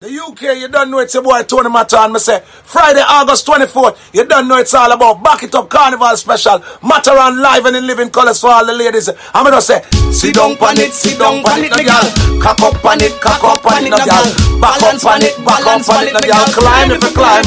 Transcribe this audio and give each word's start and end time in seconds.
The 0.00 0.08
UK, 0.08 0.56
you 0.56 0.68
don't 0.68 0.90
know 0.90 1.00
it's 1.00 1.12
your 1.12 1.22
boy 1.22 1.42
Tony 1.42 1.68
Matterhorn. 1.68 2.10
Me 2.14 2.18
say 2.18 2.40
Friday, 2.40 3.04
August 3.04 3.44
24th, 3.44 4.00
you 4.16 4.24
don't 4.24 4.48
know 4.48 4.56
it's 4.56 4.72
all 4.72 4.90
about 4.90 5.22
Back 5.22 5.42
It 5.42 5.54
Up 5.54 5.68
Carnival 5.68 6.16
Special. 6.16 6.56
Matterhorn 6.80 7.36
live 7.36 7.66
and 7.66 7.76
in 7.76 7.86
living 7.86 8.08
colors 8.08 8.40
for 8.40 8.48
all 8.48 8.64
the 8.64 8.72
ladies. 8.72 9.10
I'm 9.36 9.44
gonna 9.44 9.60
say, 9.60 9.84
sit 10.08 10.36
down 10.36 10.56
on 10.56 10.80
it, 10.80 10.96
sit 10.96 11.18
down 11.20 11.44
on 11.44 11.60
it, 11.60 11.68
girl. 11.68 12.40
Cock 12.40 12.64
up 12.64 12.80
on 12.80 12.96
it, 13.04 13.12
cock 13.20 13.44
up 13.44 13.60
on 13.60 13.84
it, 13.84 13.92
girl. 13.92 14.24
Back 14.56 14.80
up 14.80 15.04
on 15.04 15.20
it, 15.20 15.36
back 15.44 15.68
up 15.68 15.84
on 15.84 16.08
it, 16.08 16.16
girl. 16.16 16.48
Climb 16.48 16.90
if 16.96 17.04
you 17.04 17.12
climb. 17.12 17.44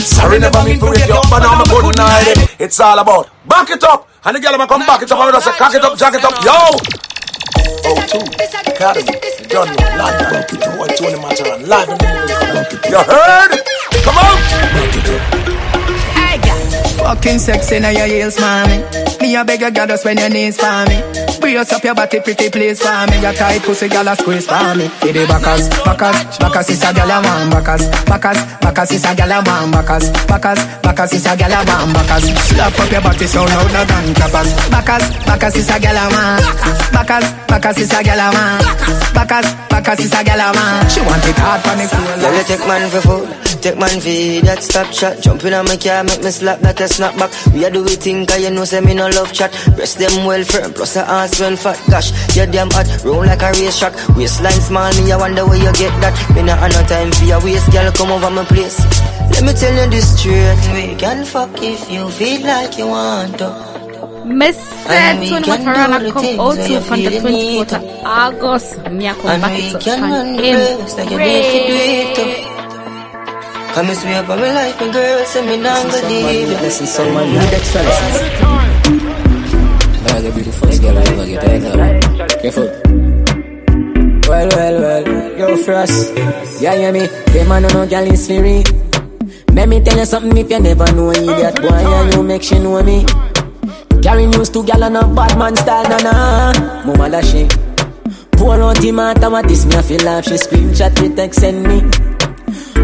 Sorry, 0.00 0.38
never 0.40 0.64
mean 0.64 0.80
to 0.80 0.88
wake 0.88 1.04
you 1.04 1.12
up, 1.12 1.28
but 1.28 1.44
I'm 1.44 1.60
a 1.60 1.64
good 1.68 1.92
night. 1.92 2.56
It's 2.56 2.80
all 2.80 2.98
about 3.04 3.28
Back 3.44 3.68
It 3.68 3.84
Up. 3.84 4.08
And 4.24 4.34
the 4.34 4.40
girl, 4.40 4.56
I'm 4.56 4.64
gonna 4.64 4.80
come 4.80 4.86
back 4.88 5.02
it 5.02 5.12
up. 5.12 5.20
I'm 5.20 5.30
gonna 5.30 5.44
say, 5.44 5.52
cock 5.60 5.74
it 5.76 5.84
up, 5.84 5.92
jack 5.98 6.14
it 6.14 6.24
up, 6.24 6.40
yo. 6.40 7.17
O2, 7.88 8.68
Academy, 8.68 9.48
John 9.48 9.68
London, 9.96 10.44
boy 10.76 10.88
Tony 10.88 11.18
Matterhorn, 11.20 11.66
live 11.66 11.88
in 11.88 11.98
the 11.98 12.04
middle. 12.04 12.90
You 12.90 12.98
heard? 12.98 13.52
Come 14.04 14.18
on! 14.18 14.36
Hey, 16.12 16.36
girl. 16.38 17.04
Fucking 17.04 17.38
sexy 17.38 17.80
now 17.80 17.90
your 17.90 18.06
heels, 18.06 18.38
mommy. 18.38 18.84
Me 19.20 19.36
a 19.36 19.44
beg 19.44 19.60
you, 19.60 19.70
girl, 19.70 19.86
just 19.86 20.04
when 20.04 20.18
your 20.18 20.28
knees 20.28 20.58
for 20.58 20.84
me. 20.86 21.27
Brace 21.40 21.72
up 21.72 21.84
your 21.84 21.94
body, 21.94 22.20
pretty 22.20 22.50
please 22.50 22.80
for 22.82 23.06
me. 23.10 23.20
Your 23.20 23.32
tight 23.32 23.62
pussy, 23.62 23.88
girl, 23.88 24.08
a 24.08 24.16
squeeze 24.16 24.46
for 24.46 24.74
me. 24.74 24.88
For 24.88 25.12
the 25.12 25.26
backers, 25.26 25.68
backers, 25.86 26.38
backers 26.38 26.70
is 26.70 26.82
a 26.82 26.92
girl 26.92 27.10
a 27.10 27.22
man, 27.22 27.50
backers, 27.50 27.84
backers, 28.06 28.38
backers 28.60 28.92
is 28.92 29.04
a 29.04 29.14
girl 29.14 29.32
a 29.32 29.38
man, 29.42 29.70
backers, 29.70 30.10
backers, 30.26 30.60
backers 30.82 31.12
is 31.12 31.26
a 31.26 31.36
girl 31.36 31.54
a 31.54 31.60
man, 31.64 31.92
backers. 31.94 32.24
Slap 32.48 32.78
up 32.78 32.90
your 32.90 33.02
body 33.02 33.26
so 33.26 33.44
louder 33.44 33.84
than 33.86 34.14
clappers. 34.14 34.50
Backers, 34.70 35.04
backers 35.26 35.56
is 35.56 35.70
a 35.70 35.76
girl 35.78 35.98
a 35.98 36.06
backers, 36.92 37.26
backers 37.46 37.78
is 37.78 37.92
a 37.92 38.00
girl 38.02 38.22
a 38.22 38.28
backers, 39.14 39.48
backers 39.70 40.00
is 40.00 40.14
a 40.14 40.20
girl 40.24 40.42
a. 40.42 40.90
She 40.90 41.00
want 41.06 41.24
it 41.26 41.38
hard 41.38 41.62
on 41.66 41.78
the 41.78 41.86
floor. 41.86 42.14
Girl, 42.18 42.34
you 42.34 42.44
take 42.44 42.64
man 42.66 42.90
for 42.90 43.02
food, 43.02 43.26
take 43.62 43.78
man 43.78 43.96
for 44.02 44.46
that 44.46 44.60
stop 44.62 44.92
shot. 44.92 45.20
Jump 45.22 45.44
in 45.44 45.54
on 45.54 45.64
my 45.66 45.76
car, 45.76 46.02
make 46.04 46.22
me 46.22 46.30
slap 46.30 46.62
like 46.62 46.80
a 46.80 46.88
snap 46.88 47.14
back. 47.18 47.30
We 47.54 47.64
a 47.64 47.70
do 47.70 47.82
we 47.84 47.94
think, 47.94 48.28
cause 48.28 48.42
you 48.42 48.50
know 48.50 48.64
say 48.64 48.80
me 48.80 48.94
no 48.94 49.08
love 49.08 49.32
chat. 49.32 49.52
Breast 49.76 49.98
them 49.98 50.26
well 50.26 50.44
firm, 50.44 50.72
plus 50.72 50.94
the 50.94 51.04
ass 51.28 51.40
well 51.40 51.56
fat 51.56 51.78
gosh 51.90 52.10
You 52.36 52.46
damn 52.46 52.70
hot, 52.70 52.86
roll 53.04 53.24
like 53.24 53.42
a 53.42 53.50
race 53.60 53.78
track 53.78 53.94
Waistline 54.16 54.60
small, 54.60 54.92
me 55.04 55.12
I 55.12 55.16
wonder 55.16 55.44
where 55.46 55.56
you 55.58 55.72
get 55.72 55.92
that 56.00 56.14
Me 56.34 56.42
not 56.42 56.58
have 56.58 56.72
no 56.72 56.82
time 56.88 57.12
for 57.12 57.24
your 57.24 57.40
waist, 57.44 57.70
girl 57.72 57.92
come 57.92 58.10
over 58.12 58.30
my 58.30 58.44
place 58.44 58.78
Let 59.32 59.42
me 59.44 59.52
tell 59.52 59.74
you 59.76 59.86
this 59.90 60.20
truth 60.22 60.72
We 60.72 60.94
can 60.96 61.24
fuck 61.24 61.50
if 61.62 61.90
you 61.90 62.08
feel 62.10 62.40
like 62.42 62.78
you 62.78 62.86
want 62.88 63.38
to 63.38 63.50
Miss 64.24 64.56
Tun 64.84 65.42
Watarana 65.42 66.12
Cup 66.12 66.22
O2 66.24 66.82
from 66.82 67.00
the 67.00 67.10
24th 67.16 67.72
of 67.72 67.82
August. 68.04 68.76
Miako 68.92 69.24
Bakito 69.40 69.88
and 69.88 70.36
Embrace. 70.36 70.94
Come 73.72 73.88
and 73.88 73.96
swear 73.96 74.22
by 74.24 74.36
my 74.36 74.52
life, 74.52 74.76
my 74.80 74.88
girl, 74.92 75.24
send 75.24 75.46
me 75.48 75.56
down 75.62 75.86
the 75.86 76.00
deep. 76.08 76.48
This 76.60 76.80
is 76.82 76.92
someone, 76.92 77.32
this 77.32 77.40
is 77.40 77.48
someone, 77.72 77.88
that's 77.88 78.44
all. 78.44 78.68
That's 80.04 80.24
all 80.26 80.32
beautiful 80.32 80.67
first 80.78 80.82
girl 80.82 80.98
ever 80.98 81.26
get 81.26 81.42
head 81.42 82.40
Careful. 82.42 82.68
Well, 84.28 84.48
well, 84.48 84.80
well, 84.80 85.38
yo, 85.38 85.56
Frost. 85.64 86.14
Yeah, 86.60 86.76
hear 86.76 86.92
me? 86.92 87.06
Them 87.06 87.48
man 87.48 87.62
no 87.62 87.86
girl 87.86 88.12
is 88.12 88.26
free. 88.26 88.62
Let 89.52 89.68
me 89.68 89.82
tell 89.82 89.98
you 89.98 90.04
something 90.04 90.36
if 90.36 90.50
you 90.50 90.60
never 90.60 90.92
know 90.92 91.10
idiot 91.10 91.56
boy, 91.56 91.68
and 91.68 92.14
you 92.14 92.22
make 92.22 92.42
she 92.42 92.58
know 92.58 92.82
me. 92.82 93.04
Carry 94.02 94.26
news 94.26 94.50
to 94.50 94.64
gal 94.64 94.84
and 94.84 94.96
a 94.96 95.06
bad 95.06 95.38
man 95.38 95.56
style, 95.56 95.88
na 95.88 95.98
na. 95.98 96.84
Mama 96.86 97.10
da 97.10 97.20
she. 97.20 97.48
Pour 98.32 98.54
out 98.54 98.82
matter 98.92 99.30
what 99.30 99.48
this 99.48 99.66
me 99.66 99.74
I 99.74 99.82
feel 99.82 100.04
like 100.04 100.24
she 100.24 100.34
screenshot 100.34 101.02
me 101.02 101.14
text 101.16 101.40
send 101.40 101.62
me. 101.64 101.80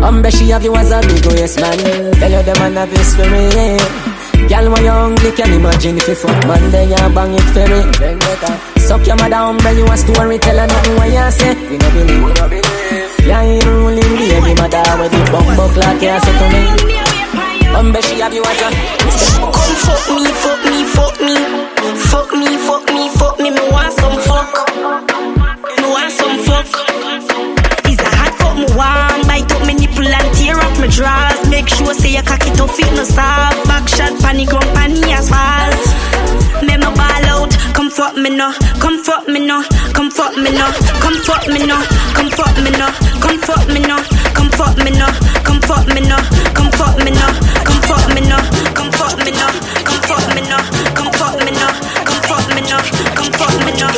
Umbre 0.02 0.30
she 0.36 0.48
have 0.50 0.64
you 0.64 0.74
as 0.74 0.90
a 0.90 1.00
big 1.00 1.24
yes 1.38 1.60
man. 1.60 1.78
Tell 2.14 2.30
you 2.30 2.42
the 2.42 2.58
man 2.58 2.74
have 2.74 2.90
his 2.90 3.12
spirit. 3.12 4.13
Girl, 4.48 4.66
when 4.72 4.84
you're 4.84 4.92
hungry, 4.92 5.30
can 5.32 5.52
imagine 5.52 5.96
if 5.98 6.08
you 6.08 6.14
fuck 6.14 6.46
man, 6.46 6.70
then 6.70 6.88
you 6.90 7.08
bang 7.14 7.34
it 7.34 7.48
for 7.54 7.66
me. 7.66 7.80
Then 7.98 8.18
better. 8.18 8.54
Suck 8.80 9.06
your 9.06 9.16
mother, 9.16 9.40
umbre, 9.50 9.76
you 9.76 9.86
a 9.86 9.96
story, 9.96 10.38
tell 10.38 10.58
her 10.58 10.66
nothing 10.66 10.96
what 10.96 11.08
you 11.08 11.30
say. 11.32 11.54
We 11.68 11.76
no 11.78 11.88
believe, 11.90 12.24
we 12.24 12.32
no 12.32 12.48
believe. 12.48 13.26
Yeah, 13.26 13.42
you 13.42 13.60
ruling 13.64 13.96
the 13.96 14.26
baby 14.28 14.52
mother, 14.60 14.84
with 15.00 15.12
the 15.12 15.20
bumbo 15.32 15.64
clock, 15.72 16.02
you 16.02 16.18
say 16.20 16.34
to 16.38 16.46
me. 16.52 16.62
Umbre, 17.74 18.00
she 18.04 18.20
have 18.20 18.34
you 18.34 18.44
as 18.44 18.60
a... 18.62 18.68
Come 19.40 19.74
fuck 19.82 20.04
me, 20.14 20.24
fuck 20.44 20.62
me, 20.68 20.84
fuck 20.94 21.16
me. 21.20 21.34
Fuck 22.10 22.30
me, 22.36 22.56
fuck 22.66 22.86
me, 22.92 23.08
fuck 23.16 23.38
me. 23.40 23.50
Me 23.50 23.62
want 23.72 23.92
some 23.92 24.18
fuck. 24.28 24.48
Me 25.80 25.86
want 25.88 26.12
some 26.12 26.38
fuck. 26.46 26.66
Is 27.88 27.98
a 27.98 28.08
hot 28.14 28.34
fuck 28.38 28.56
me 28.56 28.66
want. 28.76 29.26
Bite 29.26 29.50
up 29.50 29.66
me 29.66 29.74
nipple 29.74 30.06
and 30.06 30.33
my 30.84 30.90
drawers. 30.92 31.48
Make 31.48 31.68
sure 31.68 31.94
say 31.94 32.12
you 32.12 32.22
cock 32.22 32.44
it 32.46 32.60
up, 32.60 32.70
fit 32.70 32.92
no 32.92 33.04
soft. 33.04 33.56
Back 33.68 33.88
shot, 33.88 34.12
panic 34.20 34.48
ground, 34.48 34.68
panic 34.76 35.08
asphalt. 35.08 35.80
Make 36.60 36.80
me 36.80 36.88
ball 36.92 37.26
out. 37.32 37.50
Come 37.74 37.90
fuck 37.90 38.16
me 38.16 38.30
no, 38.30 38.52
come 38.80 39.00
fuck 39.00 39.26
me 39.28 39.40
no, 39.46 39.62
come 39.92 40.10
fuck 40.10 40.36
me 40.36 40.50
no, 40.50 40.66
come 41.00 41.20
fuck 41.24 41.46
me 41.48 41.60
no, 41.66 41.76
come 42.12 42.30
fuck 42.36 42.56
me 42.60 42.70
no, 42.70 42.86
come 43.20 43.38
fuck 43.40 43.68
me 43.68 43.80
no, 43.80 43.98
come 44.34 44.50
fuck 44.52 44.76
me 44.78 44.90
no, 44.90 45.06
come 45.42 45.60
fuck 45.62 45.86
me 45.88 46.00
no, 46.00 46.18
come 46.54 46.70
fuck 46.72 46.96
me 47.02 47.10
no, 47.10 47.28
come 47.44 47.80
fuck 47.80 48.04
me 48.04 48.20
no, 48.20 48.28
come 48.74 49.30
fuck 49.30 49.38
me 49.40 49.40
no, 49.40 49.88
come 49.94 50.02
fuck 50.02 50.34
me 50.34 50.40
no, 50.42 50.58
come 50.94 51.12
fuck 51.18 51.36
me 51.44 51.50
no, 51.50 51.68
come 52.04 52.22
fuck 52.28 52.46
me 52.54 52.60
no, 52.62 52.78
come 53.14 53.32
fuck 53.32 53.54
me 53.64 53.72
no. 53.80 53.88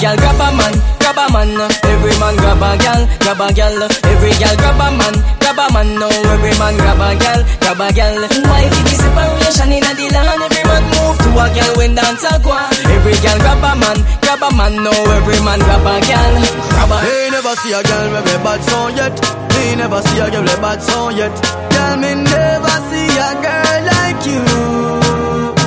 Girl 0.00 0.16
grab 0.16 0.40
a 0.40 0.56
man, 0.56 0.97
grab 1.12 1.30
a 1.30 1.32
man. 1.32 1.56
Every 1.84 2.12
man 2.20 2.36
grab 2.36 2.60
a 2.60 2.76
gal, 2.76 3.02
grab 3.20 3.40
a 3.40 3.52
gal. 3.52 3.82
Every 3.82 4.32
gal 4.36 4.56
grab 4.56 4.80
a 4.80 4.88
man, 4.92 5.14
grab 5.40 5.58
a 5.58 5.66
man. 5.72 5.88
Now 5.96 6.12
every 6.32 6.52
man 6.60 6.76
grab 6.76 7.00
a 7.00 7.16
gal, 7.16 7.40
grab 7.60 7.80
a 7.80 7.88
gal. 7.92 8.20
Why 8.44 8.68
did 8.68 8.84
the 8.84 8.94
separation 9.00 9.72
in 9.72 9.80
the 9.80 10.06
land? 10.12 10.42
Every 10.44 10.64
man 10.68 10.84
move 10.92 11.18
to 11.24 11.30
a 11.32 11.46
gal 11.54 11.72
when 11.76 11.94
dance 11.94 12.24
a 12.24 12.36
go. 12.44 12.52
Every 12.92 13.16
gal 13.24 13.38
grab 13.40 13.64
a 13.64 13.72
man, 13.80 13.98
grab 14.20 14.42
a 14.44 14.50
man. 14.52 14.74
Now 14.84 15.16
every 15.16 15.40
man 15.40 15.60
grab 15.60 15.86
a 15.86 15.96
gal, 16.04 16.34
grab 16.76 16.92
a. 16.92 16.98
Me 17.00 17.30
never 17.32 17.54
see 17.56 17.72
a 17.72 17.80
girl 17.82 18.06
with 18.12 18.34
a 18.34 18.36
bad 18.44 18.60
song 18.68 18.96
yet. 18.96 19.16
Me 19.56 19.76
never 19.76 20.00
see 20.02 20.20
a 20.20 20.30
girl 20.30 20.42
with 20.42 20.58
a 20.58 20.60
bad 20.60 20.82
song 20.82 21.16
yet. 21.16 21.34
Girl, 21.72 21.96
me 21.96 22.12
never 22.20 22.76
see 22.92 23.08
a 23.16 23.30
girl 23.40 23.80
like 23.96 24.22
you. 24.28 24.47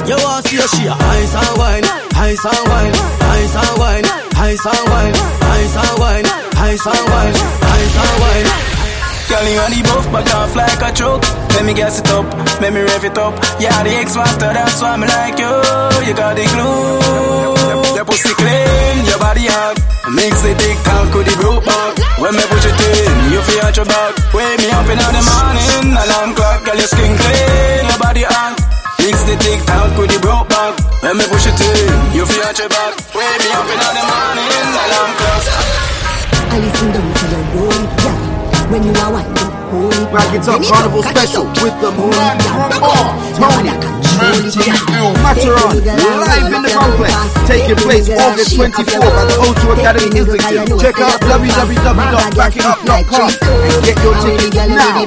You 0.07 0.17
want 0.17 0.45
see 0.47 0.57
she 0.57 0.88
a 0.89 0.94
ice 0.94 1.35
and 1.38 1.57
wine, 1.57 1.85
ice 2.17 2.45
and 2.45 2.63
wine, 2.67 2.95
ice 3.38 3.56
and 3.56 3.75
wine, 3.78 4.06
ice 4.34 4.66
and 4.66 4.85
wine, 4.89 5.16
ice 5.16 5.78
and 5.78 5.95
wine, 6.01 6.25
ice 6.57 6.85
and 6.89 7.06
wine, 7.06 7.35
ice 7.38 7.97
and 8.01 8.16
wine. 8.22 8.50
Girl, 9.29 9.47
you 9.47 9.62
on 9.63 9.72
the 9.72 9.81
buff, 9.88 10.06
but 10.12 10.28
off 10.35 10.56
like 10.57 10.81
a 10.81 10.91
choke. 10.91 11.23
Let 11.56 11.63
me 11.63 11.73
gas 11.73 12.00
it 12.00 12.09
up, 12.12 12.25
let 12.59 12.73
me 12.73 12.81
rev 12.81 13.06
it 13.06 13.17
up. 13.17 13.31
Yeah, 13.62 13.78
the 13.84 13.94
X 14.01 14.17
factor, 14.17 14.51
that's 14.51 14.81
why 14.81 14.97
me 14.97 15.07
like 15.07 15.39
you. 15.39 15.53
You 16.03 16.13
got 16.18 16.35
the 16.35 16.44
glue. 16.51 17.95
Your 17.95 18.03
pussy 18.03 18.33
clean, 18.35 19.06
your 19.06 19.19
body 19.23 19.47
hot. 19.47 19.79
Mix 20.12 20.44
it 20.44 20.57
thick, 20.59 20.78
talk 20.83 21.13
with 21.13 21.29
the 21.29 21.35
broke 21.39 21.63
back. 21.63 21.95
When 22.19 22.33
me 22.35 22.44
push 22.50 22.66
it 22.68 22.75
in, 22.75 23.31
you 23.31 23.39
feel 23.47 23.69
your 23.72 23.85
back. 23.85 24.12
Wake 24.33 24.59
me 24.59 24.68
up 24.73 24.89
in 24.89 24.97
the 24.97 25.22
morning, 25.23 25.94
alarm 25.94 26.35
clock, 26.35 26.66
girl, 26.66 26.75
your 26.75 26.89
skin 26.89 27.13
clean, 27.16 27.85
your 27.85 28.00
body 28.01 28.25
hot. 28.25 28.81
Out 29.22 29.94
with 30.00 30.09
broke 30.20 30.50
back. 30.50 30.74
Let 31.04 31.16
me 31.16 31.22
push 31.30 31.46
it. 31.46 31.54
You 32.09 32.26
feel 32.26 32.42
your 32.58 32.70
back. 32.74 32.98
Wake 33.14 33.38
me 33.38 33.54
up 33.54 33.70
in 33.70 33.78
the 33.78 34.02
morning. 34.02 34.50
Alarm 34.82 35.14
clock. 35.14 35.46
I 36.50 36.58
listen 36.58 36.90
down 36.90 37.06
to 37.06 37.26
the 37.30 37.38
road, 37.54 37.86
yeah. 38.02 38.18
When 38.74 38.81
you 38.81 38.90
are 38.98 39.14
it. 39.22 39.30
Up, 40.50 40.58
carnival 40.66 41.04
special 41.04 41.46
with 41.62 41.78
the 41.86 41.92
moon. 41.94 42.18
Tony. 43.38 43.70
Matterhorn, 45.22 45.86
live 45.86 46.54
in 46.54 46.62
the 46.62 46.70
complex, 46.74 47.14
taking 47.48 47.76
place 47.78 48.10
August 48.10 48.58
24th 48.58 49.06
at 49.06 49.26
the 49.30 49.38
O2 49.38 49.78
Academy 49.78 50.10
Islington. 50.20 50.66
Check 50.80 50.98
out 51.00 51.22
www.backitup.com 51.22 53.30
and 53.30 53.86
get 53.86 53.98
your 54.01 54.16
ticket 54.18 54.69
now. 54.69 55.06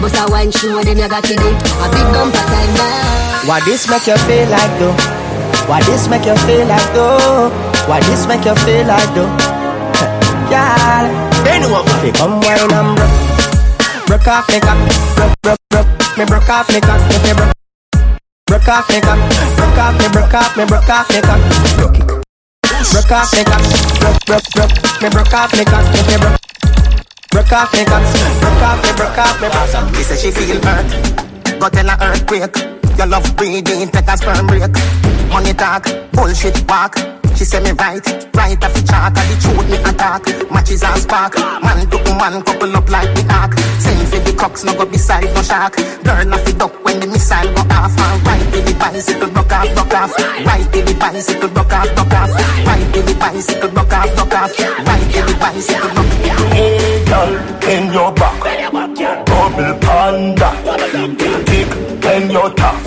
Bust 0.00 0.16
a 0.20 0.24
wine 0.30 0.50
show 0.50 0.82
them 0.82 0.98
you 0.98 1.08
got 1.08 1.24
it. 1.24 1.40
A 1.40 1.86
big 1.88 2.06
bumper 2.12 2.44
time 2.46 2.72
now. 2.76 3.48
Why 3.48 3.60
this 3.64 3.88
make 3.88 4.06
you 4.06 4.18
feel 4.26 4.48
like 4.50 4.74
though? 4.78 4.96
Why 5.68 5.82
this 5.84 6.08
make 6.08 6.26
you 6.26 6.36
feel 6.44 6.66
like 6.66 6.92
though? 6.92 7.50
Why 7.88 8.00
this 8.06 8.26
make 8.26 8.44
you 8.44 8.54
feel 8.66 8.86
like 8.86 9.10
though? 9.14 9.30
Girl, 10.52 11.06
They 11.44 11.58
know 11.58 11.70
what 11.72 11.88
Fi 12.02 12.10
come 12.12 12.40
wine 12.40 12.70
and 12.70 12.96
broke. 12.96 13.26
Broke 14.06 14.28
off 14.28 14.48
me 14.48 14.60
cock. 14.60 14.78
Broke, 15.16 15.34
broke, 15.42 15.58
broke. 15.70 16.18
Me 16.18 16.24
broke 16.24 16.48
off 16.48 16.68
me 16.68 16.80
cock. 16.80 17.00
Me 17.24 17.32
broke. 17.34 17.52
Broke 18.46 18.68
off 18.68 18.88
me 18.88 19.00
cock. 19.00 19.18
Broke 19.56 19.78
off 19.78 19.98
me, 19.98 20.08
broke 20.12 20.34
off 20.34 20.56
me, 20.56 20.64
broke 20.64 20.88
off 20.88 21.08
me 21.10 21.20
cock. 21.20 21.40
Broke 21.76 21.98
it. 21.98 22.06
Broke 22.92 23.12
off 23.12 23.32
me 23.34 23.42
cock. 23.42 23.62
Broke, 23.98 24.24
broke, 24.26 24.48
broke. 24.54 25.02
Me 25.02 25.08
broke 25.10 25.34
off 25.34 25.52
me 25.58 25.64
cock. 25.64 25.84
Me 26.06 26.16
broke 26.18 26.45
Broke 27.36 27.52
off 27.52 27.70
me 27.74 27.84
cock 27.84 28.02
Broke 28.40 28.62
off 28.62 28.82
me, 28.82 28.96
broke 28.96 29.18
off 29.18 29.40
me 29.42 29.48
off 29.48 29.94
She 29.94 30.02
say 30.04 30.16
she 30.16 30.30
feel 30.30 30.58
hurt, 30.62 31.60
got 31.60 31.76
in 31.76 31.86
a 31.86 31.98
earthquake. 32.00 32.75
Your 32.96 33.06
love 33.06 33.36
breathing, 33.36 33.88
take 33.88 34.08
a 34.08 34.16
sperm 34.16 34.46
break. 34.46 34.72
Money 35.28 35.52
talk, 35.52 35.84
bullshit 36.12 36.56
walk. 36.68 36.96
She 37.36 37.44
say 37.44 37.60
me 37.60 37.72
right, 37.72 38.00
right 38.32 38.64
off 38.64 38.72
the 38.72 38.80
chalk, 38.88 39.12
and 39.12 39.28
the 39.28 39.36
truth 39.36 39.68
me 39.68 39.76
attack. 39.84 40.24
Matches 40.50 40.82
and 40.82 41.00
spark, 41.02 41.36
man 41.36 41.84
to 41.90 41.98
man 42.16 42.40
couple 42.40 42.74
up 42.74 42.88
like 42.88 43.12
the 43.12 43.22
ark. 43.28 43.52
Send 43.76 44.08
for 44.08 44.18
the 44.24 44.32
cocks, 44.32 44.64
no 44.64 44.72
go 44.72 44.86
beside 44.86 45.28
no 45.34 45.42
shark. 45.42 45.76
Burn 46.04 46.32
off 46.32 46.42
the 46.46 46.54
duck 46.56 46.72
when 46.84 46.98
the 47.00 47.06
missile 47.06 47.52
go 47.52 47.62
off. 47.68 47.92
And 47.92 48.24
right 48.24 48.40
till 48.52 48.64
the 48.64 48.72
bicycle 48.80 49.28
broke 49.28 49.52
off, 49.52 49.68
broke 49.74 49.92
off. 49.92 50.16
Right 50.46 50.72
till 50.72 50.84
the 50.86 50.94
bicycle 50.96 51.48
broke 51.52 51.72
off, 51.72 51.94
broke 51.94 52.14
off. 52.16 52.32
Right 52.64 52.94
till 52.94 53.04
the 53.04 53.14
bicycle 53.20 53.68
broke 53.68 53.92
off, 53.92 54.08
broke 54.16 54.34
off. 54.40 54.58
Right 54.88 55.04
the 55.12 55.36
bicycle 55.36 55.90
broke 55.92 56.32
off. 56.32 56.52
Hey, 56.56 57.04
girl, 57.04 57.32
in 57.68 57.92
your 57.92 58.12
back, 58.16 58.40
double 59.28 59.72
panda, 59.84 60.50
kick 61.44 61.95
when 62.16 62.30
you 62.30 62.48
talk, 62.56 62.80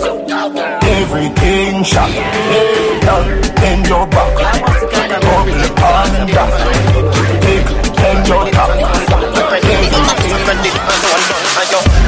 everything 0.82 1.84
shot. 1.84 2.10
Hey, 2.10 2.98
girl, 3.00 3.26
in 3.62 3.84
your 3.86 4.06
back, 4.10 4.34
double 5.22 5.66
panda, 5.78 6.44
kick 7.42 7.66
when 8.00 8.18
you 8.26 8.40
talk, 8.50 8.80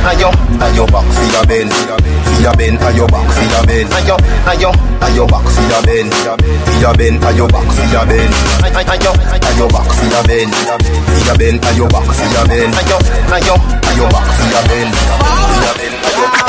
Ayo, 0.03 0.31
ayo 0.59 0.85
back 0.91 1.07
for 1.15 1.27
your 1.31 1.47
bend, 1.47 1.71
for 1.71 2.43
your 2.43 2.55
bend, 2.59 2.79
ayo 2.83 3.07
back 3.07 3.31
for 3.31 3.47
your 3.47 3.63
bend. 3.67 3.89
Ayo, 3.95 4.17
ayo, 4.51 4.71
ayo 5.01 5.27
back 5.31 5.47
for 5.47 5.63
your 5.63 5.83
bend, 5.87 6.11
for 6.11 6.75
your 6.83 6.95
bend, 6.99 7.23
ayo 7.23 7.47
back 7.47 7.69
for 7.71 7.87
your 7.87 8.05
bend. 8.07 8.35
Ayo, 8.67 9.13
ayo 9.47 9.67
back 9.71 9.87
for 9.95 10.07
your 10.11 10.23
bend, 10.27 10.51
for 11.07 11.23
your 11.23 11.37
bend, 11.39 11.63
ayo 11.71 11.87
back 11.87 12.03
for 12.03 12.27
your 12.35 12.45
bend. 12.51 12.75
Ayo, 12.75 12.99
ayo, 13.31 13.55
ayo 13.87 14.05
back 14.11 14.27
for 14.27 14.47
your 14.51 14.65
bend, 14.67 14.91
for 14.91 15.63
your 15.63 15.75
bend, 15.79 15.95
ayo. 16.03 16.42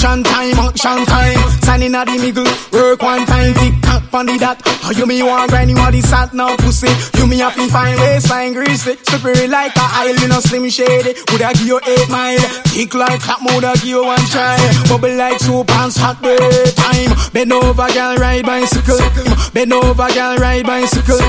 Action 0.00 0.24
time, 0.24 0.56
action 0.56 1.04
time. 1.04 1.36
Standing 1.60 1.94
at 1.94 2.08
the 2.08 2.16
middle, 2.16 2.48
work 2.72 3.02
one 3.02 3.26
time, 3.26 3.52
tick 3.52 3.76
tock 3.84 4.00
on 4.14 4.24
the 4.24 4.38
dot. 4.40 4.56
Oh, 4.64 4.96
you 4.96 5.04
me 5.04 5.22
want 5.22 5.50
grind, 5.50 5.68
you 5.68 5.76
want 5.76 5.92
the 5.92 6.00
sat 6.00 6.32
now 6.32 6.56
pussy. 6.56 6.88
You 7.20 7.28
me 7.28 7.36
happy 7.36 7.68
fine 7.68 8.00
waistline 8.00 8.54
greasy. 8.54 8.96
Slippery 8.96 9.44
like 9.44 9.76
a 9.76 9.84
aisle, 10.00 10.16
you 10.16 10.28
know 10.32 10.40
slim 10.40 10.64
shady. 10.72 11.12
Would 11.28 11.44
I 11.44 11.52
give 11.52 11.68
you 11.68 11.80
eight 11.84 12.08
mile? 12.08 12.40
Kick 12.72 12.96
like 12.96 13.20
clap, 13.20 13.44
would 13.52 13.60
I 13.60 13.76
give 13.76 13.92
you 13.92 14.00
one 14.00 14.24
try? 14.32 14.56
Bubble 14.88 15.12
like 15.20 15.36
two 15.36 15.68
and 15.68 15.92
hot 15.92 16.16
time. 16.16 17.12
Bend 17.36 17.52
over, 17.52 17.88
girl, 17.92 18.16
ride 18.16 18.48
bicycle. 18.48 19.04
Bend 19.52 19.74
over, 19.76 20.08
girl, 20.16 20.36
ride 20.40 20.64
bicycle. 20.64 21.20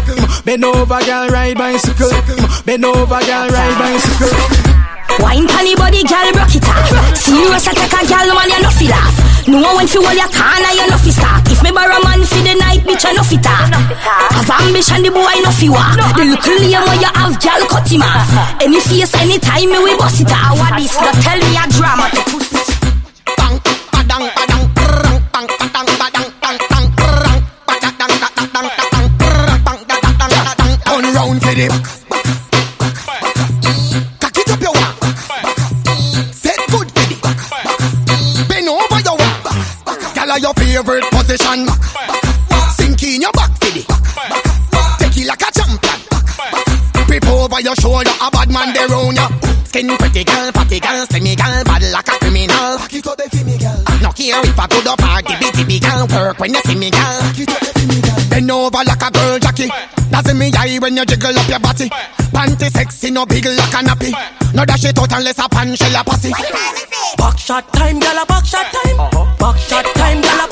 Bend 0.48 0.64
over, 0.64 1.00
girl, 1.04 1.28
ride 1.28 1.58
bicycle. 1.60 2.16
Bend 2.64 2.86
over, 2.88 3.20
girl, 3.20 3.48
ride 3.52 3.76
bicycle. 3.76 4.71
Wine 5.20 5.48
panny 5.48 5.76
body, 5.76 6.04
gal, 6.04 6.32
rock 6.32 6.56
it 6.56 6.68
off. 6.68 7.18
Serious 7.18 7.68
attack 7.68 7.94
a 7.94 8.08
gal, 8.08 8.28
man, 8.34 8.50
you 8.50 8.62
no 8.64 8.70
feel 8.72 8.94
off. 8.94 9.16
No 9.48 9.58
one 9.58 9.76
when 9.76 9.88
fi 9.88 9.98
hold 9.98 10.16
your 10.16 10.30
corner, 10.30 10.72
you 10.78 10.86
no 10.88 10.98
fi 11.02 11.12
stop. 11.12 11.44
If 11.50 11.62
me 11.64 11.72
borrow 11.72 12.00
man 12.06 12.22
fi 12.24 12.40
the 12.46 12.54
night, 12.56 12.86
bitch, 12.86 13.04
you 13.04 13.14
no 13.18 13.24
fi 13.26 13.38
talk. 13.42 13.74
Have 13.74 14.50
ambition, 14.62 15.02
the 15.02 15.10
boy 15.10 15.36
no 15.42 15.52
fi 15.52 15.68
walk. 15.68 15.98
The 16.16 16.24
little 16.30 16.58
lame 16.62 16.86
where 16.86 17.02
you 17.02 17.12
have, 17.12 17.36
gal, 17.42 17.62
cut 17.68 17.90
him 17.90 18.06
off. 18.06 18.30
Any 18.62 18.80
face, 18.80 19.14
anytime, 19.18 19.70
me 19.70 19.78
we 19.82 19.98
bust 19.98 20.22
it 20.22 20.32
off. 20.32 20.56
What 20.62 20.78
this? 20.78 20.94
No 20.94 21.12
tell 21.26 21.42
me 21.42 21.58
a 21.58 21.66
drama, 21.74 22.06
the 22.14 22.22
pussy. 22.30 22.62
Bang, 23.36 23.56
badang, 23.92 24.26
badang, 24.38 24.64
bang, 24.78 25.48
badang, 25.58 25.90
badang, 26.00 26.30
bang, 26.42 26.58
bang, 26.70 26.86
brrrang, 26.96 27.40
badang, 27.66 27.94
badang, 27.98 28.30
badang, 28.30 28.70
badang, 28.78 29.06
brrrang, 29.18 29.60
bang, 29.66 29.80
badang, 29.90 30.14
badang, 30.22 30.44
badang. 30.46 30.72
Turn 30.86 31.06
round 31.18 31.42
for 31.42 31.56
the 31.58 31.68
back. 31.68 32.01
Gyal, 40.72 40.74
your 40.74 40.84
favorite 40.84 41.12
position. 41.12 41.68
Sink 42.72 43.04
in 43.04 43.22
your 43.22 43.32
back 43.34 43.52
for 43.60 43.72
the 43.72 43.84
Take 45.00 45.18
it 45.18 45.28
like 45.28 45.42
a 45.42 45.52
champion. 45.52 46.00
Grip 47.08 47.28
over 47.28 47.60
your 47.62 47.76
shoulder, 47.76 48.12
a 48.22 48.32
bad 48.32 48.50
man 48.50 48.74
there 48.74 48.88
round 48.88 49.18
ya. 49.18 49.28
Skin 49.66 49.88
pretty 49.98 50.24
girl, 50.24 50.52
fatty 50.52 50.80
girl, 50.80 51.06
slimmy 51.08 51.36
girl, 51.36 51.64
bad 51.64 51.84
like 51.92 52.08
a 52.08 52.16
criminal. 52.20 52.78
Back 52.78 52.94
it 52.94 53.08
up, 53.08 53.18
the 53.18 53.44
me 53.44 53.58
girl. 53.58 53.84
No 54.02 54.12
care 54.12 54.40
if 54.44 54.60
I 54.60 54.68
go 54.68 54.82
to 54.82 54.96
party, 54.96 55.34
bitty 55.40 55.64
big 55.66 55.82
girl, 55.84 56.08
work 56.08 56.40
when 56.40 56.54
you 56.54 56.62
see 56.64 56.76
me 56.76 56.90
girl. 56.90 57.20
Back 57.20 57.40
it 57.40 57.52
up, 57.52 57.60
the 57.60 57.84
me 57.88 58.02
girl. 58.02 58.30
Bend 58.30 58.52
over 58.52 58.84
like 58.84 59.04
a 59.04 59.12
girl 59.12 59.40
jockey. 59.40 59.68
That's 60.10 60.30
in 60.30 60.38
me 60.38 60.52
eye 60.56 60.80
when 60.80 60.96
you 60.96 61.06
jiggle 61.06 61.36
up 61.36 61.50
your 61.50 61.60
body. 61.60 61.90
Panty 62.32 62.72
sexy, 62.72 63.12
no 63.12 63.26
big 63.26 63.46
like 63.46 63.76
a 63.76 63.80
nappy. 63.84 64.12
No 64.54 64.64
dash 64.66 64.86
it 64.86 64.98
out 65.00 65.12
unless 65.12 65.40
a 65.40 65.48
pan 65.50 65.76
shell 65.76 66.00
a 66.00 66.04
pussy. 66.04 66.32
Back 67.18 67.38
shot 67.38 67.72
time, 67.74 68.00
gyal 68.00 68.24
a 68.24 68.26
back 68.26 68.46
shot 68.46 68.72
time. 68.72 69.00
Uh-huh. 69.00 69.26
Back 69.38 69.58
shot 69.58 69.86
time, 69.96 70.22
gyal 70.22 70.46
a 70.46 70.51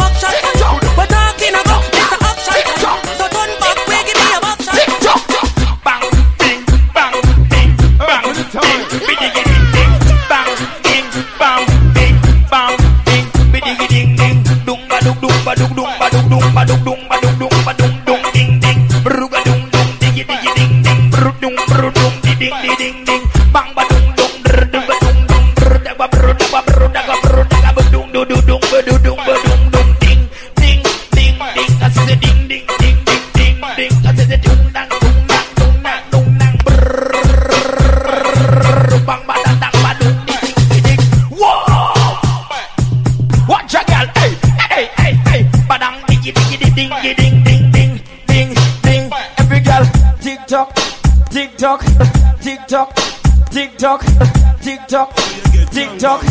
tick 55.99 56.07
tock. 56.07 56.23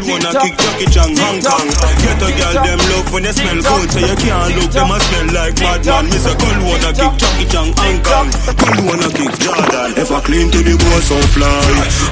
Wanna 0.00 0.32
kick 0.40 0.56
Jackie 0.56 0.88
Chan 0.90 1.12
Hong 1.12 1.40
Kong. 1.44 1.68
Get 2.00 2.22
a 2.24 2.28
girl 2.32 2.56
them 2.64 2.80
love 2.90 3.12
when 3.12 3.22
they 3.22 3.32
smell 3.32 3.60
good 3.60 3.88
So 3.92 4.00
you 4.00 4.16
can't 4.16 4.56
look 4.56 4.70
them 4.72 4.90
a 4.90 4.98
smell 5.00 5.28
like 5.36 5.54
madman. 5.60 6.04
Me 6.08 6.18
say 6.18 6.34
girl 6.40 6.58
wanna 6.64 6.90
kick 6.96 7.14
Jackie 7.20 7.46
Chan 7.52 7.68
Hong 7.76 7.98
Kong. 8.00 8.28
Girl 8.56 8.80
wanna 8.88 9.08
kick 9.12 9.32
Jordan. 9.38 9.90
If 10.00 10.10
I 10.10 10.20
clean 10.24 10.48
to 10.50 10.60
the 10.64 10.74
boy 10.74 11.00
so 11.04 11.16
fly. 11.36 11.60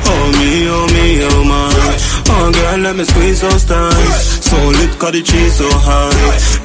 Oh 0.04 0.24
me, 0.36 0.50
oh 0.68 0.86
me, 0.92 1.06
oh 1.24 1.42
my. 1.48 1.72
Oh 2.28 2.52
girl 2.52 2.78
let 2.84 2.94
me 2.96 3.04
squeeze 3.04 3.40
those 3.40 3.64
thighs. 3.64 4.44
So 4.44 4.56
lit 4.56 4.92
cause 5.00 5.12
the 5.12 5.22
cheese 5.22 5.54
so 5.56 5.68
high. 5.72 6.12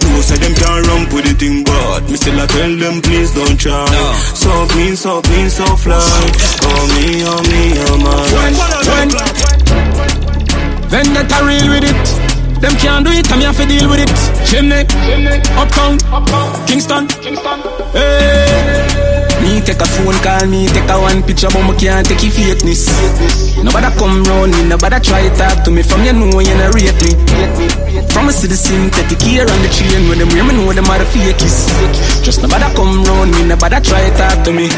No 0.04 0.22
say 0.22 0.38
them 0.38 0.54
can't 0.54 0.86
run 0.88 1.04
with 1.16 1.26
the 1.26 1.34
thing 1.40 1.64
but 1.64 2.04
Me 2.12 2.16
still 2.20 2.40
I 2.40 2.46
tell 2.48 2.74
them 2.76 3.02
please 3.02 3.34
don't 3.34 3.58
try. 3.58 3.88
So 4.36 4.52
clean, 4.76 4.96
so 4.96 5.22
clean, 5.22 5.50
so 5.50 5.66
fly. 5.80 6.04
Oh 6.68 6.84
me, 6.94 7.24
oh 7.24 7.42
me, 7.48 7.64
oh 7.88 7.98
my. 8.04 8.22
When, 8.34 8.54
when, 8.54 8.84
then 8.84 9.08
that 9.10 10.23
I 10.94 11.42
real 11.42 11.74
with 11.74 11.90
it. 11.90 12.62
Them 12.62 12.78
can't 12.78 13.04
do 13.04 13.10
it, 13.10 13.26
I'm 13.34 13.42
here 13.42 13.52
to 13.52 13.66
deal 13.66 13.90
with 13.90 14.06
it. 14.06 14.14
Chimney, 14.46 14.86
uptown, 15.58 15.98
Kingston, 16.70 17.10
hey. 17.98 18.94
Me 19.42 19.60
take 19.60 19.82
a 19.82 19.86
phone 19.90 20.16
call, 20.22 20.46
me 20.46 20.68
take 20.70 20.88
a 20.88 20.96
one 21.02 21.24
picture, 21.24 21.50
but 21.50 21.66
me 21.66 21.74
can't 21.82 22.06
take 22.06 22.22
your 22.22 22.32
fakeness. 22.32 22.94
Nobody 23.66 23.90
come 23.98 24.24
round 24.24 24.54
me, 24.54 24.70
nobody 24.70 25.00
try 25.02 25.28
talk 25.34 25.66
to 25.66 25.72
me. 25.72 25.82
From 25.82 26.06
you 26.06 26.14
know 26.14 26.40
you 26.40 26.54
not 26.62 26.72
rate 26.78 26.94
me. 27.02 27.12
From 28.14 28.30
a 28.30 28.32
see 28.32 28.48
the 28.48 28.56
synthetic 28.56 29.20
here 29.20 29.50
on 29.50 29.60
the 29.66 29.70
chain 29.74 30.08
when 30.08 30.22
them 30.22 30.30
me 30.30 30.54
know 30.54 30.72
them 30.72 30.86
are 30.94 31.00
the 31.02 31.06
fakies. 31.10 31.74
Just 32.24 32.44
nobody 32.46 32.70
come 32.78 33.04
round 33.04 33.32
me, 33.34 33.50
nobody 33.50 33.82
try 33.82 34.14
talk 34.14 34.46
to 34.46 34.54
me. 34.54 34.70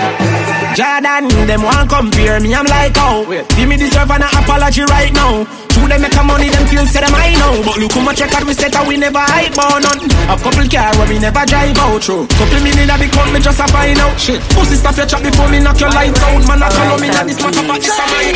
Jordan, 0.80 1.28
them 1.46 1.62
want 1.62 1.90
compare 1.92 2.40
me, 2.40 2.56
I'm 2.56 2.66
like, 2.66 2.96
oh, 3.04 3.28
give 3.56 3.68
me 3.68 3.76
deserve 3.76 4.10
an 4.10 4.24
apology 4.24 4.84
right 4.88 5.12
now. 5.12 5.46
True, 5.86 5.94
them 5.94 6.02
make 6.02 6.18
a 6.18 6.24
money, 6.26 6.50
them 6.50 6.66
feel 6.66 6.82
say 6.90 6.98
them 7.06 7.14
I 7.14 7.30
know. 7.38 7.62
But 7.62 7.78
look 7.78 7.94
how 7.94 8.02
much 8.02 8.18
record 8.18 8.50
we 8.50 8.58
set 8.58 8.74
and 8.74 8.90
we 8.90 8.98
never 8.98 9.22
hide 9.22 9.54
about 9.54 9.86
none. 9.86 10.02
A 10.26 10.34
couple 10.34 10.66
car 10.66 10.90
where 10.98 11.06
we 11.06 11.22
never 11.22 11.46
drive 11.46 11.78
out 11.78 12.02
through. 12.02 12.26
Couple 12.42 12.58
million 12.66 12.90
that 12.90 12.98
become 12.98 13.30
me 13.30 13.38
just 13.38 13.62
a 13.62 13.70
find 13.70 14.02
out. 14.02 14.18
Shit, 14.18 14.42
pussy 14.58 14.82
stop 14.82 14.98
your 14.98 15.06
chat 15.06 15.22
before 15.22 15.46
me 15.46 15.62
knock 15.62 15.78
your 15.78 15.94
lights 15.94 16.18
out. 16.26 16.42
Man, 16.50 16.66
I 16.66 16.74
call 16.74 16.98
me 16.98 17.14
that 17.14 17.30
this 17.30 17.38
matter, 17.38 17.62
but 17.70 17.78
this 17.86 17.94
a 17.94 18.06
mine. 18.10 18.34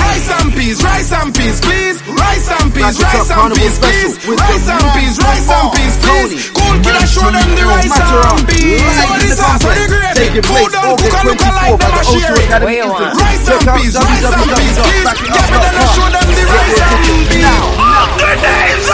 Rice 0.00 0.32
and 0.32 0.48
peas, 0.56 0.80
rice 0.80 1.12
and 1.12 1.28
peas, 1.36 1.60
please. 1.60 2.00
Rice 2.08 2.48
and 2.56 2.72
peas, 2.72 2.96
rice 2.96 3.32
and 3.36 3.52
peas, 3.52 3.76
please. 3.76 4.12
Rice 4.24 4.68
and 4.72 4.88
peas, 4.96 5.16
rice 5.20 5.50
and 5.52 5.68
peas, 5.76 5.94
please. 6.00 6.48
Cool 6.56 6.76
killer, 6.80 7.04
show 7.04 7.28
them 7.28 7.52
the 7.52 7.64
rice 7.68 8.00
and 8.00 8.48
peas. 8.48 8.80
So 8.80 9.12
this 9.20 9.36
is 9.36 9.60
for 9.60 9.76
the 9.76 9.84
gravy. 9.92 10.40
Food 10.40 10.72
and 10.72 10.96
cook 10.96 11.12
and 11.20 11.36
look 11.36 11.42
alike, 11.52 11.76
them 11.84 12.00
a 12.00 12.02
share 12.08 12.32
it. 12.32 12.48
Rice 12.48 13.44
and 13.44 13.64
peas, 13.76 13.92
rice 13.92 14.24
and 14.24 14.48
peas, 14.56 14.76
please. 14.80 15.04
Get 15.28 15.52
me 15.52 15.58
them 15.60 15.76
and 15.76 15.92
show 15.92 16.08
them 16.08 16.24
the 16.32 16.44
rice 16.48 16.77
peas. 16.78 17.44
Up 17.78 18.10
the 18.18 18.32
days, 18.42 18.88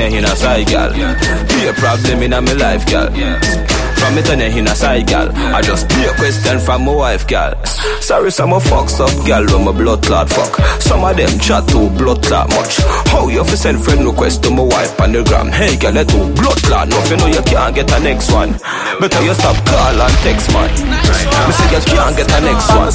and 0.00 0.14
you 0.14 0.20
know, 0.20 0.34
sorry. 0.34 0.64
Be 0.64 1.66
a 1.66 1.72
problem 1.74 2.22
in 2.22 2.32
me 2.44 2.54
life, 2.54 2.86
girl. 2.86 3.79
From 4.00 4.16
me 4.16 4.22
turn 4.22 4.40
in 4.40 4.66
a 4.66 4.74
side 4.74 5.06
gal. 5.06 5.28
I 5.54 5.60
just 5.60 5.86
be 5.90 6.04
a 6.08 6.12
question 6.16 6.58
from 6.58 6.86
my 6.86 6.94
wife, 6.94 7.26
gal. 7.26 7.52
Sorry, 8.00 8.32
some 8.32 8.52
of 8.54 8.64
fucks 8.64 8.98
up, 8.98 9.12
gal, 9.26 9.44
when 9.44 9.64
my 9.66 9.72
blood 9.72 10.02
clot 10.02 10.30
fuck. 10.30 10.56
Some 10.80 11.04
of 11.04 11.16
them 11.16 11.38
chat 11.38 11.68
too 11.68 11.90
blood 12.00 12.24
clot 12.24 12.48
much. 12.48 12.80
How 13.12 13.28
you 13.28 13.44
fi 13.44 13.54
send 13.54 13.84
friend 13.84 14.04
request 14.06 14.42
to 14.44 14.50
my 14.50 14.62
wife 14.64 14.98
on 15.00 15.12
the 15.12 15.22
gram? 15.22 15.52
Hey, 15.52 15.76
gal, 15.76 15.92
let 15.92 16.08
too 16.08 16.32
blood 16.32 16.56
clot. 16.64 16.88
No, 16.88 16.96
you 17.04 17.16
know 17.20 17.26
you 17.28 17.42
can't 17.44 17.74
get 17.74 17.92
a 17.92 18.00
next 18.00 18.32
one. 18.32 18.56
Better 18.98 19.22
you 19.22 19.34
stop 19.34 19.56
call 19.68 20.00
and 20.00 20.16
text 20.24 20.48
man. 20.56 20.70
Me 20.72 21.52
say 21.52 21.68
you 21.68 21.80
can't 21.84 22.16
get 22.16 22.32
a 22.32 22.40
next 22.40 22.72
one. 22.72 22.90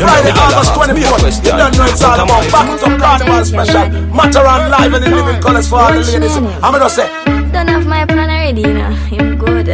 Friday, 0.00 0.32
August 0.40 0.72
24th. 0.72 1.36
You 1.44 1.52
don't 1.52 1.76
know 1.76 1.84
it's 1.84 2.02
all 2.02 2.16
about 2.16 2.44
back 2.48 2.80
to 2.80 2.88
carnival 2.96 3.44
special. 3.44 3.86
Matterhorn 4.08 4.70
live 4.72 4.94
and 4.94 5.04
in 5.04 5.12
living 5.12 5.40
colors 5.42 5.68
for 5.68 5.84
all 5.84 5.92
the 5.92 6.00
ladies. 6.00 6.36
I'm 6.64 6.72
gonna 6.72 6.88
say. 6.88 7.06
Don't 7.52 7.68
have 7.68 7.86
my 7.86 8.04
plan 8.06 8.30
already, 8.30 8.62
you 8.62 8.72
know. 8.72 8.90
I'm 9.12 9.36
good. 9.36 9.68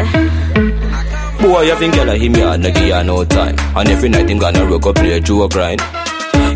Boy, 1.42 1.62
you 1.62 1.75
think 1.76 1.94
girl 1.94 2.08
him 2.14 2.34
yard, 2.37 2.61
no 2.61 2.70
give 2.70 2.94
her 2.94 3.02
no 3.02 3.25
time. 3.25 3.56
And 3.76 3.88
every 3.88 4.08
night 4.08 4.30
him 4.30 4.38
gonna 4.38 4.64
rock 4.64 4.87
up 4.87 4.94
play 4.94 5.12
a 5.12 5.20
Joe 5.20 5.49
grind. 5.49 5.80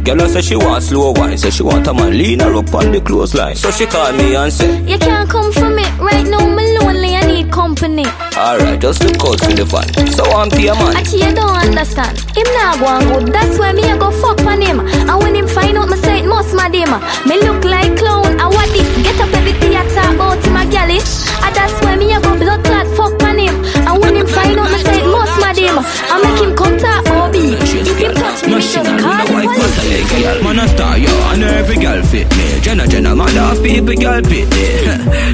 Girl 0.04 0.20
say 0.28 0.40
she 0.40 0.54
want 0.54 0.84
slow 0.84 1.10
wine, 1.12 1.36
say 1.36 1.50
she 1.50 1.64
want 1.64 1.86
a 1.88 1.92
man 1.92 2.16
lean 2.16 2.38
her 2.38 2.54
up 2.54 2.72
on 2.72 2.92
the 2.92 3.00
clothesline. 3.00 3.56
So 3.56 3.72
she 3.72 3.86
call 3.86 4.12
me 4.12 4.36
and 4.36 4.52
say, 4.52 4.80
You 4.84 4.98
can't 4.98 5.28
come 5.28 5.50
for 5.52 5.68
me. 5.68 5.82
Right 5.98 6.24
now, 6.28 6.38
I'm 6.38 6.54
lonely. 6.54 7.16
I 7.16 7.26
need 7.26 7.50
company. 7.50 8.04
Alright, 8.36 8.80
just 8.80 9.02
look 9.02 9.16
out 9.26 9.40
for 9.40 9.52
the 9.58 9.66
fun. 9.66 9.88
So 10.14 10.22
I'm 10.30 10.48
pay 10.50 10.70
man. 10.70 10.94
Actually, 10.96 11.26
you 11.26 11.34
don't 11.34 11.56
understand. 11.58 12.18
Him 12.38 12.46
not 12.54 12.78
go 12.78 12.86
on 12.86 13.02
good. 13.10 13.34
That's 13.34 13.58
why 13.58 13.72
me 13.72 13.82
a 13.90 13.98
go 13.98 14.12
fuck 14.22 14.38
on 14.46 14.62
him. 14.62 14.78
And 14.80 15.18
when 15.18 15.34
him 15.34 15.48
find 15.48 15.76
out, 15.76 15.88
me 15.88 15.96
say 15.96 16.20
it 16.22 16.26
must 16.28 16.54
my 16.54 16.70
him. 16.70 16.94
Me 17.26 17.42
look 17.42 17.64
like 17.64 17.98
clown. 17.98 18.38
I 18.38 18.46
what 18.46 18.70
this? 18.70 18.86
Get 19.02 19.18
up 19.18 19.34
every 19.34 19.58
theater 19.58 20.14
about 20.14 20.38
him 20.46 20.54
a 20.54 20.62
gallish. 20.70 21.26
Ah, 21.42 21.50
and 21.50 21.56
that's 21.56 21.74
why 21.82 21.96
me 21.96 22.12
a 22.14 22.20
go 22.22 22.38
blood 22.38 22.62
clot 22.62 22.86
fuck 22.94 23.18
on 23.26 23.38
him. 23.42 23.65
When 24.00 24.16
him 24.16 24.26
find 24.26 24.58
out, 24.58 24.70
me 24.70 24.78
say 24.78 25.00
it 25.00 25.06
must 25.06 25.40
my 25.40 25.52
him. 25.54 25.78
I 25.78 26.16
make 26.22 26.40
him 26.42 26.52
come 26.56 26.76
talk 26.78 27.06
about 27.06 27.32
me. 27.32 27.54
If 27.56 27.98
him 27.98 28.12
touch 28.14 28.42
me, 28.44 28.54
me 28.54 28.60
just 28.60 28.90
call 29.00 29.26
police. 29.26 29.76
Girl, 30.16 30.42
man 30.42 30.58
a 30.58 30.68
star, 30.68 30.98
yo, 30.98 31.12
and 31.32 31.42
every 31.42 31.76
girl 31.76 32.02
fit 32.02 32.28
me. 32.36 32.60
Jenna, 32.60 32.86
Jenna, 32.86 33.14
man 33.14 33.28
half 33.36 33.62
people, 33.62 33.94
girl 33.94 34.22
fit 34.24 34.48
me. 34.50 34.64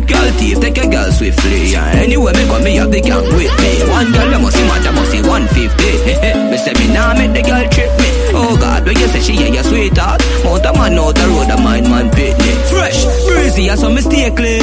girl 0.10 0.28
thief, 0.38 0.60
take 0.60 0.78
a 0.78 0.86
girl 0.88 1.10
swiftly. 1.12 1.72
Yeah. 1.72 2.02
Anyway, 2.02 2.32
me 2.32 2.44
come 2.46 2.64
me 2.64 2.76
have 2.76 2.90
the 2.90 3.00
gang 3.00 3.24
with 3.36 3.54
me. 3.62 3.70
One 3.90 4.10
girl, 4.12 4.30
you 4.30 4.38
must 4.38 4.56
see 4.56 4.66
mad, 4.66 4.84
you 4.84 4.92
must 4.92 5.10
see 5.10 5.22
150. 5.22 6.50
me 6.50 6.56
say 6.58 6.74
me 6.78 6.92
nah 6.92 7.14
make 7.14 7.32
the 7.32 7.42
girl 7.42 7.64
trip 7.70 7.90
me. 7.98 8.08
Oh 8.34 8.56
God, 8.56 8.86
when 8.86 8.96
you 8.98 9.08
say 9.08 9.20
she 9.20 9.34
yeah, 9.34 9.52
your 9.60 9.64
sweetheart. 9.64 10.20
Mount 10.44 10.64
a 10.64 10.72
man 10.72 10.98
out 10.98 11.14
the 11.14 11.26
road, 11.28 11.50
a 11.50 11.56
mind 11.60 11.88
man 11.88 12.10
pit 12.10 12.36
me. 12.38 12.52
Fresh, 12.72 13.04
breezy, 13.28 13.70
I 13.70 13.74
saw 13.76 13.90
me 13.90 14.00
stay 14.00 14.30
clean. 14.30 14.60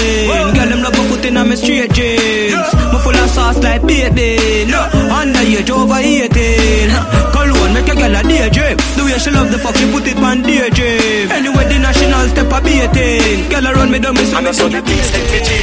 Girl, 0.56 0.68
them 0.68 0.82
love 0.82 0.94
me 0.98 1.08
put 1.08 1.26
in 1.26 1.38
on 1.38 1.50
me 1.50 1.56
straight 1.56 1.92
jeans. 1.94 2.70
Me 2.92 2.98
full 3.00 3.16
of 3.16 3.30
sauce 3.30 3.62
like 3.64 3.84
baby. 3.90 4.70
No, 4.70 4.86
under 5.10 5.42
age 5.42 5.72
over 5.74 5.98
18. 5.98 6.30
Cologne 7.34 7.74
make 7.74 7.90
a 7.90 7.96
girl 7.98 8.16
a 8.16 8.22
daydream. 8.22 8.78
The 8.96 9.02
way 9.06 9.18
she 9.18 9.32
love 9.34 9.50
the 9.50 9.58
fuck, 9.58 9.76
she 9.76 9.90
put 9.92 10.06
it 10.06 10.18
on 10.22 10.46
daydream. 10.46 11.32
Anyway, 11.34 11.66
the 11.66 11.78
national 11.82 12.30
step 12.30 12.54
a 12.54 12.60
beating. 12.62 13.50
Girl 13.50 13.66
around 13.66 13.92
me, 13.92 14.00
don't 14.00 14.14
me 14.14 14.24
so 14.30 14.40
me 14.42 14.54
so 14.54 14.70
the 14.70 14.82
things 14.86 15.10
take 15.10 15.34
me. 15.50 15.60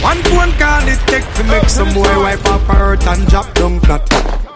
One 0.00 0.20
phone 0.28 0.52
call 0.60 0.86
it 0.86 1.00
take 1.10 1.26
to 1.34 1.42
make 1.44 1.68
some 1.68 1.92
boy 1.94 2.14
wipe 2.22 2.44
up 2.46 2.60
her 2.68 2.94
hurt 2.94 3.06
and 3.06 3.26
drop 3.26 3.52
down 3.54 3.80
flat. 3.80 4.06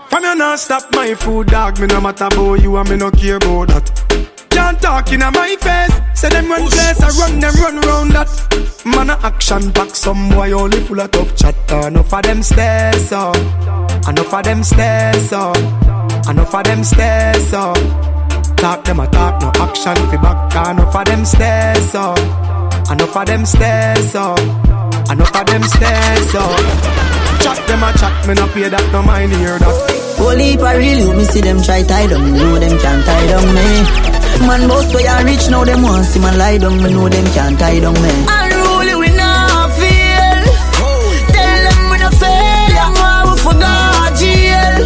From 0.08 0.24
you 0.24 0.34
not 0.36 0.58
stop 0.58 0.84
my 0.92 1.14
food 1.14 1.48
dog, 1.48 1.80
me 1.80 1.86
no 1.86 2.00
matter 2.00 2.26
about 2.26 2.60
you 2.62 2.76
and 2.76 2.88
me 2.88 2.96
no 2.96 3.10
care 3.10 3.36
about 3.36 3.68
that. 3.68 3.86
Can't 4.58 4.82
talk 4.82 5.12
in 5.12 5.20
my 5.20 5.54
face, 5.60 5.94
say 6.20 6.28
them 6.30 6.50
run 6.50 6.66
place, 6.66 7.00
I 7.00 7.10
run 7.20 7.38
them 7.38 7.54
run 7.62 7.76
round 7.86 8.10
that. 8.10 8.28
Man 8.84 9.10
a 9.10 9.16
action 9.22 9.70
back, 9.70 9.94
some 9.94 10.30
boy 10.30 10.50
only 10.50 10.80
full 10.80 11.00
of 11.00 11.12
tough 11.12 11.36
chatter. 11.36 11.86
Enough 11.86 12.12
of 12.12 12.22
them 12.22 12.42
stairs 12.42 13.12
up, 13.12 13.36
enough 14.08 14.34
of 14.34 14.42
them 14.42 14.64
stairs 14.64 15.32
up, 15.32 15.56
enough 16.28 16.54
of 16.54 16.64
them 16.64 16.82
stairs 16.82 17.52
up. 17.54 17.76
Talk 18.56 18.84
them 18.84 18.98
a 18.98 19.06
talk, 19.06 19.40
no 19.40 19.48
action 19.62 19.94
fi 20.10 20.16
back. 20.16 20.70
Enough 20.70 20.96
of 20.96 21.04
them 21.04 21.24
stairs 21.24 21.94
up, 21.94 22.18
enough 22.90 23.16
of 23.16 23.26
them 23.26 23.46
stairs 23.46 24.14
up. 24.16 24.40
Enough 25.08 25.36
of 25.36 25.46
them 25.46 25.62
stairs 25.62 26.34
up. 26.34 26.60
Chat 27.40 27.58
them 27.68 27.82
a 27.84 27.92
chat, 27.96 28.26
me 28.26 28.34
no 28.34 28.46
pay 28.48 28.68
that, 28.68 28.92
no 28.92 29.02
mind 29.02 29.32
hear 29.34 29.56
that. 29.58 29.76
Holy 30.18 30.56
real, 30.58 30.98
you 30.98 31.16
me 31.16 31.24
see 31.24 31.40
them 31.40 31.62
try 31.62 31.82
tie 31.84 32.08
me 32.08 32.32
know 32.32 32.58
them 32.58 32.76
can't 32.80 33.04
tie 33.06 33.26
down 33.28 33.54
me. 33.54 34.27
Man 34.46 34.66
boss 34.68 34.90
so 34.90 34.98
ya 34.98 35.18
rich, 35.24 35.48
now 35.50 35.64
them 35.64 35.82
want 35.82 36.04
see 36.06 36.20
man 36.20 36.38
lie 36.38 36.58
down, 36.58 36.82
me 36.82 36.90
know 36.92 37.08
them 37.08 37.26
can't 37.34 37.58
tie 37.58 37.80
down 37.80 37.94
me. 37.94 38.10
Unruly 38.28 38.94
we 38.96 39.08
not 39.16 39.70
feel. 39.76 40.42
Tell 41.34 41.60
them 41.66 41.80
we 41.90 41.96
no 41.98 42.10
fail, 42.16 42.68
them 42.76 42.92
want 42.96 43.24
we 43.28 43.34
forgot 43.44 44.10
jail. 44.16 44.76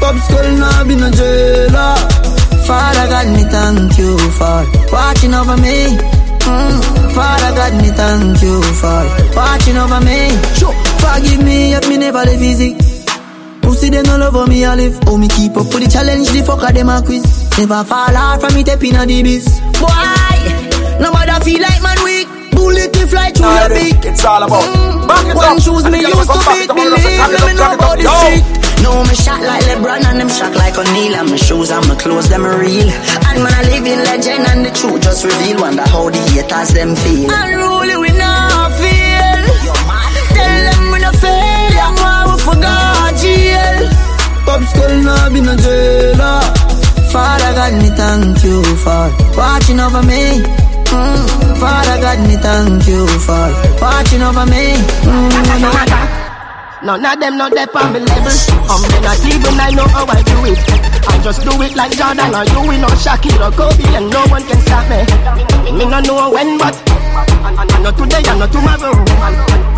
Pop 0.00 0.16
skull 0.24 0.48
now 0.56 0.84
be 0.88 0.94
no 0.96 1.10
jailer. 1.10 1.96
Father 2.64 3.06
God, 3.12 3.28
me 3.36 3.44
thank 3.44 3.98
you 3.98 4.16
for 4.38 4.64
watching 4.90 5.34
over 5.34 5.56
me. 5.58 5.76
Mm. 6.48 6.80
Father 7.12 7.52
God, 7.56 7.72
me 7.82 7.90
thank 7.92 8.40
you 8.42 8.62
for 8.80 9.02
watching 9.36 9.76
over 9.76 10.00
me. 10.00 10.32
Sure. 10.56 10.72
Forgive 11.02 11.44
me 11.44 11.74
if 11.74 11.88
me 11.90 11.98
never 11.98 12.24
live 12.24 12.40
easy. 12.40 12.74
Pussy 13.60 13.90
them 13.90 14.06
all 14.08 14.22
over 14.22 14.46
me 14.46 14.64
I 14.64 14.74
live. 14.76 14.98
Oh 15.08 15.18
me 15.18 15.28
keep 15.28 15.52
up 15.58 15.66
with 15.66 15.84
the 15.84 15.90
challenge, 15.90 16.28
the 16.30 16.40
fucker 16.40 16.72
them 16.72 16.88
a 16.88 17.02
quiz. 17.02 17.43
Never 17.58 17.84
fall 17.86 18.10
hard 18.10 18.40
from 18.40 18.54
me 18.54 18.64
tapping 18.64 18.96
on 18.96 19.06
the 19.06 19.22
biz. 19.22 19.46
Boy, 19.78 19.86
no 20.98 21.14
matter 21.14 21.38
feel 21.44 21.62
like 21.62 21.80
man 21.82 21.98
weak. 22.02 22.26
Bullet 22.50 22.90
to 22.94 23.06
fly 23.06 23.30
through 23.30 23.54
your 23.54 23.70
beak. 23.70 24.02
It's 24.02 24.24
all 24.26 24.42
about 24.42 24.66
mm. 24.66 25.06
back 25.06 25.26
it 25.26 25.34
One 25.38 25.58
up. 25.58 25.62
shoes 25.62 25.86
And 25.86 25.94
me 25.94 26.02
the 26.02 26.10
girl 26.10 26.18
used 26.18 26.30
come 26.30 26.42
to 26.42 26.46
back 26.50 26.58
beat. 26.58 26.66
to 26.66 26.74
the 26.74 26.74
ball, 26.74 26.90
Believe 26.90 27.06
me, 27.06 27.14
cock 27.14 27.30
me 27.30 27.38
it 27.38 27.54
know 27.54 27.70
up, 27.70 27.78
about 27.78 27.96
the 27.98 28.04
cock 28.10 28.18
street. 28.26 28.44
No, 28.82 28.90
me 29.06 29.14
shot 29.14 29.40
like 29.46 29.62
LeBron 29.70 30.02
and 30.02 30.18
them 30.18 30.28
shot 30.28 30.54
like 30.58 30.74
O'Neal 30.74 31.14
and 31.14 31.30
my 31.30 31.38
shoes 31.38 31.70
and 31.70 31.86
my 31.86 31.94
clothes 31.94 32.28
them 32.28 32.42
real. 32.42 32.90
And 32.90 33.38
man, 33.38 33.54
I 33.54 33.62
living 33.70 34.02
legend 34.02 34.44
and 34.50 34.66
the 34.66 34.70
truth 34.74 35.02
just 35.06 35.22
reveal. 35.22 35.62
Wonder 35.62 35.86
how 35.86 36.10
the 36.10 36.18
haters 36.34 36.74
them 36.74 36.98
feel. 36.98 37.30
Unruly 37.30 37.96
we 38.02 38.10
not 38.18 38.74
feel. 38.82 39.40
Tell 40.34 40.58
them 40.68 40.82
we 40.90 40.98
no 40.98 41.10
fail. 41.22 41.70
Them 41.70 41.94
why 42.02 42.18
we 42.26 42.34
forgot 42.42 43.14
jail. 43.22 43.78
Pop 44.42 44.62
skull 44.74 44.94
now 45.06 45.30
be 45.30 45.38
no 45.40 45.54
jailer. 45.54 46.42
Father 47.14 47.52
God, 47.54 47.72
me 47.78 47.88
thank 47.94 48.42
you 48.42 48.58
for 48.82 49.06
watching 49.38 49.78
over 49.78 50.02
me. 50.02 50.42
Mm. 50.90 51.22
Father 51.62 51.96
God, 52.02 52.18
me 52.26 52.34
thank 52.36 52.86
you 52.90 53.06
for 53.22 53.46
watching 53.80 54.22
over 54.22 54.44
me. 54.50 54.74
Mm. 55.06 56.34
None 56.84 57.06
of 57.06 57.20
them 57.20 57.38
know 57.38 57.48
they 57.48 57.64
on 57.70 57.92
me 57.94 58.00
level. 58.00 58.34
I'm 58.68 58.82
not 59.00 59.22
even 59.24 59.56
I 59.62 59.70
know 59.70 59.86
how 59.88 60.04
I 60.10 60.20
do 60.26 60.36
it. 60.50 60.58
I 61.08 61.22
just 61.22 61.40
do 61.46 61.54
it 61.62 61.74
like 61.76 61.92
Jordan 61.96 62.34
or 62.34 62.44
you 62.44 62.60
will 62.60 62.80
know 62.82 62.92
Shaquille 62.98 63.40
or 63.40 63.52
Kobe 63.56 63.86
and 63.94 64.10
no 64.10 64.20
one 64.28 64.42
can 64.44 64.60
stop 64.60 64.84
me. 64.90 65.00
Me 65.78 65.84
no 65.86 66.00
know 66.00 66.30
when 66.34 66.58
but 66.58 66.74
and 66.84 67.82
not 67.82 67.96
today 67.96 68.22
and 68.26 68.38
not 68.42 68.50
tomorrow. 68.52 68.92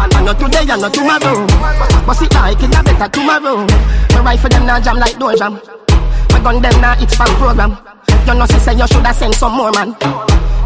And 0.01 0.25
not 0.25 0.41
today 0.41 0.67
and 0.67 0.81
not 0.81 0.95
tomorrow. 0.95 1.47
But 2.07 2.15
see 2.15 2.29
I 2.33 2.55
can 2.59 2.73
have 2.73 2.85
better 2.87 3.09
tomorrow. 3.13 3.67
Me 3.67 4.19
rifle 4.25 4.49
them 4.51 4.67
now 4.67 4.81
jam 4.81 4.97
like 4.97 5.19
door 5.19 5.35
jam. 5.37 5.61
Gun 6.47 6.63
them 6.63 6.79
now 6.81 6.95
it's 7.03 7.11
fan 7.19 7.27
program. 7.43 7.75
You 8.23 8.39
know 8.39 8.47
she 8.47 8.63
say 8.63 8.79
you 8.79 8.87
shoulda 8.87 9.11
send 9.11 9.35
some 9.35 9.59
more 9.59 9.75
man. 9.75 9.99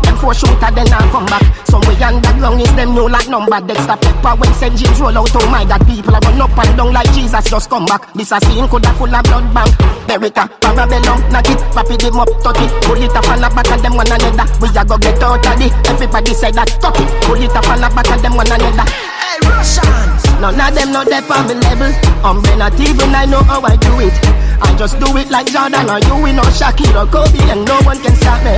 Them 0.04 0.16
four 0.20 0.36
shooter 0.36 0.68
then 0.76 0.84
now 0.92 1.00
come 1.08 1.24
back. 1.24 1.40
Some 1.64 1.80
way 1.88 1.96
underground 2.04 2.60
is 2.60 2.68
them 2.76 2.92
new 2.92 3.08
like 3.08 3.30
number. 3.32 3.56
Dexter 3.64 3.96
Pepper 3.96 4.36
when 4.36 4.52
St. 4.60 4.76
James 4.76 5.00
roll 5.00 5.16
out. 5.16 5.32
Oh 5.32 5.48
my 5.48 5.64
God, 5.64 5.80
people 5.88 6.12
are 6.12 6.20
run 6.20 6.36
up 6.36 6.52
and 6.52 6.76
down 6.76 6.92
like 6.92 7.10
Jesus 7.16 7.48
just 7.48 7.70
come 7.70 7.86
back. 7.86 8.12
This 8.12 8.28
a 8.30 8.36
scene 8.44 8.68
coulda 8.68 8.92
full 9.00 9.08
of 9.08 9.24
blood 9.24 9.48
bank. 9.56 9.72
Beretta, 10.04 10.44
Parabellum, 10.60 11.16
knock 11.32 11.48
it, 11.48 11.56
rapid 11.72 12.02
him 12.02 12.20
up, 12.20 12.28
touch 12.44 12.60
it. 12.60 12.68
Pull 12.84 13.00
it 13.00 13.16
up 13.16 13.24
and 13.32 13.40
back 13.40 13.72
of 13.72 13.80
them 13.80 13.96
one 13.96 14.12
another. 14.12 14.44
We 14.60 14.68
a 14.68 14.84
go 14.84 14.98
get 15.00 15.22
out 15.24 15.40
of 15.40 15.60
it. 15.64 15.72
Everybody 15.88 16.34
say 16.34 16.52
that, 16.52 16.68
touch 16.76 17.00
it. 17.00 17.08
Pull 17.24 17.40
it 17.40 17.56
up 17.56 17.64
and 17.72 17.80
back 17.80 18.10
of 18.12 18.20
them 18.20 18.36
one 18.36 18.52
another. 18.52 18.84
Hey, 18.84 19.48
Russians! 19.48 20.09
None 20.40 20.56
of 20.56 20.74
them 20.74 20.92
know 20.92 21.04
they 21.04 21.20
on 21.20 21.46
the 21.46 21.54
level. 21.68 21.92
I'm 22.24 22.40
not 22.56 22.72
even 22.80 23.12
I 23.14 23.26
know 23.26 23.42
how 23.44 23.60
I 23.60 23.76
do 23.76 24.00
it. 24.00 24.16
I 24.62 24.74
just 24.76 24.98
do 24.98 25.12
it 25.16 25.28
like 25.28 25.52
Jordan 25.52 25.84
or 25.84 26.00
you, 26.00 26.16
we 26.16 26.32
know 26.32 26.48
Shaquille 26.48 26.96
or 26.96 27.04
Kobe, 27.04 27.36
and 27.52 27.64
no 27.68 27.76
one 27.84 28.00
can 28.00 28.16
stop 28.16 28.40
me. 28.40 28.56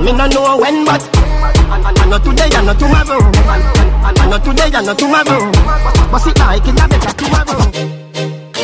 Me 0.00 0.12
no 0.12 0.26
know 0.26 0.56
when, 0.56 0.84
but 0.84 1.04
I 1.12 1.84
and, 1.84 1.98
and 2.00 2.10
not 2.10 2.24
today 2.24 2.48
and 2.56 2.64
not 2.64 2.78
tomorrow. 2.78 3.20
I 3.44 3.60
and, 4.08 4.18
and 4.18 4.30
not 4.30 4.44
today 4.44 4.70
and 4.72 4.86
not 4.86 4.98
tomorrow. 4.98 5.52
But 6.08 6.18
see, 6.24 6.32
I 6.40 6.58
can 6.64 6.76
have 6.80 6.88
better 6.88 7.12
tomorrow. 7.12 7.60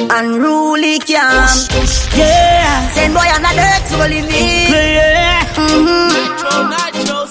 Unruly 0.08 1.00
camp. 1.00 1.68
Yeah. 2.16 2.88
Send 2.96 3.12
boy 3.12 3.28
on 3.28 3.42
the 3.44 3.52
dirt 3.60 3.84
so 3.92 3.98
leave 4.08 4.24
me. 4.24 4.72
Yeah. 4.72 5.44
Mm-hmm. 5.52 6.08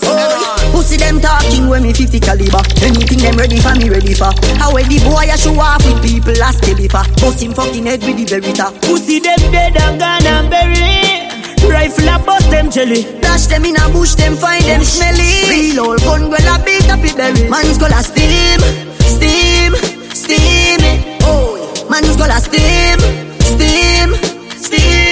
Oh, 0.09 0.46
pussy 0.87 0.97
them 1.03 1.19
talking 1.19 1.67
when 1.67 1.83
me 1.83 1.91
50 1.91 2.19
caliber. 2.21 2.63
Anything 2.81 3.19
them 3.19 3.35
ready 3.35 3.59
for 3.59 3.75
me 3.75 3.89
ready 3.89 4.13
for. 4.13 4.31
How 4.55 4.71
the 4.71 4.97
boy 5.03 5.27
a 5.27 5.37
show 5.37 5.59
off 5.59 5.83
with 5.83 6.01
people 6.01 6.41
as 6.41 6.59
for. 6.63 7.03
Bust 7.19 7.43
him 7.43 7.51
fucking 7.51 7.85
head 7.85 7.99
with 8.03 8.15
the 8.15 8.25
Beretta. 8.25 8.71
Pussy 8.87 9.19
them 9.19 9.39
dead 9.51 9.75
and 9.75 9.99
gone 9.99 10.25
and 10.25 10.49
buried. 10.49 11.27
Rifle 11.67 12.07
a 12.07 12.17
bust 12.23 12.49
them 12.49 12.71
jelly. 12.71 13.03
Dash 13.19 13.47
them 13.47 13.65
in 13.65 13.75
a 13.75 13.89
bush, 13.89 14.15
them 14.15 14.37
find 14.37 14.63
them 14.63 14.81
smelly. 14.81 15.43
Real 15.51 15.91
old 15.91 15.99
gun, 15.99 16.29
girl, 16.29 16.47
a 16.47 16.55
big 16.63 16.83
happy 16.83 17.11
berry. 17.11 17.49
Man's 17.49 17.77
gonna 17.77 18.01
steam, 18.01 18.59
steam, 19.03 19.75
steam 20.15 20.79
it. 20.87 21.19
Oh, 21.23 21.59
man's 21.89 22.15
gonna 22.15 22.39
steam, 22.39 22.99
steam, 23.43 24.15
steam 24.55 25.06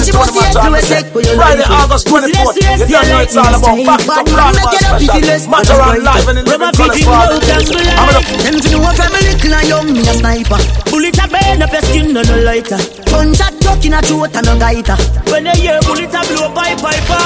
Friday. 0.00 1.64
August 1.68 2.06
24th. 2.08 2.56
You 2.56 2.88
don't 2.88 3.08
know 3.08 3.20
it's 3.20 3.36
all 3.36 3.52
about 3.54 3.76
back 3.84 4.00
to 4.00 4.06
Bad 4.06 4.24
the 4.24 4.32
man, 4.32 4.54
make 4.56 4.72
it 4.72 4.80
if 4.80 5.00
you 5.02 5.08
special. 5.08 5.28
less. 5.28 5.44
Matter 5.50 5.76
and 5.76 6.38
in 6.38 6.44
Rubber 6.44 6.70
living 6.70 6.76
colors 6.76 6.96
fitting 6.96 7.04
for 7.04 7.12
all 7.12 7.28
the 7.28 7.36
and 7.36 7.44
ladies. 7.44 7.70
black. 7.70 7.98
I'm 8.00 8.06
gonna 8.08 8.42
Them 8.44 8.56
to 8.60 8.68
know 8.70 8.80
what 8.80 8.96
family 8.96 9.22
little 9.28 9.54
and 9.54 9.68
young, 9.68 9.88
me 9.92 10.00
a 10.08 10.14
sniper. 10.14 10.58
Bullet 10.90 11.18
a 11.20 11.26
burn 11.28 11.62
up 11.62 11.72
your 11.72 11.82
skin, 11.82 12.06
no 12.14 12.22
no 12.22 12.36
lighter. 12.40 12.80
Gunshot 13.10 13.54
tuck 13.60 13.84
in 13.84 13.94
a 13.94 14.00
throat 14.02 14.34
and 14.36 14.46
no 14.46 14.54
gaiter. 14.58 14.96
When 15.30 15.44
they 15.44 15.56
hear 15.60 15.80
bullet 15.84 16.14
a 16.14 16.20
blow 16.32 16.48
by 16.54 16.74
piper. 16.80 17.24